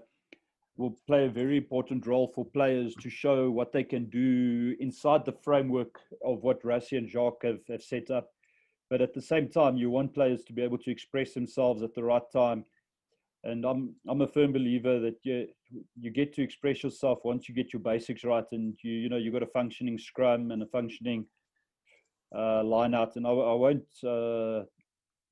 will 0.77 0.97
play 1.07 1.27
a 1.27 1.31
very 1.31 1.59
important 1.59 2.07
role 2.07 2.33
for 2.35 2.45
players 2.45 2.95
to 2.95 3.11
show 3.11 3.51
what 3.51 3.71
they 3.71 3.85
can 3.85 4.07
do 4.07 4.75
inside 4.81 5.25
the 5.27 5.37
framework 5.45 6.01
of 6.25 6.43
what 6.43 6.63
Rassie 6.63 6.97
and 6.97 7.09
Jacques 7.09 7.45
have, 7.45 7.61
have 7.69 7.83
set 7.83 8.11
up. 8.11 8.33
But 8.91 9.01
at 9.01 9.15
the 9.15 9.23
same 9.23 9.49
time, 9.49 9.77
you 9.77 9.91
want 9.91 10.15
players 10.15 10.43
to 10.45 10.53
be 10.53 10.63
able 10.63 10.79
to 10.79 10.91
express 10.91 11.33
themselves 11.33 11.83
at 11.83 11.95
the 11.95 12.03
right 12.03 12.23
time. 12.33 12.65
And 13.45 13.65
I'm 13.65 13.95
I'm 14.09 14.21
a 14.21 14.27
firm 14.27 14.53
believer 14.53 14.99
that 15.01 15.17
you 15.23 15.47
you 15.99 16.11
get 16.11 16.35
to 16.35 16.43
express 16.43 16.83
yourself 16.83 17.21
once 17.25 17.49
you 17.49 17.55
get 17.55 17.73
your 17.73 17.81
basics 17.81 18.25
right, 18.25 18.45
and 18.53 18.77
you 18.83 18.93
you 18.93 19.09
know 19.09 19.17
you've 19.17 19.33
got 19.33 19.43
a 19.43 19.47
functioning 19.47 19.99
scrum 19.99 20.51
and 20.51 20.63
a 20.63 20.67
functioning 20.67 21.25
uh, 22.37 22.63
line 22.65 22.95
out. 22.95 23.17
And 23.17 23.27
I, 23.27 23.31
I 23.31 23.55
won't 23.55 23.89
uh, 24.05 24.59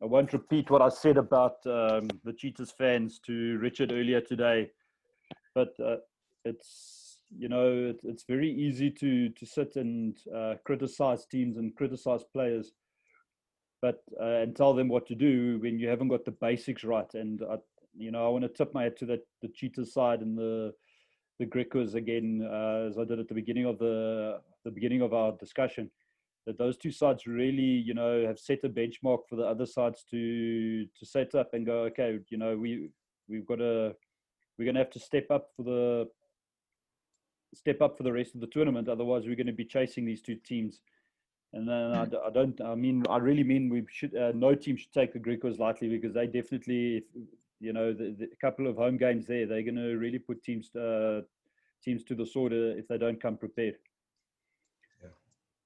I 0.00 0.06
won't 0.06 0.32
repeat 0.32 0.70
what 0.70 0.80
I 0.80 0.88
said 0.88 1.18
about 1.18 1.56
um, 1.66 2.08
the 2.24 2.32
Cheetahs 2.32 2.70
fans 2.70 3.18
to 3.26 3.58
Richard 3.58 3.92
earlier 3.92 4.22
today 4.22 4.70
but 5.58 5.74
uh, 5.84 5.96
it's 6.44 7.18
you 7.36 7.48
know 7.48 7.90
it, 7.90 8.00
it's 8.04 8.24
very 8.24 8.50
easy 8.50 8.90
to 8.90 9.28
to 9.30 9.44
sit 9.44 9.74
and 9.76 10.18
uh, 10.34 10.54
criticize 10.64 11.26
teams 11.26 11.56
and 11.56 11.74
criticize 11.74 12.24
players 12.32 12.72
but 13.80 14.02
uh, 14.20 14.42
and 14.42 14.56
tell 14.56 14.74
them 14.74 14.88
what 14.88 15.06
to 15.06 15.14
do 15.14 15.58
when 15.60 15.78
you 15.78 15.88
haven't 15.88 16.08
got 16.08 16.24
the 16.24 16.30
basics 16.30 16.84
right 16.84 17.12
and 17.14 17.42
I, 17.50 17.56
you 17.96 18.10
know 18.10 18.24
I 18.24 18.28
want 18.28 18.42
to 18.42 18.48
tip 18.48 18.74
my 18.74 18.84
hat 18.84 18.98
to 18.98 19.06
that 19.06 19.26
the 19.42 19.48
cheetah 19.48 19.86
side 19.86 20.20
and 20.20 20.36
the 20.36 20.72
the 21.38 21.46
Griquas 21.46 21.94
again 21.94 22.46
uh, 22.50 22.88
as 22.88 22.98
I 22.98 23.04
did 23.04 23.20
at 23.20 23.28
the 23.28 23.34
beginning 23.34 23.66
of 23.66 23.78
the 23.78 24.40
the 24.64 24.70
beginning 24.70 25.02
of 25.02 25.14
our 25.14 25.32
discussion 25.32 25.90
that 26.46 26.58
those 26.58 26.76
two 26.76 26.90
sides 26.90 27.26
really 27.26 27.62
you 27.62 27.94
know 27.94 28.24
have 28.26 28.38
set 28.38 28.64
a 28.64 28.68
benchmark 28.68 29.20
for 29.28 29.36
the 29.36 29.44
other 29.44 29.66
sides 29.66 30.04
to 30.10 30.84
to 30.86 31.06
set 31.06 31.34
up 31.34 31.54
and 31.54 31.66
go 31.66 31.82
okay 31.84 32.18
you 32.30 32.38
know 32.38 32.56
we 32.56 32.90
we've 33.28 33.46
got 33.46 33.56
to 33.56 33.94
we're 34.58 34.64
going 34.64 34.74
to 34.74 34.80
have 34.80 34.90
to 34.90 35.00
step 35.00 35.26
up 35.30 35.50
for 35.56 35.62
the 35.62 36.08
step 37.54 37.80
up 37.80 37.96
for 37.96 38.02
the 38.02 38.12
rest 38.12 38.34
of 38.34 38.40
the 38.40 38.46
tournament. 38.48 38.88
Otherwise, 38.88 39.24
we're 39.26 39.36
going 39.36 39.46
to 39.46 39.52
be 39.52 39.64
chasing 39.64 40.04
these 40.04 40.22
two 40.22 40.36
teams. 40.36 40.80
And 41.52 41.66
then 41.66 41.92
I, 41.92 42.02
I 42.02 42.30
don't. 42.30 42.60
I 42.60 42.74
mean, 42.74 43.04
I 43.08 43.16
really 43.16 43.44
mean 43.44 43.70
we 43.70 43.84
should. 43.90 44.14
Uh, 44.14 44.32
no 44.34 44.54
team 44.54 44.76
should 44.76 44.92
take 44.92 45.12
the 45.12 45.18
Griquas 45.18 45.58
lightly 45.58 45.88
because 45.88 46.12
they 46.12 46.26
definitely, 46.26 46.98
if, 46.98 47.04
you 47.58 47.72
know, 47.72 47.92
the, 47.92 48.14
the 48.18 48.28
couple 48.40 48.66
of 48.66 48.76
home 48.76 48.98
games 48.98 49.26
there, 49.26 49.46
they're 49.46 49.62
going 49.62 49.76
to 49.76 49.96
really 49.96 50.18
put 50.18 50.42
teams 50.44 50.74
uh, 50.76 51.22
teams 51.82 52.04
to 52.04 52.14
the 52.14 52.26
sword 52.26 52.52
uh, 52.52 52.76
if 52.78 52.86
they 52.86 52.98
don't 52.98 53.20
come 53.20 53.38
prepared. 53.38 53.76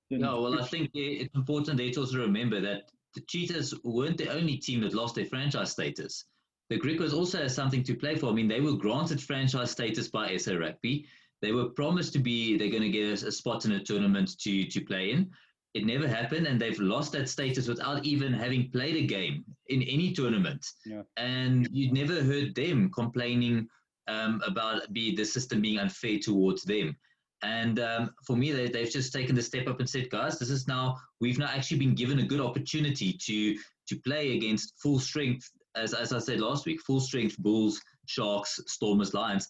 Yeah. 0.08 0.18
No, 0.18 0.42
well, 0.42 0.60
I 0.60 0.66
think 0.66 0.90
it's 0.94 1.34
important 1.34 1.78
to 1.78 2.00
also 2.00 2.18
remember 2.18 2.60
that 2.60 2.82
the 3.14 3.22
Cheetahs 3.22 3.74
weren't 3.82 4.18
the 4.18 4.28
only 4.28 4.58
team 4.58 4.82
that 4.82 4.94
lost 4.94 5.16
their 5.16 5.26
franchise 5.26 5.72
status 5.72 6.26
the 6.72 6.78
Griquas 6.78 7.12
also 7.12 7.38
has 7.38 7.54
something 7.54 7.82
to 7.84 7.94
play 7.94 8.16
for. 8.16 8.28
I 8.28 8.32
mean, 8.32 8.48
they 8.48 8.60
were 8.60 8.72
granted 8.72 9.20
franchise 9.20 9.70
status 9.70 10.08
by 10.08 10.36
SA 10.38 10.54
Rugby. 10.54 11.06
They 11.42 11.52
were 11.52 11.66
promised 11.66 12.14
to 12.14 12.18
be, 12.18 12.56
they're 12.56 12.70
going 12.70 12.82
to 12.82 12.88
get 12.88 13.22
a, 13.22 13.26
a 13.26 13.32
spot 13.32 13.66
in 13.66 13.72
a 13.72 13.84
tournament 13.84 14.38
to, 14.40 14.64
to 14.64 14.80
play 14.80 15.10
in. 15.10 15.30
It 15.74 15.86
never 15.86 16.06
happened, 16.06 16.46
and 16.46 16.60
they've 16.60 16.78
lost 16.78 17.12
that 17.12 17.28
status 17.28 17.66
without 17.66 18.04
even 18.04 18.32
having 18.32 18.70
played 18.70 18.96
a 18.96 19.06
game 19.06 19.44
in 19.68 19.82
any 19.82 20.12
tournament. 20.12 20.66
Yeah. 20.84 21.02
And 21.16 21.68
you'd 21.72 21.94
never 21.94 22.22
heard 22.22 22.54
them 22.54 22.90
complaining 22.90 23.68
um, 24.06 24.42
about 24.46 24.92
be 24.92 25.16
the 25.16 25.24
system 25.24 25.62
being 25.62 25.78
unfair 25.78 26.18
towards 26.18 26.62
them. 26.62 26.96
And 27.42 27.80
um, 27.80 28.10
for 28.26 28.36
me, 28.36 28.52
they, 28.52 28.68
they've 28.68 28.90
just 28.90 29.12
taken 29.12 29.34
the 29.34 29.42
step 29.42 29.66
up 29.66 29.80
and 29.80 29.88
said, 29.88 30.10
guys, 30.10 30.38
this 30.38 30.50
is 30.50 30.68
now 30.68 30.96
we've 31.20 31.38
now 31.38 31.48
actually 31.48 31.78
been 31.78 31.94
given 31.94 32.20
a 32.20 32.26
good 32.26 32.40
opportunity 32.40 33.12
to 33.26 33.56
to 33.88 33.96
play 34.04 34.36
against 34.36 34.74
full 34.80 35.00
strength 35.00 35.50
as, 35.74 35.94
as 35.94 36.12
I 36.12 36.18
said 36.18 36.40
last 36.40 36.66
week, 36.66 36.80
full 36.82 37.00
strength 37.00 37.36
Bulls, 37.38 37.80
Sharks, 38.06 38.60
Stormers, 38.66 39.14
Lions. 39.14 39.48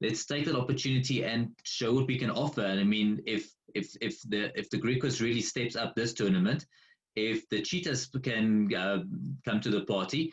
Let's 0.00 0.26
take 0.26 0.44
that 0.46 0.56
opportunity 0.56 1.24
and 1.24 1.50
show 1.64 1.94
what 1.94 2.06
we 2.06 2.18
can 2.18 2.30
offer. 2.30 2.62
And 2.62 2.80
I 2.80 2.84
mean, 2.84 3.20
if 3.26 3.50
if 3.74 3.96
if 4.00 4.20
the 4.22 4.56
if 4.58 4.70
the 4.70 4.78
Griquas 4.78 5.20
really 5.20 5.40
steps 5.40 5.76
up 5.76 5.94
this 5.94 6.12
tournament, 6.12 6.66
if 7.16 7.48
the 7.48 7.62
Cheetahs 7.62 8.06
can 8.22 8.74
uh, 8.74 8.98
come 9.44 9.60
to 9.60 9.70
the 9.70 9.82
party, 9.82 10.32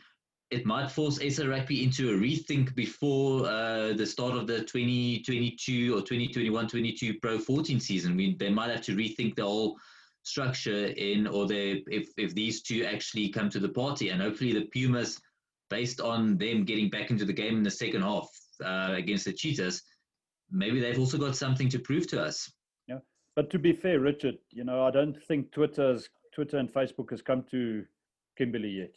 it 0.51 0.65
might 0.65 0.91
force 0.91 1.19
SA 1.33 1.45
Rugby 1.45 1.83
into 1.83 2.09
a 2.09 2.17
rethink 2.17 2.75
before 2.75 3.47
uh, 3.47 3.93
the 3.93 4.05
start 4.05 4.35
of 4.35 4.47
the 4.47 4.59
2022 4.59 5.95
or 5.97 6.01
2021-22 6.01 7.21
Pro 7.21 7.39
14 7.39 7.79
season. 7.79 8.17
We, 8.17 8.35
they 8.35 8.49
might 8.49 8.69
have 8.69 8.81
to 8.81 8.95
rethink 8.95 9.35
the 9.35 9.43
whole 9.43 9.77
structure 10.23 10.87
in, 10.87 11.25
or 11.25 11.47
they 11.47 11.83
if 11.87 12.09
if 12.17 12.35
these 12.35 12.61
two 12.61 12.85
actually 12.85 13.29
come 13.29 13.49
to 13.49 13.59
the 13.59 13.69
party, 13.69 14.09
and 14.09 14.21
hopefully 14.21 14.53
the 14.53 14.65
Pumas, 14.73 15.19
based 15.69 16.01
on 16.01 16.37
them 16.37 16.65
getting 16.65 16.89
back 16.89 17.11
into 17.11 17.25
the 17.25 17.33
game 17.33 17.57
in 17.57 17.63
the 17.63 17.71
second 17.71 18.01
half 18.01 18.29
uh, 18.63 18.93
against 18.95 19.25
the 19.25 19.33
Cheetahs, 19.33 19.81
maybe 20.51 20.79
they've 20.79 20.99
also 20.99 21.17
got 21.17 21.35
something 21.35 21.69
to 21.69 21.79
prove 21.79 22.07
to 22.07 22.21
us. 22.21 22.51
But 23.35 23.49
to 23.51 23.59
be 23.59 23.73
fair, 23.73 23.99
Richard, 23.99 24.37
you 24.51 24.63
know, 24.63 24.83
I 24.83 24.91
don't 24.91 25.21
think 25.23 25.51
Twitter's 25.51 26.09
Twitter 26.33 26.57
and 26.57 26.71
Facebook 26.71 27.11
has 27.11 27.21
come 27.21 27.43
to 27.51 27.85
Kimberley 28.37 28.69
yet. 28.69 28.95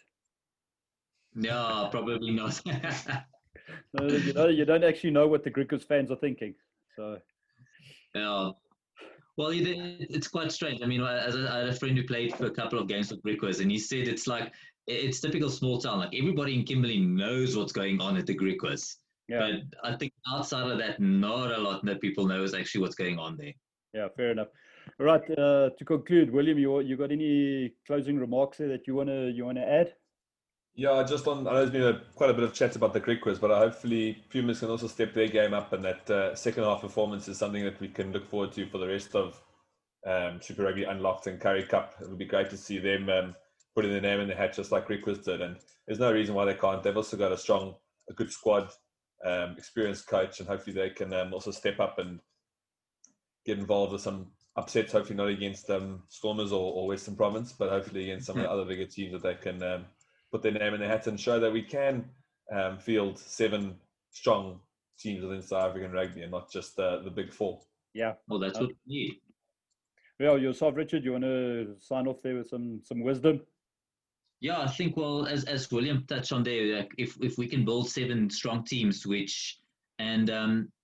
No, 1.34 1.88
probably 1.90 2.32
not. 2.32 2.60
no, 3.94 4.06
you 4.06 4.32
know, 4.32 4.48
you 4.48 4.64
don't 4.64 4.84
actually 4.84 5.10
know 5.10 5.26
what 5.26 5.44
the 5.44 5.50
Griquas 5.50 5.84
fans 5.84 6.10
are 6.10 6.16
thinking. 6.16 6.54
So. 6.96 7.18
Yeah, 8.14 8.50
well, 9.36 9.50
it's 9.52 10.28
quite 10.28 10.52
strange. 10.52 10.82
I 10.82 10.86
mean, 10.86 11.02
as 11.02 11.34
I 11.34 11.58
had 11.58 11.68
a 11.68 11.74
friend 11.74 11.96
who 11.96 12.04
played 12.04 12.34
for 12.36 12.46
a 12.46 12.50
couple 12.50 12.78
of 12.78 12.86
games 12.86 13.10
with 13.10 13.22
Griquas, 13.22 13.60
and 13.60 13.70
he 13.70 13.78
said 13.78 14.06
it's 14.06 14.26
like 14.28 14.52
it's 14.86 15.20
typical 15.20 15.50
small 15.50 15.80
town. 15.80 15.98
Like 15.98 16.14
everybody 16.14 16.54
in 16.54 16.64
Kimberley 16.64 17.00
knows 17.00 17.56
what's 17.56 17.72
going 17.72 18.00
on 18.00 18.16
at 18.16 18.26
the 18.26 18.36
Griquas. 18.36 18.96
Yeah. 19.28 19.40
But 19.40 19.92
I 19.92 19.96
think 19.96 20.12
outside 20.32 20.70
of 20.70 20.78
that, 20.78 21.00
not 21.00 21.50
a 21.50 21.58
lot 21.58 21.84
that 21.84 22.00
people 22.00 22.26
know 22.26 22.42
is 22.44 22.54
actually 22.54 22.82
what's 22.82 22.94
going 22.94 23.18
on 23.18 23.36
there. 23.36 23.54
Yeah, 23.94 24.08
fair 24.16 24.32
enough. 24.32 24.48
Right. 24.98 25.22
Uh, 25.30 25.70
to 25.78 25.84
conclude, 25.86 26.30
William, 26.32 26.58
you 26.58 26.80
you 26.80 26.96
got 26.96 27.12
any 27.12 27.74
closing 27.86 28.18
remarks 28.18 28.58
there 28.58 28.68
that 28.68 28.86
you 28.86 28.94
wanna 28.94 29.30
you 29.30 29.44
wanna 29.44 29.62
add? 29.62 29.94
Yeah, 30.74 31.04
just 31.04 31.28
on. 31.28 31.46
I 31.46 31.52
know 31.52 31.58
there's 31.58 31.70
been 31.70 31.82
a, 31.82 32.02
quite 32.16 32.30
a 32.30 32.34
bit 32.34 32.42
of 32.42 32.52
chat 32.52 32.74
about 32.74 32.92
the 32.92 33.00
Griquas, 33.00 33.40
but 33.40 33.50
hopefully 33.50 34.24
Pumas 34.30 34.58
can 34.58 34.70
also 34.70 34.88
step 34.88 35.14
their 35.14 35.28
game 35.28 35.54
up, 35.54 35.72
and 35.72 35.84
that 35.84 36.10
uh, 36.10 36.34
second 36.34 36.64
half 36.64 36.80
performance 36.80 37.28
is 37.28 37.38
something 37.38 37.64
that 37.64 37.80
we 37.80 37.88
can 37.88 38.12
look 38.12 38.26
forward 38.28 38.52
to 38.52 38.66
for 38.66 38.78
the 38.78 38.88
rest 38.88 39.14
of 39.14 39.40
um, 40.04 40.42
Super 40.42 40.64
Rugby 40.64 40.82
Unlocked 40.82 41.28
and 41.28 41.40
Currie 41.40 41.62
Cup. 41.62 41.94
It 42.00 42.08
would 42.08 42.18
be 42.18 42.24
great 42.24 42.50
to 42.50 42.56
see 42.56 42.80
them 42.80 43.08
um, 43.08 43.36
putting 43.76 43.92
their 43.92 44.00
name 44.00 44.18
in 44.18 44.28
the 44.28 44.34
hat 44.34 44.54
just 44.54 44.72
like 44.72 44.88
Griquas 44.88 45.24
did, 45.24 45.40
and 45.40 45.56
there's 45.86 46.00
no 46.00 46.12
reason 46.12 46.34
why 46.34 46.44
they 46.44 46.54
can't. 46.54 46.82
They've 46.82 46.96
also 46.96 47.16
got 47.16 47.30
a 47.30 47.38
strong, 47.38 47.76
a 48.10 48.12
good 48.12 48.32
squad, 48.32 48.70
um, 49.24 49.54
experienced 49.56 50.08
coach, 50.08 50.40
and 50.40 50.48
hopefully 50.48 50.74
they 50.74 50.90
can 50.90 51.14
um, 51.14 51.32
also 51.32 51.52
step 51.52 51.78
up 51.78 52.00
and 52.00 52.18
get 53.44 53.58
involved 53.58 53.92
with 53.92 54.00
some 54.00 54.26
upsets. 54.56 54.92
Hopefully 54.92 55.16
not 55.16 55.28
against 55.28 55.70
um, 55.70 56.02
Stormers 56.08 56.52
or, 56.52 56.72
or, 56.72 56.86
Western 56.88 57.16
Province, 57.16 57.52
but 57.52 57.70
hopefully 57.70 58.04
against 58.04 58.26
some 58.26 58.36
of 58.36 58.42
the 58.42 58.50
other 58.50 58.64
bigger 58.64 58.86
teams 58.86 59.12
that 59.12 59.22
they 59.22 59.34
can 59.34 59.62
um, 59.62 59.84
put 60.32 60.42
their 60.42 60.52
name 60.52 60.74
in 60.74 60.80
the 60.80 60.88
hat 60.88 61.06
and 61.06 61.18
show 61.18 61.38
that 61.40 61.52
we 61.52 61.62
can 61.62 62.04
um, 62.52 62.78
field 62.78 63.18
seven 63.18 63.76
strong 64.10 64.60
teams 64.98 65.22
within 65.24 65.42
South 65.42 65.70
African 65.70 65.92
rugby 65.92 66.22
and 66.22 66.30
not 66.30 66.50
just 66.50 66.78
uh, 66.78 67.00
the 67.00 67.10
big 67.10 67.32
four. 67.32 67.60
Yeah. 67.94 68.14
Well, 68.28 68.38
that's 68.38 68.58
what 68.58 68.68
we 68.68 68.76
need. 68.86 69.14
Well, 70.20 70.38
yourself, 70.38 70.76
Richard, 70.76 71.04
you 71.04 71.12
want 71.12 71.24
to 71.24 71.74
sign 71.80 72.06
off 72.06 72.22
there 72.22 72.36
with 72.36 72.48
some 72.48 72.80
some 72.82 73.02
wisdom? 73.02 73.40
Yeah, 74.40 74.60
I 74.60 74.68
think 74.68 74.96
well, 74.96 75.26
as 75.26 75.44
as 75.44 75.70
William 75.70 76.04
touched 76.06 76.32
on 76.32 76.42
there, 76.44 76.76
like 76.76 76.92
if 76.98 77.16
if 77.20 77.38
we 77.38 77.48
can 77.48 77.64
build 77.64 77.88
seven 77.88 78.30
strong 78.30 78.64
teams, 78.64 79.06
which 79.06 79.58
and 79.98 80.30
um, 80.30 80.68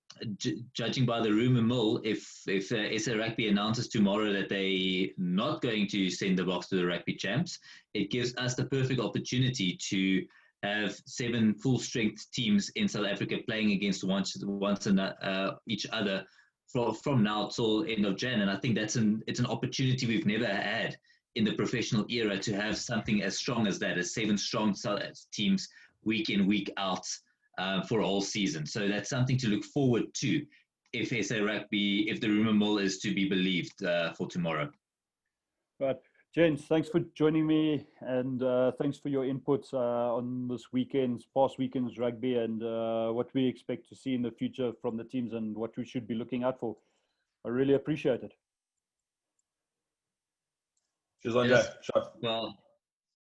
judging 0.73 1.05
by 1.05 1.21
the 1.21 1.31
rumor 1.31 1.61
mill, 1.61 1.99
if 2.03 2.41
if 2.47 2.71
uh, 2.71 2.97
SA 2.97 3.13
Rugby 3.13 3.47
announces 3.47 3.87
tomorrow 3.87 4.31
that 4.33 4.49
they're 4.49 5.07
not 5.17 5.61
going 5.61 5.87
to 5.87 6.09
send 6.09 6.37
the 6.37 6.43
Boks 6.43 6.69
to 6.69 6.75
the 6.75 6.85
rugby 6.85 7.15
champs, 7.15 7.59
it 7.93 8.11
gives 8.11 8.35
us 8.37 8.55
the 8.55 8.65
perfect 8.65 8.99
opportunity 8.99 9.77
to 9.89 10.25
have 10.63 10.99
seven 11.05 11.53
full 11.55 11.79
strength 11.79 12.27
teams 12.31 12.69
in 12.75 12.87
South 12.87 13.05
Africa 13.05 13.37
playing 13.45 13.71
against 13.71 14.03
once 14.03 14.37
once 14.43 14.85
and 14.85 14.99
uh, 14.99 15.55
each 15.67 15.87
other 15.91 16.23
from 16.67 16.93
from 16.93 17.23
now 17.23 17.47
till 17.47 17.83
end 17.85 18.05
of 18.05 18.17
Jan. 18.17 18.41
And 18.41 18.51
I 18.51 18.57
think 18.57 18.75
that's 18.75 18.95
an 18.95 19.23
it's 19.27 19.39
an 19.39 19.47
opportunity 19.47 20.05
we've 20.05 20.25
never 20.25 20.47
had 20.47 20.97
in 21.35 21.43
the 21.43 21.53
professional 21.53 22.05
era 22.09 22.37
to 22.37 22.53
have 22.53 22.77
something 22.77 23.23
as 23.23 23.37
strong 23.37 23.67
as 23.67 23.79
that, 23.79 23.97
as 23.97 24.13
seven 24.13 24.37
strong 24.37 24.75
teams 25.31 25.69
week 26.03 26.29
in 26.29 26.47
week 26.47 26.71
out 26.77 27.07
uh, 27.57 27.81
for 27.83 27.99
a 27.99 28.05
whole 28.05 28.21
season. 28.21 28.65
So 28.65 28.87
that's 28.87 29.09
something 29.09 29.37
to 29.37 29.47
look 29.47 29.63
forward 29.65 30.05
to 30.15 30.45
if 30.93 31.25
SA 31.25 31.37
Rugby, 31.37 32.09
if 32.09 32.19
the 32.19 32.29
rumor 32.29 32.53
mill 32.53 32.77
is 32.77 32.99
to 32.99 33.13
be 33.13 33.27
believed 33.27 33.83
uh, 33.83 34.13
for 34.13 34.27
tomorrow. 34.27 34.69
Right. 35.79 35.97
James, 36.33 36.63
thanks 36.63 36.87
for 36.87 37.01
joining 37.13 37.45
me 37.45 37.85
and 37.99 38.41
uh, 38.41 38.71
thanks 38.79 38.97
for 38.97 39.09
your 39.09 39.25
inputs 39.25 39.73
uh, 39.73 40.15
on 40.15 40.47
this 40.47 40.71
weekend's, 40.71 41.25
past 41.35 41.57
weekend's 41.57 41.97
rugby 41.97 42.35
and 42.35 42.63
uh, 42.63 43.09
what 43.09 43.27
we 43.33 43.45
expect 43.45 43.89
to 43.89 43.95
see 43.95 44.13
in 44.13 44.21
the 44.21 44.31
future 44.31 44.71
from 44.81 44.95
the 44.95 45.03
teams 45.03 45.33
and 45.33 45.55
what 45.55 45.75
we 45.75 45.85
should 45.85 46.07
be 46.07 46.13
looking 46.13 46.43
out 46.43 46.57
for. 46.57 46.77
I 47.45 47.49
really 47.49 47.73
appreciate 47.73 48.23
it. 48.23 48.33
Cheers, 51.21 51.35
Andre. 51.35 51.57
Yes. 51.57 51.69
Well, 52.21 52.57